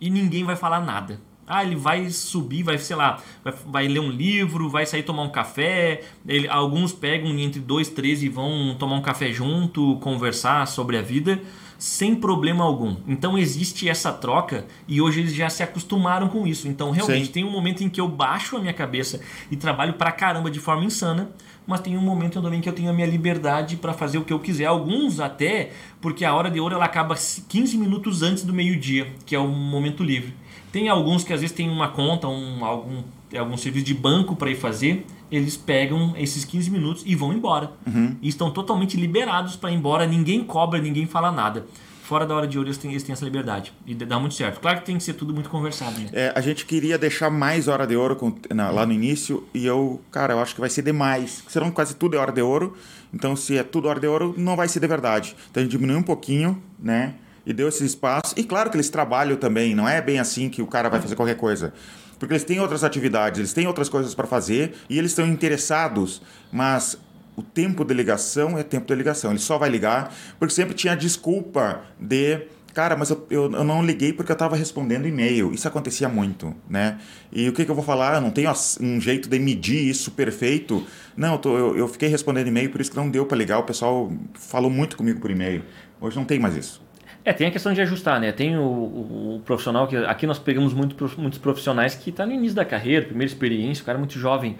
e 0.00 0.08
ninguém 0.08 0.44
vai 0.44 0.56
falar 0.56 0.80
nada. 0.80 1.20
Ah, 1.46 1.62
ele 1.62 1.76
vai 1.76 2.08
subir, 2.08 2.62
vai, 2.62 2.78
sei 2.78 2.96
lá, 2.96 3.20
vai, 3.42 3.54
vai 3.66 3.88
ler 3.88 4.00
um 4.00 4.10
livro, 4.10 4.70
vai 4.70 4.86
sair 4.86 5.02
tomar 5.02 5.22
um 5.22 5.28
café. 5.28 6.02
Ele, 6.26 6.48
alguns 6.48 6.92
pegam 6.92 7.38
entre 7.38 7.60
dois, 7.60 7.90
três 7.90 8.22
e 8.22 8.30
vão 8.30 8.74
tomar 8.78 8.96
um 8.96 9.02
café 9.02 9.30
junto, 9.30 9.96
conversar 9.96 10.66
sobre 10.66 10.96
a 10.96 11.02
vida, 11.02 11.42
sem 11.78 12.14
problema 12.14 12.64
algum. 12.64 12.96
Então 13.06 13.36
existe 13.36 13.88
essa 13.90 14.10
troca 14.10 14.66
e 14.88 15.02
hoje 15.02 15.20
eles 15.20 15.34
já 15.34 15.50
se 15.50 15.62
acostumaram 15.62 16.28
com 16.28 16.46
isso. 16.46 16.66
Então 16.66 16.90
realmente 16.90 17.26
Sim. 17.26 17.32
tem 17.32 17.44
um 17.44 17.50
momento 17.50 17.84
em 17.84 17.90
que 17.90 18.00
eu 18.00 18.08
baixo 18.08 18.56
a 18.56 18.60
minha 18.60 18.72
cabeça 18.72 19.20
e 19.50 19.56
trabalho 19.56 19.94
pra 19.94 20.12
caramba 20.12 20.50
de 20.50 20.60
forma 20.60 20.84
insana 20.84 21.30
mas 21.66 21.80
tem 21.80 21.96
um 21.96 22.00
momento 22.00 22.40
também 22.40 22.60
que 22.60 22.68
eu 22.68 22.72
tenho 22.72 22.90
a 22.90 22.92
minha 22.92 23.06
liberdade 23.06 23.76
para 23.76 23.92
fazer 23.92 24.18
o 24.18 24.24
que 24.24 24.32
eu 24.32 24.38
quiser. 24.38 24.66
Alguns 24.66 25.20
até, 25.20 25.70
porque 26.00 26.24
a 26.24 26.34
hora 26.34 26.50
de 26.50 26.60
ouro 26.60 26.74
ela 26.74 26.84
acaba 26.84 27.14
15 27.14 27.76
minutos 27.78 28.22
antes 28.22 28.44
do 28.44 28.52
meio-dia, 28.52 29.12
que 29.24 29.34
é 29.34 29.38
o 29.38 29.48
momento 29.48 30.02
livre. 30.02 30.34
Tem 30.70 30.88
alguns 30.88 31.24
que 31.24 31.32
às 31.32 31.40
vezes 31.40 31.54
tem 31.54 31.70
uma 31.70 31.88
conta, 31.88 32.28
um, 32.28 32.64
algum, 32.64 33.02
algum 33.36 33.56
serviço 33.56 33.86
de 33.86 33.94
banco 33.94 34.34
para 34.34 34.50
ir 34.50 34.56
fazer, 34.56 35.06
eles 35.30 35.56
pegam 35.56 36.14
esses 36.16 36.44
15 36.44 36.70
minutos 36.70 37.02
e 37.06 37.14
vão 37.14 37.32
embora. 37.32 37.72
Uhum. 37.86 38.16
E 38.20 38.28
estão 38.28 38.50
totalmente 38.50 38.96
liberados 38.96 39.56
para 39.56 39.70
ir 39.70 39.76
embora, 39.76 40.06
ninguém 40.06 40.42
cobra, 40.44 40.80
ninguém 40.80 41.06
fala 41.06 41.30
nada 41.32 41.66
fora 42.04 42.26
da 42.26 42.34
hora 42.34 42.46
de 42.46 42.58
ouro 42.58 42.68
eles 42.68 42.76
têm, 42.76 42.90
eles 42.90 43.02
têm 43.02 43.14
essa 43.14 43.24
liberdade. 43.24 43.72
E 43.86 43.94
dá 43.94 44.18
muito 44.20 44.34
certo. 44.34 44.60
Claro 44.60 44.80
que 44.80 44.86
tem 44.86 44.98
que 44.98 45.02
ser 45.02 45.14
tudo 45.14 45.32
muito 45.32 45.48
conversado. 45.48 45.98
Né? 45.98 46.08
É, 46.12 46.32
a 46.34 46.40
gente 46.42 46.66
queria 46.66 46.98
deixar 46.98 47.30
mais 47.30 47.66
hora 47.66 47.86
de 47.86 47.96
ouro 47.96 48.14
com, 48.14 48.34
na, 48.54 48.70
lá 48.70 48.84
no 48.84 48.92
início 48.92 49.48
e 49.54 49.64
eu, 49.64 50.00
cara, 50.10 50.34
eu 50.34 50.40
acho 50.40 50.54
que 50.54 50.60
vai 50.60 50.68
ser 50.68 50.82
demais. 50.82 51.42
Senão 51.48 51.70
quase 51.70 51.96
tudo 51.96 52.14
é 52.14 52.18
hora 52.18 52.30
de 52.30 52.42
ouro. 52.42 52.76
Então, 53.12 53.34
se 53.34 53.56
é 53.56 53.62
tudo 53.62 53.88
hora 53.88 53.98
de 53.98 54.06
ouro, 54.06 54.34
não 54.36 54.54
vai 54.54 54.68
ser 54.68 54.80
de 54.80 54.86
verdade. 54.86 55.34
Então, 55.50 55.62
a 55.62 55.64
gente 55.64 55.72
diminuiu 55.72 55.98
um 55.98 56.02
pouquinho, 56.02 56.62
né? 56.78 57.14
E 57.46 57.52
deu 57.52 57.68
esse 57.68 57.84
espaço. 57.84 58.34
E 58.36 58.44
claro 58.44 58.70
que 58.70 58.76
eles 58.76 58.90
trabalham 58.90 59.36
também. 59.36 59.74
Não 59.74 59.88
é 59.88 60.02
bem 60.02 60.18
assim 60.18 60.50
que 60.50 60.60
o 60.60 60.66
cara 60.66 60.90
vai 60.90 61.00
fazer 61.00 61.16
qualquer 61.16 61.36
coisa 61.36 61.72
porque 62.16 62.32
eles 62.32 62.44
têm 62.44 62.60
outras 62.60 62.84
atividades, 62.84 63.38
eles 63.38 63.52
têm 63.52 63.66
outras 63.66 63.88
coisas 63.88 64.14
para 64.14 64.26
fazer 64.26 64.74
e 64.88 64.96
eles 64.98 65.10
estão 65.10 65.26
interessados, 65.26 66.22
mas 66.50 66.96
o 67.36 67.42
tempo 67.42 67.84
de 67.84 67.94
ligação 67.94 68.58
é 68.58 68.62
tempo 68.62 68.86
de 68.86 68.94
ligação. 68.94 69.30
Ele 69.30 69.40
só 69.40 69.58
vai 69.58 69.68
ligar 69.68 70.14
porque 70.38 70.54
sempre 70.54 70.74
tinha 70.74 70.92
a 70.92 70.96
desculpa 70.96 71.82
de 71.98 72.42
cara, 72.74 72.96
mas 72.96 73.08
eu, 73.08 73.26
eu, 73.30 73.52
eu 73.52 73.64
não 73.64 73.84
liguei 73.84 74.12
porque 74.12 74.32
eu 74.32 74.34
estava 74.34 74.56
respondendo 74.56 75.06
e-mail. 75.06 75.54
Isso 75.54 75.66
acontecia 75.66 76.08
muito, 76.08 76.54
né? 76.68 76.98
E 77.32 77.48
o 77.48 77.52
que, 77.52 77.64
que 77.64 77.70
eu 77.70 77.74
vou 77.74 77.84
falar? 77.84 78.16
Eu 78.16 78.20
não 78.20 78.30
tenho 78.30 78.52
um 78.80 79.00
jeito 79.00 79.28
de 79.28 79.38
medir 79.38 79.88
isso 79.88 80.10
perfeito. 80.10 80.84
Não, 81.16 81.34
eu, 81.34 81.38
tô, 81.38 81.56
eu, 81.56 81.78
eu 81.78 81.88
fiquei 81.88 82.08
respondendo 82.08 82.48
e-mail, 82.48 82.70
por 82.70 82.80
isso 82.80 82.90
que 82.90 82.96
não 82.96 83.08
deu 83.08 83.24
para 83.24 83.38
ligar. 83.38 83.58
O 83.58 83.62
pessoal 83.62 84.12
falou 84.34 84.68
muito 84.68 84.96
comigo 84.96 85.20
por 85.20 85.30
e-mail. 85.30 85.62
Hoje 86.00 86.16
não 86.16 86.24
tem 86.24 86.38
mais 86.40 86.56
isso. 86.56 86.82
É, 87.24 87.32
tem 87.32 87.46
a 87.46 87.50
questão 87.50 87.72
de 87.72 87.80
ajustar, 87.80 88.20
né? 88.20 88.32
Tem 88.32 88.58
o, 88.58 88.62
o, 88.62 89.36
o 89.36 89.40
profissional 89.40 89.86
que 89.86 89.96
aqui 89.96 90.26
nós 90.26 90.38
pegamos 90.38 90.74
muito, 90.74 90.96
muitos 91.16 91.38
profissionais 91.38 91.94
que 91.94 92.10
está 92.10 92.26
no 92.26 92.32
início 92.32 92.54
da 92.54 92.64
carreira, 92.64 93.06
primeira 93.06 93.32
experiência, 93.32 93.82
o 93.82 93.86
cara 93.86 93.96
é 93.96 94.00
muito 94.00 94.18
jovem. 94.18 94.58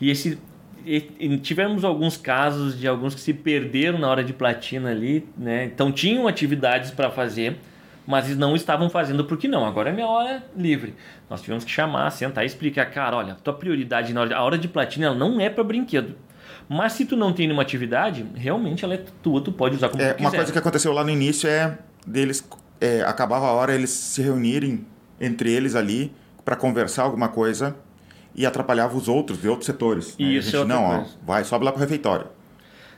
E 0.00 0.10
esse 0.10 0.38
tivemos 1.42 1.84
alguns 1.84 2.16
casos 2.16 2.78
de 2.78 2.86
alguns 2.86 3.14
que 3.14 3.20
se 3.20 3.32
perderam 3.32 3.98
na 3.98 4.08
hora 4.08 4.24
de 4.24 4.32
platina 4.32 4.90
ali, 4.90 5.26
né? 5.36 5.64
Então 5.64 5.92
tinham 5.92 6.26
atividades 6.26 6.90
para 6.90 7.10
fazer, 7.10 7.56
mas 8.06 8.36
não 8.36 8.56
estavam 8.56 8.90
fazendo 8.90 9.24
porque 9.24 9.46
não. 9.46 9.64
Agora 9.64 9.90
é 9.90 9.92
minha 9.92 10.06
hora 10.06 10.42
livre. 10.56 10.94
Nós 11.28 11.40
tivemos 11.40 11.64
que 11.64 11.70
chamar, 11.70 12.10
sentar 12.10 12.44
e 12.44 12.46
explicar, 12.46 12.86
cara, 12.86 13.16
olha, 13.16 13.34
tua 13.34 13.52
prioridade 13.52 14.12
na 14.12 14.20
hora 14.20 14.28
de, 14.28 14.34
a 14.34 14.42
hora 14.42 14.58
de 14.58 14.68
platina 14.68 15.06
ela 15.06 15.14
não 15.14 15.40
é 15.40 15.48
para 15.48 15.62
brinquedo. 15.62 16.16
Mas 16.68 16.92
se 16.92 17.04
tu 17.04 17.16
não 17.16 17.32
tem 17.32 17.46
nenhuma 17.46 17.62
atividade, 17.62 18.24
realmente 18.34 18.84
ela 18.84 18.94
é 18.94 19.04
tua, 19.22 19.40
tu 19.40 19.52
pode 19.52 19.76
usar 19.76 19.88
como 19.88 20.02
é, 20.02 20.14
tu 20.14 20.20
Uma 20.20 20.30
coisa 20.30 20.52
que 20.52 20.58
aconteceu 20.58 20.92
lá 20.92 21.02
no 21.02 21.10
início 21.10 21.48
é 21.48 21.76
deles 22.06 22.48
é, 22.80 23.02
acabava 23.02 23.46
a 23.46 23.52
hora 23.52 23.74
eles 23.74 23.90
se 23.90 24.22
reunirem 24.22 24.86
entre 25.20 25.52
eles 25.52 25.74
ali 25.74 26.12
para 26.44 26.56
conversar 26.56 27.02
alguma 27.02 27.28
coisa 27.28 27.76
e 28.34 28.46
atrapalhava 28.46 28.96
os 28.96 29.08
outros 29.08 29.40
de 29.40 29.48
outros 29.48 29.66
setores. 29.66 30.16
Né? 30.18 30.26
Isso, 30.26 30.56
a 30.56 30.60
gente, 30.60 30.68
não, 30.68 30.84
ó, 30.84 31.04
vai, 31.24 31.44
sobe 31.44 31.64
lá 31.64 31.72
para 31.72 31.78
o 31.78 31.80
refeitório. 31.80 32.26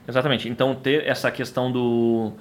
Exatamente. 0.07 0.49
Então, 0.49 0.75
ter 0.75 1.07
essa 1.07 1.31
questão 1.31 1.71
do 1.71 2.33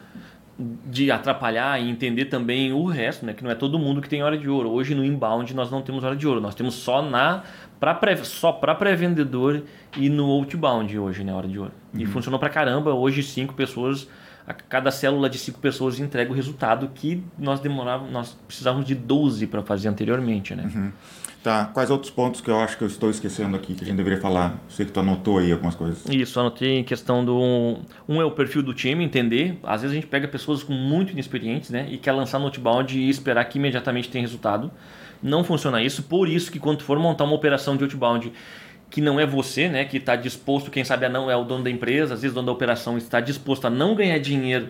de 0.86 1.10
atrapalhar 1.10 1.82
e 1.82 1.90
entender 1.90 2.26
também 2.26 2.72
o 2.72 2.86
resto, 2.86 3.26
né? 3.26 3.34
Que 3.34 3.44
não 3.44 3.50
é 3.50 3.56
todo 3.56 3.80
mundo 3.80 4.02
que 4.02 4.10
tem 4.10 4.22
hora 4.22 4.38
de 4.38 4.48
ouro. 4.48 4.70
Hoje 4.70 4.94
no 4.94 5.04
inbound 5.04 5.54
nós 5.56 5.72
não 5.72 5.82
temos 5.82 6.04
hora 6.04 6.16
de 6.16 6.28
ouro, 6.28 6.40
nós 6.40 6.54
temos 6.54 6.76
só 6.76 7.02
na 7.02 7.44
para 7.80 7.96
pré, 7.96 8.16
só 8.18 8.52
para 8.52 8.76
pré-vendedor 8.76 9.64
e 9.98 10.10
no 10.10 10.30
outbound 10.30 10.98
hoje, 11.00 11.24
né, 11.24 11.34
hora 11.34 11.48
de 11.48 11.58
ouro. 11.58 11.72
Uhum. 11.94 12.02
E 12.02 12.06
funcionou 12.06 12.40
para 12.40 12.50
caramba. 12.50 12.94
Hoje 12.94 13.24
cinco 13.24 13.56
pessoas, 13.56 14.08
a 14.46 14.54
cada 14.54 14.92
célula 14.92 15.30
de 15.30 15.40
cinco 15.40 15.60
pessoas 15.60 16.00
entrega 16.00 16.32
o 16.32 16.36
resultado 16.36 16.90
que 16.94 17.24
nós 17.38 17.60
demorávamos, 17.60 18.12
nós 18.12 18.38
precisávamos 18.46 18.86
de 18.86 18.94
12 18.94 19.48
para 19.48 19.64
fazer 19.64 19.88
anteriormente, 19.88 20.54
né? 20.54 20.70
Uhum. 20.74 20.92
Tá, 21.44 21.66
quais 21.74 21.90
outros 21.90 22.12
pontos 22.12 22.40
que 22.40 22.52
eu 22.52 22.60
acho 22.60 22.78
que 22.78 22.84
eu 22.84 22.88
estou 22.88 23.10
esquecendo 23.10 23.56
aqui 23.56 23.74
que 23.74 23.84
a 23.84 23.88
gente 23.88 23.98
deveria 23.98 24.22
falar? 24.22 24.60
Sei 24.70 24.86
que 24.86 24.92
tu 24.92 25.00
anotou 25.00 25.40
aí 25.40 25.52
algumas 25.52 25.74
coisas. 25.74 26.06
Isso, 26.06 26.40
anotei 26.40 26.78
em 26.78 26.84
questão 26.84 27.26
do. 27.26 27.80
Um 28.08 28.22
é 28.22 28.26
o 28.26 28.30
perfil 28.30 28.62
do 28.62 28.76
time, 28.76 29.04
entender. 29.04 29.58
Às 29.64 29.82
vezes 29.82 29.98
a 29.98 30.00
gente 30.00 30.06
pega 30.06 30.28
pessoas 30.28 30.62
com 30.62 30.74
muito 30.74 31.14
inexperientes, 31.14 31.72
né? 31.72 31.88
E 31.90 31.98
quer 31.98 32.12
lançar 32.12 32.38
no 32.38 32.46
outbound 32.46 32.96
e 32.96 33.10
esperar 33.10 33.44
que 33.46 33.58
imediatamente 33.58 34.08
tenha 34.08 34.22
resultado. 34.22 34.72
Não 35.22 35.44
funciona 35.44 35.82
isso, 35.82 36.04
por 36.04 36.30
isso 36.30 36.52
que 36.52 36.60
quando 36.60 36.84
for 36.84 37.00
montar 37.00 37.24
uma 37.24 37.34
operação 37.34 37.76
de 37.76 37.84
outbound 37.84 38.32
que 38.92 39.02
não 39.02 39.20
é 39.20 39.26
você, 39.26 39.68
né? 39.68 39.84
Que 39.86 39.98
está 39.98 40.16
disposto, 40.16 40.70
quem 40.70 40.84
sabe 40.84 41.10
não 41.10 41.32
é 41.32 41.36
o 41.36 41.44
dono 41.44 41.64
da 41.64 41.72
empresa, 41.72 42.14
às 42.14 42.22
vezes 42.22 42.34
o 42.34 42.36
dono 42.36 42.48
da 42.48 42.52
operação 42.52 43.00
está 43.00 43.20
disposto 43.20 43.66
a 43.66 43.70
não 43.70 43.96
ganhar 43.96 44.20
dinheiro 44.20 44.70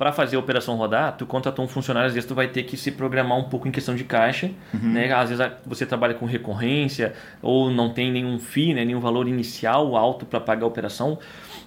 para 0.00 0.12
fazer 0.12 0.36
a 0.36 0.38
operação 0.38 0.76
rodar, 0.76 1.14
tu 1.14 1.26
contratou 1.26 1.62
um 1.62 1.68
funcionário, 1.68 2.06
às 2.06 2.14
vezes 2.14 2.26
tu 2.26 2.34
vai 2.34 2.48
ter 2.48 2.62
que 2.62 2.74
se 2.74 2.90
programar 2.90 3.36
um 3.36 3.44
pouco 3.44 3.68
em 3.68 3.70
questão 3.70 3.94
de 3.94 4.02
caixa, 4.02 4.50
uhum. 4.72 4.94
né? 4.94 5.12
Às 5.12 5.28
vezes 5.28 5.46
você 5.66 5.84
trabalha 5.84 6.14
com 6.14 6.24
recorrência 6.24 7.12
ou 7.42 7.70
não 7.70 7.90
tem 7.90 8.10
nenhum 8.10 8.38
FII, 8.38 8.72
né? 8.72 8.82
nenhum 8.86 8.98
valor 8.98 9.28
inicial 9.28 9.94
alto 9.94 10.24
para 10.24 10.40
pagar 10.40 10.64
a 10.64 10.66
operação. 10.66 11.18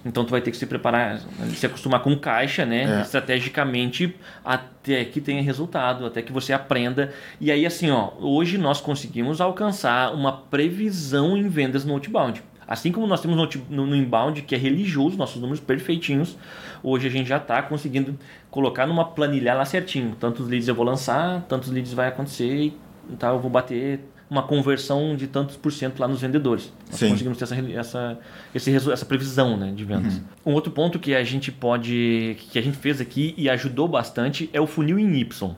Então 0.04 0.24
tu 0.24 0.32
vai 0.32 0.40
ter 0.40 0.50
que 0.50 0.56
se 0.56 0.66
preparar, 0.66 1.20
se 1.54 1.64
acostumar 1.64 2.02
com 2.02 2.18
caixa, 2.18 2.66
né? 2.66 2.98
É. 2.98 3.02
Estrategicamente 3.02 4.16
até 4.44 5.04
que 5.04 5.20
tenha 5.20 5.40
resultado, 5.40 6.04
até 6.04 6.20
que 6.20 6.32
você 6.32 6.52
aprenda. 6.52 7.12
E 7.40 7.52
aí 7.52 7.64
assim, 7.64 7.92
ó, 7.92 8.10
hoje 8.18 8.58
nós 8.58 8.80
conseguimos 8.80 9.40
alcançar 9.40 10.12
uma 10.12 10.32
previsão 10.32 11.36
em 11.36 11.48
vendas 11.48 11.84
no 11.84 11.92
outbound. 11.92 12.42
Assim 12.66 12.90
como 12.90 13.06
nós 13.06 13.20
temos 13.20 13.36
no, 13.36 13.86
no 13.86 13.96
inbound, 13.96 14.42
que 14.42 14.54
é 14.54 14.58
religioso, 14.58 15.16
nossos 15.16 15.40
números 15.40 15.60
perfeitinhos, 15.60 16.36
hoje 16.82 17.06
a 17.06 17.10
gente 17.10 17.28
já 17.28 17.36
está 17.36 17.62
conseguindo 17.62 18.18
colocar 18.50 18.86
numa 18.86 19.04
planilha 19.04 19.54
lá 19.54 19.64
certinho. 19.64 20.16
Tantos 20.18 20.48
leads 20.48 20.68
eu 20.68 20.74
vou 20.74 20.84
lançar, 20.84 21.42
tantos 21.48 21.70
leads 21.70 21.92
vai 21.92 22.08
acontecer, 22.08 22.72
tá, 23.18 23.28
eu 23.28 23.38
vou 23.38 23.50
bater 23.50 24.00
uma 24.28 24.42
conversão 24.42 25.14
de 25.14 25.26
tantos 25.26 25.56
por 25.56 25.70
cento 25.70 26.00
lá 26.00 26.08
nos 26.08 26.20
vendedores. 26.20 26.72
Nós 26.90 26.98
Sim. 26.98 27.10
conseguimos 27.10 27.38
ter 27.38 27.44
essa, 27.44 27.56
essa, 27.56 28.18
esse, 28.54 28.90
essa 28.90 29.06
previsão 29.06 29.56
né, 29.56 29.72
de 29.74 29.84
vendas. 29.84 30.14
Uhum. 30.14 30.22
Um 30.46 30.52
outro 30.54 30.72
ponto 30.72 30.98
que 30.98 31.14
a 31.14 31.22
gente 31.22 31.52
pode, 31.52 32.36
que 32.50 32.58
a 32.58 32.62
gente 32.62 32.76
fez 32.76 33.00
aqui 33.00 33.34
e 33.36 33.48
ajudou 33.48 33.86
bastante 33.86 34.48
é 34.52 34.60
o 34.60 34.66
funil 34.66 34.98
em 34.98 35.14
Y. 35.16 35.54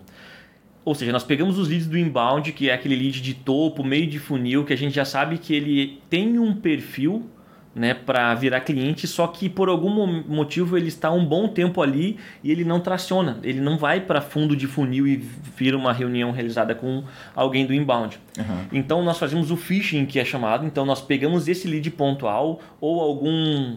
Ou 0.86 0.94
seja, 0.94 1.10
nós 1.10 1.24
pegamos 1.24 1.58
os 1.58 1.68
leads 1.68 1.88
do 1.88 1.98
inbound, 1.98 2.52
que 2.52 2.70
é 2.70 2.72
aquele 2.72 2.94
lead 2.94 3.20
de 3.20 3.34
topo, 3.34 3.82
meio 3.82 4.06
de 4.06 4.20
funil, 4.20 4.64
que 4.64 4.72
a 4.72 4.76
gente 4.76 4.94
já 4.94 5.04
sabe 5.04 5.36
que 5.36 5.52
ele 5.52 6.00
tem 6.08 6.38
um 6.38 6.54
perfil 6.54 7.28
né, 7.74 7.92
para 7.92 8.32
virar 8.36 8.60
cliente, 8.60 9.04
só 9.04 9.26
que 9.26 9.48
por 9.48 9.68
algum 9.68 10.22
motivo 10.22 10.78
ele 10.78 10.86
está 10.86 11.10
um 11.10 11.26
bom 11.26 11.48
tempo 11.48 11.82
ali 11.82 12.16
e 12.42 12.52
ele 12.52 12.64
não 12.64 12.78
traciona, 12.78 13.40
ele 13.42 13.60
não 13.60 13.76
vai 13.76 14.00
para 14.00 14.20
fundo 14.20 14.54
de 14.54 14.68
funil 14.68 15.08
e 15.08 15.16
vira 15.56 15.76
uma 15.76 15.92
reunião 15.92 16.30
realizada 16.30 16.72
com 16.72 17.02
alguém 17.34 17.66
do 17.66 17.74
inbound. 17.74 18.20
Uhum. 18.38 18.64
Então 18.72 19.02
nós 19.02 19.18
fazemos 19.18 19.50
o 19.50 19.56
phishing 19.56 20.06
que 20.06 20.20
é 20.20 20.24
chamado, 20.24 20.64
então 20.64 20.86
nós 20.86 21.02
pegamos 21.02 21.48
esse 21.48 21.66
lead 21.66 21.90
pontual 21.90 22.60
ou 22.80 23.00
algum 23.00 23.76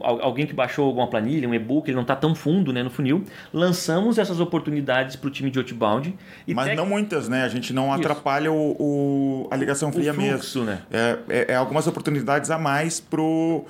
alguém 0.00 0.46
que 0.46 0.52
baixou 0.52 0.86
alguma 0.86 1.06
planilha, 1.06 1.48
um 1.48 1.54
e-book, 1.54 1.88
ele 1.88 1.94
não 1.94 2.02
está 2.02 2.16
tão 2.16 2.34
fundo 2.34 2.72
né, 2.72 2.82
no 2.82 2.90
funil, 2.90 3.24
lançamos 3.52 4.18
essas 4.18 4.40
oportunidades 4.40 5.16
para 5.16 5.28
o 5.28 5.30
time 5.30 5.50
de 5.50 5.58
outbound. 5.58 6.14
Mas 6.46 6.66
tec... 6.66 6.76
não 6.76 6.86
muitas, 6.86 7.28
né? 7.28 7.44
A 7.44 7.48
gente 7.48 7.72
não 7.72 7.86
Isso. 7.86 8.00
atrapalha 8.00 8.52
o, 8.52 8.76
o, 8.78 9.48
a 9.50 9.56
ligação 9.56 9.92
fria 9.92 10.12
o 10.12 10.14
fluxo, 10.14 10.64
mesmo. 10.64 10.64
Né? 10.64 10.82
É, 10.90 11.18
é, 11.28 11.52
é, 11.52 11.54
algumas 11.56 11.86
oportunidades 11.86 12.50
a 12.50 12.58
mais 12.58 13.00
pro 13.00 13.64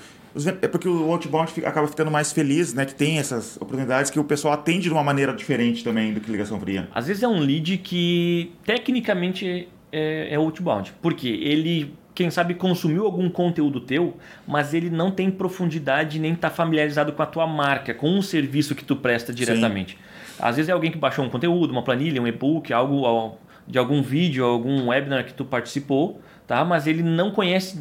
é 0.63 0.69
porque 0.69 0.89
o 0.89 1.11
outbound 1.11 1.53
acaba 1.65 1.89
ficando 1.89 2.11
mais 2.11 2.33
feliz, 2.33 2.73
né? 2.75 2.85
Que 2.85 2.95
tem 2.95 3.19
essas 3.19 3.57
oportunidades 3.57 4.11
que 4.11 4.21
o 4.21 4.25
pessoal 4.25 4.55
atende 4.55 4.83
de 4.83 4.93
uma 4.93 5.03
maneira 5.03 5.33
diferente 5.33 5.83
também 5.83 6.13
do 6.13 6.21
que 6.21 6.31
ligação 6.31 6.61
fria. 6.61 6.89
Às 6.95 7.07
vezes 7.07 7.23
é 7.23 7.29
um 7.29 7.41
lead 7.41 7.79
que 7.79 8.53
tecnicamente 8.65 9.69
é, 9.91 10.29
é 10.33 10.37
outbound, 10.37 10.93
porque 11.01 11.29
ele 11.29 11.93
quem 12.19 12.33
sabe 12.33 12.55
consumiu 12.55 13.05
algum 13.05 13.31
conteúdo 13.31 13.79
teu, 13.79 14.17
mas 14.45 14.75
ele 14.75 14.91
não 14.91 15.09
tem 15.09 15.31
profundidade 15.31 16.19
nem 16.19 16.33
está 16.33 16.51
familiarizado 16.51 17.13
com 17.13 17.23
a 17.23 17.27
tua 17.27 17.47
marca, 17.47 17.95
com 17.95 18.11
um 18.11 18.21
serviço 18.21 18.75
que 18.75 18.85
tu 18.85 18.97
presta 18.97 19.33
diretamente. 19.33 19.93
Sim. 19.93 20.35
Às 20.41 20.57
vezes 20.57 20.69
é 20.69 20.73
alguém 20.73 20.91
que 20.91 20.99
baixou 20.99 21.25
um 21.25 21.31
conteúdo, 21.31 21.71
uma 21.71 21.85
planilha, 21.85 22.21
um 22.21 22.27
e-book, 22.27 22.73
algo 22.73 23.39
de 23.69 23.79
algum 23.79 24.03
vídeo, 24.03 24.45
algum 24.45 24.89
webinar 24.89 25.27
que 25.27 25.33
tu 25.33 25.45
participou, 25.45 26.21
tá? 26.45 26.65
Mas 26.65 26.89
ele 26.89 27.05
não 27.05 27.31
conhece 27.31 27.79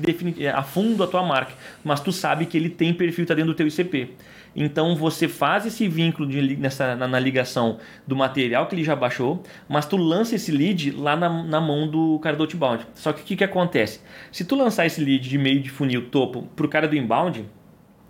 a 0.54 0.62
fundo 0.62 1.04
a 1.04 1.08
tua 1.08 1.24
marca, 1.24 1.54
mas 1.84 2.00
tu 2.00 2.12
sabe 2.12 2.46
que 2.46 2.56
ele 2.56 2.70
tem 2.70 2.94
perfil 2.94 3.26
tá 3.26 3.34
dentro 3.34 3.54
do 3.54 3.58
teu 3.58 3.66
ICP. 3.66 4.14
Então 4.60 4.96
você 4.96 5.28
faz 5.28 5.68
esse 5.68 5.88
vínculo 5.88 6.28
de, 6.28 6.58
nessa, 6.58 6.96
na, 6.96 7.08
na, 7.08 7.20
ligação 7.20 7.78
do 8.08 8.16
material 8.16 8.66
que 8.66 8.74
ele 8.74 8.84
já 8.84 8.96
baixou, 8.96 9.44
mas 9.70 9.86
tu 9.86 9.96
lança 9.96 10.34
esse 10.34 10.52
lead 10.52 10.90
lá 10.92 11.16
na, 11.16 11.30
na 11.44 11.62
mão 11.62 11.88
do 11.88 12.18
cara 12.18 12.36
do 12.36 12.42
outbound. 12.42 12.84
Só 12.96 13.14
que 13.14 13.22
o 13.22 13.24
que, 13.24 13.36
que 13.36 13.44
acontece? 13.44 14.02
Se 14.32 14.44
tu 14.44 14.56
lançar 14.56 14.88
esse 14.88 15.00
lead 15.00 15.30
de 15.30 15.38
meio 15.38 15.60
de 15.62 15.70
funil 15.70 16.10
topo 16.10 16.42
pro 16.56 16.68
cara 16.68 16.88
do 16.88 16.96
inbound, 16.96 17.46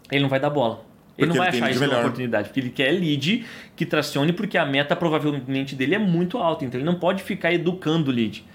ele 0.09 0.21
não 0.21 0.29
vai 0.29 0.39
dar 0.39 0.49
bola. 0.49 0.85
Ele 1.17 1.27
porque 1.27 1.27
não 1.27 1.35
vai 1.35 1.49
ele 1.49 1.57
achar 1.57 1.71
isso 1.71 1.83
uma 1.83 1.99
oportunidade, 1.99 2.47
porque 2.47 2.59
ele 2.61 2.69
quer 2.69 2.91
lead 2.91 3.45
que 3.75 3.85
tracione, 3.85 4.31
porque 4.31 4.57
a 4.57 4.65
meta 4.65 4.95
provavelmente 4.95 5.75
dele 5.75 5.95
é 5.95 5.99
muito 5.99 6.37
alta, 6.37 6.63
então 6.63 6.79
ele 6.79 6.85
não 6.85 6.95
pode 6.95 7.23
ficar 7.23 7.51
educando 7.51 8.09
o 8.09 8.13
lead. 8.13 8.45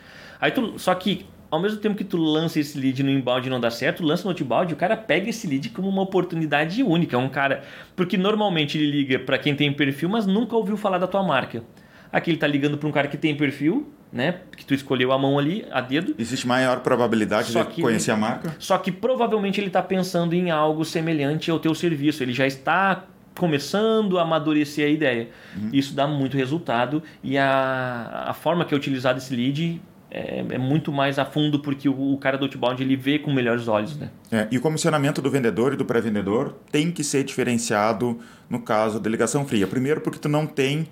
Aí 0.41 0.51
tu, 0.51 0.79
só 0.79 0.95
que 0.95 1.27
ao 1.53 1.61
mesmo 1.61 1.79
tempo 1.79 1.95
que 1.95 2.03
tu 2.03 2.17
lança 2.17 2.59
esse 2.59 2.79
lead 2.79 3.03
no 3.03 3.11
inbound 3.11 3.47
e 3.47 3.51
não 3.51 3.61
dá 3.61 3.71
certo, 3.71 4.03
lança 4.03 4.25
no 4.25 4.31
outbound, 4.31 4.73
o 4.73 4.77
cara 4.77 4.97
pega 4.97 5.29
esse 5.29 5.47
lead 5.47 5.69
como 5.69 5.87
uma 5.87 6.01
oportunidade 6.01 6.83
única. 6.83 7.15
É 7.15 7.19
um 7.19 7.29
cara. 7.29 7.63
Porque 7.95 8.17
normalmente 8.17 8.79
ele 8.79 8.91
liga 8.91 9.19
para 9.19 9.37
quem 9.37 9.55
tem 9.55 9.71
perfil, 9.71 10.09
mas 10.09 10.25
nunca 10.25 10.57
ouviu 10.57 10.79
falar 10.79 10.97
da 10.97 11.07
tua 11.07 11.23
marca. 11.23 11.63
Aqui 12.11 12.31
ele 12.31 12.39
tá 12.39 12.47
ligando 12.47 12.79
para 12.79 12.89
um 12.89 12.93
cara 12.93 13.07
que 13.07 13.19
tem 13.19 13.37
perfil, 13.37 13.93
né? 14.11 14.41
Que 14.57 14.65
tu 14.65 14.73
escolheu 14.73 15.13
a 15.13 15.19
mão 15.19 15.39
ali, 15.39 15.67
a 15.71 15.83
dedo. 15.83 16.15
Existe 16.19 16.47
maior 16.47 16.81
probabilidade 16.81 17.53
só 17.53 17.65
de 17.65 17.83
conhecer 17.83 18.13
a 18.13 18.17
marca? 18.17 18.57
Só 18.59 18.79
que 18.79 18.91
provavelmente 18.91 19.61
ele 19.61 19.67
está 19.67 19.83
pensando 19.83 20.33
em 20.33 20.51
algo 20.51 20.87
semelhante 20.87 21.51
ao 21.51 21.59
teu 21.59 21.75
serviço. 21.75 22.23
Ele 22.23 22.33
já 22.33 22.47
está 22.47 23.05
começando 23.39 24.19
a 24.19 24.23
amadurecer 24.23 24.87
a 24.87 24.91
ideia. 24.91 25.29
Uhum. 25.55 25.69
Isso 25.71 25.95
dá 25.95 26.07
muito 26.07 26.35
resultado 26.35 27.03
e 27.23 27.37
a, 27.37 28.25
a 28.29 28.33
forma 28.33 28.65
que 28.65 28.73
é 28.73 28.77
utilizado 28.77 29.19
esse 29.19 29.37
lead 29.37 29.81
é, 30.15 30.45
é, 30.47 30.59
muito 30.59 30.93
mais 30.93 31.19
a 31.19 31.25
fundo 31.25 31.59
porque 31.61 31.89
o, 31.89 32.13
o, 32.13 32.19
cara 32.19 32.37
do 32.37 32.45
outbound 32.45 32.83
ele 32.83 32.97
vê 32.97 33.19
com 33.19 33.33
melhores 33.33 33.67
olhos, 33.67 33.97
né? 33.97 34.11
É, 34.31 34.47
e 34.51 34.59
o 34.59 34.61
comissionamento 34.61 35.23
do 35.23 35.31
vendedor 35.31 35.73
e 35.73 35.77
do 35.77 35.87
pré-vendedor 35.87 36.55
tem 36.71 36.93
que 36.93 37.03
ser 37.03 37.25
diferenciado 37.25 38.21
no 38.51 38.61
caso 38.61 39.01
da 39.01 39.09
ligação 39.09 39.47
fria. 39.47 39.67
Primeiro 39.67 40.03
porque 40.03 40.19
tu 40.19 40.29
não 40.29 40.47
tem 40.47 40.87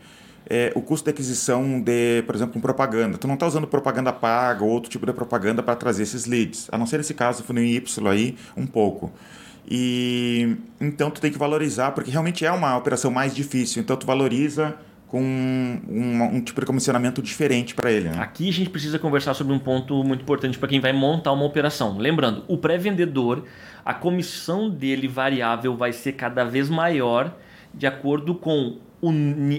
é, 0.49 0.73
o 0.75 0.81
custo 0.81 1.05
de 1.05 1.11
aquisição 1.11 1.79
de, 1.83 2.23
por 2.23 2.35
exemplo, 2.35 2.57
um 2.57 2.63
propaganda. 2.63 3.19
Tu 3.19 3.27
não 3.27 3.35
está 3.35 3.47
usando 3.47 3.67
propaganda 3.67 4.11
paga 4.11 4.65
ou 4.65 4.71
outro 4.71 4.91
tipo 4.91 5.05
de 5.05 5.13
propaganda 5.13 5.63
para 5.63 5.77
trazer 5.77 6.05
esses 6.05 6.25
leads. 6.25 6.67
A 6.73 6.79
não 6.79 6.87
ser 6.87 6.97
nesse 6.97 7.13
caso, 7.13 7.45
funil 7.45 7.63
Y 7.63 8.09
aí, 8.09 8.37
um 8.57 8.67
pouco. 8.67 9.13
E 9.69 10.57
então 10.81 11.11
tu 11.11 11.21
tem 11.21 11.31
que 11.31 11.37
valorizar, 11.37 11.91
porque 11.91 12.11
realmente 12.11 12.47
é 12.47 12.51
uma 12.51 12.75
operação 12.75 13.11
mais 13.11 13.35
difícil. 13.35 13.83
Então 13.83 13.99
tu 13.99 14.07
valoriza 14.07 14.75
com 15.11 15.21
um, 15.21 16.37
um, 16.37 16.41
tipo 16.41 16.61
de 16.61 16.67
comissionamento 16.67 17.21
diferente 17.21 17.75
para 17.75 17.91
ele. 17.91 18.09
Né? 18.09 18.19
Aqui 18.21 18.49
a 18.49 18.53
gente 18.53 18.71
precisa 18.71 18.97
conversar 18.97 19.35
sobre 19.35 19.53
um 19.53 19.59
ponto 19.59 20.05
muito 20.05 20.23
importante 20.23 20.57
para 20.57 20.69
quem 20.69 20.79
vai 20.79 20.93
montar 20.93 21.33
uma 21.33 21.45
operação. 21.45 21.99
Lembrando, 21.99 22.45
o 22.47 22.57
pré-vendedor, 22.57 23.45
a 23.85 23.93
comissão 23.93 24.71
dele 24.71 25.09
variável 25.09 25.77
vai 25.77 25.93
ser 25.93 26.13
cada 26.13 26.45
vez 26.45 26.71
maior 26.71 27.35
de 27.75 27.89
acordo 27.89 28.37
com 28.37 28.79
o, 29.03 29.11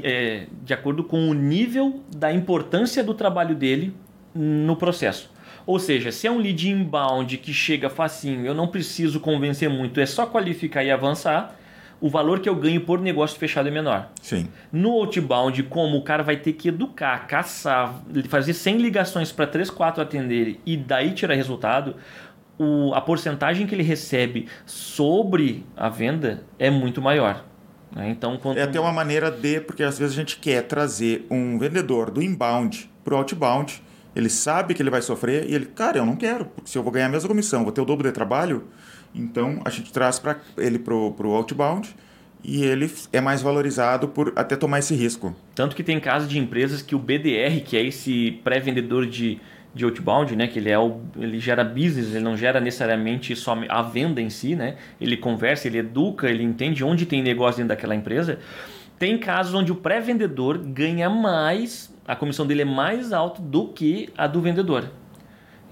é, 0.03 0.47
de 0.63 0.73
acordo 0.73 1.03
com 1.03 1.29
o 1.29 1.33
nível 1.33 2.01
da 2.15 2.31
importância 2.31 3.03
do 3.03 3.13
trabalho 3.13 3.53
dele 3.53 3.93
no 4.33 4.77
processo. 4.77 5.29
Ou 5.65 5.79
seja, 5.79 6.13
se 6.13 6.27
é 6.27 6.31
um 6.31 6.37
lead 6.37 6.69
inbound 6.69 7.37
que 7.37 7.53
chega 7.53 7.89
facinho, 7.89 8.45
eu 8.45 8.53
não 8.53 8.69
preciso 8.69 9.19
convencer 9.19 9.69
muito, 9.69 9.99
é 9.99 10.05
só 10.05 10.25
qualificar 10.25 10.81
e 10.81 10.89
avançar 10.89 11.59
o 12.01 12.09
valor 12.09 12.39
que 12.39 12.49
eu 12.49 12.55
ganho 12.55 12.81
por 12.81 12.99
negócio 12.99 13.37
fechado 13.37 13.67
é 13.67 13.71
menor. 13.71 14.09
Sim. 14.21 14.47
No 14.71 14.89
outbound, 14.89 15.61
como 15.63 15.97
o 15.97 16.03
cara 16.03 16.23
vai 16.23 16.35
ter 16.35 16.53
que 16.53 16.69
educar, 16.69 17.27
caçar, 17.27 18.01
fazer 18.27 18.53
100 18.53 18.77
ligações 18.77 19.31
para 19.31 19.45
3, 19.45 19.69
4 19.69 20.01
atenderem 20.01 20.59
e 20.65 20.75
daí 20.75 21.13
tirar 21.13 21.35
resultado, 21.35 21.95
o, 22.57 22.91
a 22.95 23.01
porcentagem 23.01 23.67
que 23.67 23.75
ele 23.75 23.83
recebe 23.83 24.47
sobre 24.65 25.63
a 25.77 25.89
venda 25.89 26.43
é 26.57 26.71
muito 26.71 27.01
maior. 27.01 27.45
Né? 27.95 28.09
Então, 28.09 28.37
quanto... 28.37 28.57
É 28.57 28.63
até 28.63 28.79
uma 28.79 28.91
maneira 28.91 29.29
de, 29.29 29.61
porque 29.61 29.83
às 29.83 29.99
vezes 29.99 30.15
a 30.15 30.19
gente 30.19 30.37
quer 30.37 30.63
trazer 30.63 31.27
um 31.29 31.59
vendedor 31.59 32.09
do 32.09 32.21
inbound 32.21 32.89
para 33.03 33.13
o 33.13 33.17
outbound, 33.17 33.81
ele 34.15 34.29
sabe 34.29 34.73
que 34.73 34.81
ele 34.81 34.89
vai 34.89 35.01
sofrer 35.01 35.47
e 35.47 35.53
ele, 35.53 35.65
cara, 35.67 35.99
eu 35.99 36.05
não 36.05 36.15
quero, 36.15 36.45
porque 36.45 36.69
se 36.69 36.77
eu 36.77 36.83
vou 36.83 36.91
ganhar 36.91 37.05
a 37.05 37.09
mesma 37.09 37.29
comissão, 37.29 37.63
vou 37.63 37.71
ter 37.71 37.81
o 37.81 37.85
dobro 37.85 38.07
de 38.07 38.13
trabalho, 38.13 38.67
então 39.13 39.61
a 39.65 39.69
gente 39.69 39.91
traz 39.91 40.19
para 40.19 40.39
ele 40.57 40.79
para 40.79 40.93
o 40.93 41.33
outbound 41.33 41.95
e 42.43 42.63
ele 42.63 42.91
é 43.13 43.21
mais 43.21 43.41
valorizado 43.41 44.07
por 44.07 44.33
até 44.35 44.55
tomar 44.55 44.79
esse 44.79 44.95
risco. 44.95 45.35
Tanto 45.53 45.75
que 45.75 45.83
tem 45.83 45.99
casos 45.99 46.27
de 46.27 46.39
empresas 46.39 46.81
que 46.81 46.95
o 46.95 46.99
BDR, 46.99 47.61
que 47.63 47.77
é 47.77 47.85
esse 47.85 48.31
pré-vendedor 48.43 49.05
de, 49.05 49.39
de 49.73 49.85
outbound, 49.85 50.35
né, 50.35 50.47
que 50.47 50.59
ele, 50.59 50.69
é 50.69 50.79
o, 50.79 51.01
ele 51.15 51.39
gera 51.39 51.63
business, 51.63 52.07
ele 52.07 52.23
não 52.23 52.35
gera 52.35 52.59
necessariamente 52.59 53.35
só 53.35 53.55
a 53.69 53.81
venda 53.81 54.21
em 54.21 54.29
si, 54.29 54.55
né, 54.55 54.75
ele 54.99 55.17
conversa, 55.17 55.67
ele 55.67 55.77
educa, 55.77 56.29
ele 56.29 56.43
entende 56.43 56.83
onde 56.83 57.05
tem 57.05 57.21
negócio 57.21 57.57
dentro 57.57 57.69
daquela 57.69 57.95
empresa. 57.95 58.39
Tem 58.97 59.17
casos 59.17 59.53
onde 59.53 59.71
o 59.71 59.75
pré-vendedor 59.75 60.59
ganha 60.59 61.09
mais, 61.09 61.93
a 62.07 62.15
comissão 62.15 62.45
dele 62.45 62.61
é 62.61 62.65
mais 62.65 63.11
alta 63.11 63.41
do 63.41 63.67
que 63.67 64.09
a 64.17 64.27
do 64.27 64.41
vendedor. 64.41 64.91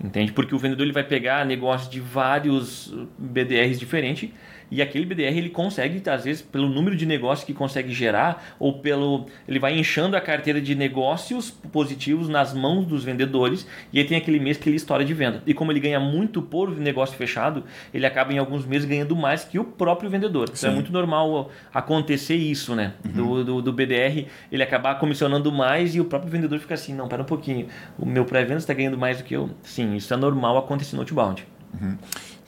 Entende? 0.04 0.32
Porque 0.32 0.56
o 0.56 0.58
vendedor 0.58 0.84
ele 0.84 0.94
vai 0.94 1.04
pegar 1.04 1.46
negócios 1.46 1.90
de 1.90 2.00
vários 2.00 2.94
BDRs 3.18 3.78
diferentes 3.78 4.30
e 4.72 4.82
aquele 4.82 5.06
BDR 5.06 5.38
ele 5.38 5.50
consegue, 5.50 6.02
às 6.10 6.24
vezes, 6.24 6.42
pelo 6.42 6.70
número 6.70 6.96
de 6.96 7.06
negócios 7.06 7.46
que 7.46 7.54
consegue 7.54 7.94
gerar, 7.94 8.56
ou 8.60 8.80
pelo. 8.80 9.26
Ele 9.48 9.60
vai 9.60 9.78
inchando 9.78 10.16
a 10.16 10.22
carteira 10.22 10.62
de 10.62 10.76
negócios 10.76 11.52
positivos 11.72 12.30
nas 12.30 12.54
mãos 12.54 12.86
dos 12.86 13.04
vendedores, 13.04 13.68
e 13.92 14.00
aí 14.00 14.06
tem 14.06 14.18
aquele 14.18 14.40
mês 14.40 14.58
que 14.58 14.70
ele 14.70 14.78
estoura 14.78 15.04
de 15.04 15.14
venda. 15.14 15.42
E 15.46 15.54
como 15.54 15.72
ele 15.72 15.80
ganha 15.80 16.00
muito 16.00 16.42
por 16.42 16.76
negócio 16.78 17.18
fechado, 17.18 17.64
ele 17.94 18.06
acaba 18.06 18.34
em 18.34 18.38
alguns 18.38 18.66
meses 18.66 18.88
ganhando 18.88 19.16
mais 19.16 19.44
que 19.44 19.58
o 19.58 19.64
próprio 19.64 20.10
vendedor. 20.10 20.50
Então 20.52 20.70
é 20.70 20.74
muito 20.74 20.92
normal 20.92 21.50
acontecer 21.74 22.36
isso, 22.36 22.76
né? 22.76 22.94
Uhum. 23.06 23.12
Do, 23.12 23.44
do, 23.44 23.62
do, 23.62 23.74
BDR 23.74 24.26
ele 24.52 24.64
acabar 24.64 24.96
comissionando 25.00 25.52
mais 25.52 25.96
e 25.96 26.02
o 26.02 26.06
próprio 26.06 26.32
vendedor 26.32 26.60
fica 26.60 26.74
assim: 26.74 26.94
não, 26.94 27.08
pera 27.08 27.22
um 27.22 27.26
pouquinho, 27.26 27.68
o 27.98 28.06
meu 28.06 28.26
pré-venda 28.26 28.58
está 28.58 28.74
ganhando 28.74 28.98
mais 28.98 29.18
do 29.18 29.24
que 29.24 29.36
eu. 29.36 29.50
Sim, 29.64 29.96
isso 29.96 30.14
é 30.14 30.18
normal 30.18 30.58
acontecer 30.58 30.96
no 30.96 31.02
outbound. 31.02 31.46
Uhum. 31.74 31.98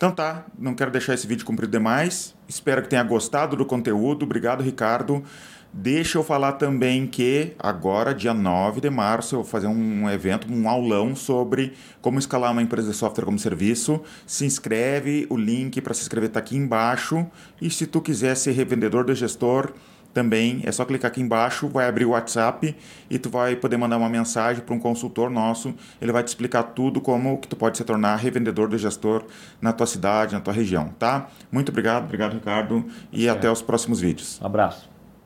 Então 0.02 0.10
tá, 0.12 0.46
não 0.58 0.74
quero 0.74 0.90
deixar 0.90 1.14
esse 1.14 1.28
vídeo 1.28 1.46
comprido 1.46 1.70
demais. 1.70 2.34
Espero 2.50 2.82
que 2.82 2.90
tenha 2.90 3.04
gostado 3.04 3.56
do 3.56 3.64
conteúdo. 3.64 4.24
Obrigado, 4.24 4.64
Ricardo. 4.64 5.24
Deixa 5.72 6.18
eu 6.18 6.24
falar 6.24 6.54
também 6.54 7.06
que 7.06 7.54
agora, 7.60 8.12
dia 8.12 8.34
9 8.34 8.82
de 8.82 8.90
março, 8.90 9.36
eu 9.36 9.44
vou 9.44 9.48
fazer 9.48 9.68
um 9.68 10.10
evento, 10.10 10.52
um 10.52 10.68
aulão 10.68 11.16
sobre 11.16 11.74
como 12.02 12.18
escalar 12.18 12.52
uma 12.52 12.64
empresa 12.64 12.90
de 12.90 12.98
software 12.98 13.26
como 13.26 13.38
serviço. 13.38 14.02
Se 14.26 14.44
inscreve, 14.44 15.28
o 15.30 15.38
link 15.38 15.80
para 15.82 15.94
se 15.94 16.02
inscrever 16.02 16.30
está 16.30 16.40
aqui 16.40 16.58
embaixo. 16.58 17.24
E 17.62 17.70
se 17.70 17.86
tu 17.86 18.02
quiser 18.02 18.34
ser 18.34 18.54
revendedor 18.54 19.06
de 19.06 19.14
gestor, 19.14 19.72
também 20.14 20.62
é 20.64 20.72
só 20.72 20.86
clicar 20.86 21.10
aqui 21.10 21.22
embaixo, 21.22 21.68
vai 21.68 21.88
abrir 21.88 22.06
o 22.06 22.10
WhatsApp 22.10 22.76
e 23.10 23.20
tu 23.20 23.30
vai 23.30 23.56
poder 23.56 23.78
mandar 23.78 23.98
uma 23.98 24.10
mensagem 24.10 24.64
para 24.64 24.76
um 24.76 24.80
consultor 24.80 25.30
nosso. 25.30 25.74
Ele 26.02 26.12
vai 26.12 26.24
te 26.24 26.28
explicar 26.28 26.64
tudo 26.64 27.00
como 27.00 27.38
que 27.38 27.48
tu 27.48 27.56
pode 27.56 27.78
se 27.78 27.84
tornar 27.84 28.16
revendedor 28.18 28.68
de 28.68 28.78
gestor 28.78 29.24
na 29.62 29.72
tua 29.72 29.88
cidade, 29.88 30.34
na 30.34 30.42
tua 30.42 30.54
região, 30.54 30.90
tá? 31.00 31.28
Muito 31.52 31.70
obrigado, 31.70 32.04
obrigado 32.04 32.34
Ricardo 32.34 32.86
e 33.12 33.24
certo. 33.24 33.38
até 33.38 33.52
os 33.52 33.62
próximos 33.62 34.00
vídeos. 34.00 34.40
Um 34.42 34.46
abraço. 34.46 34.91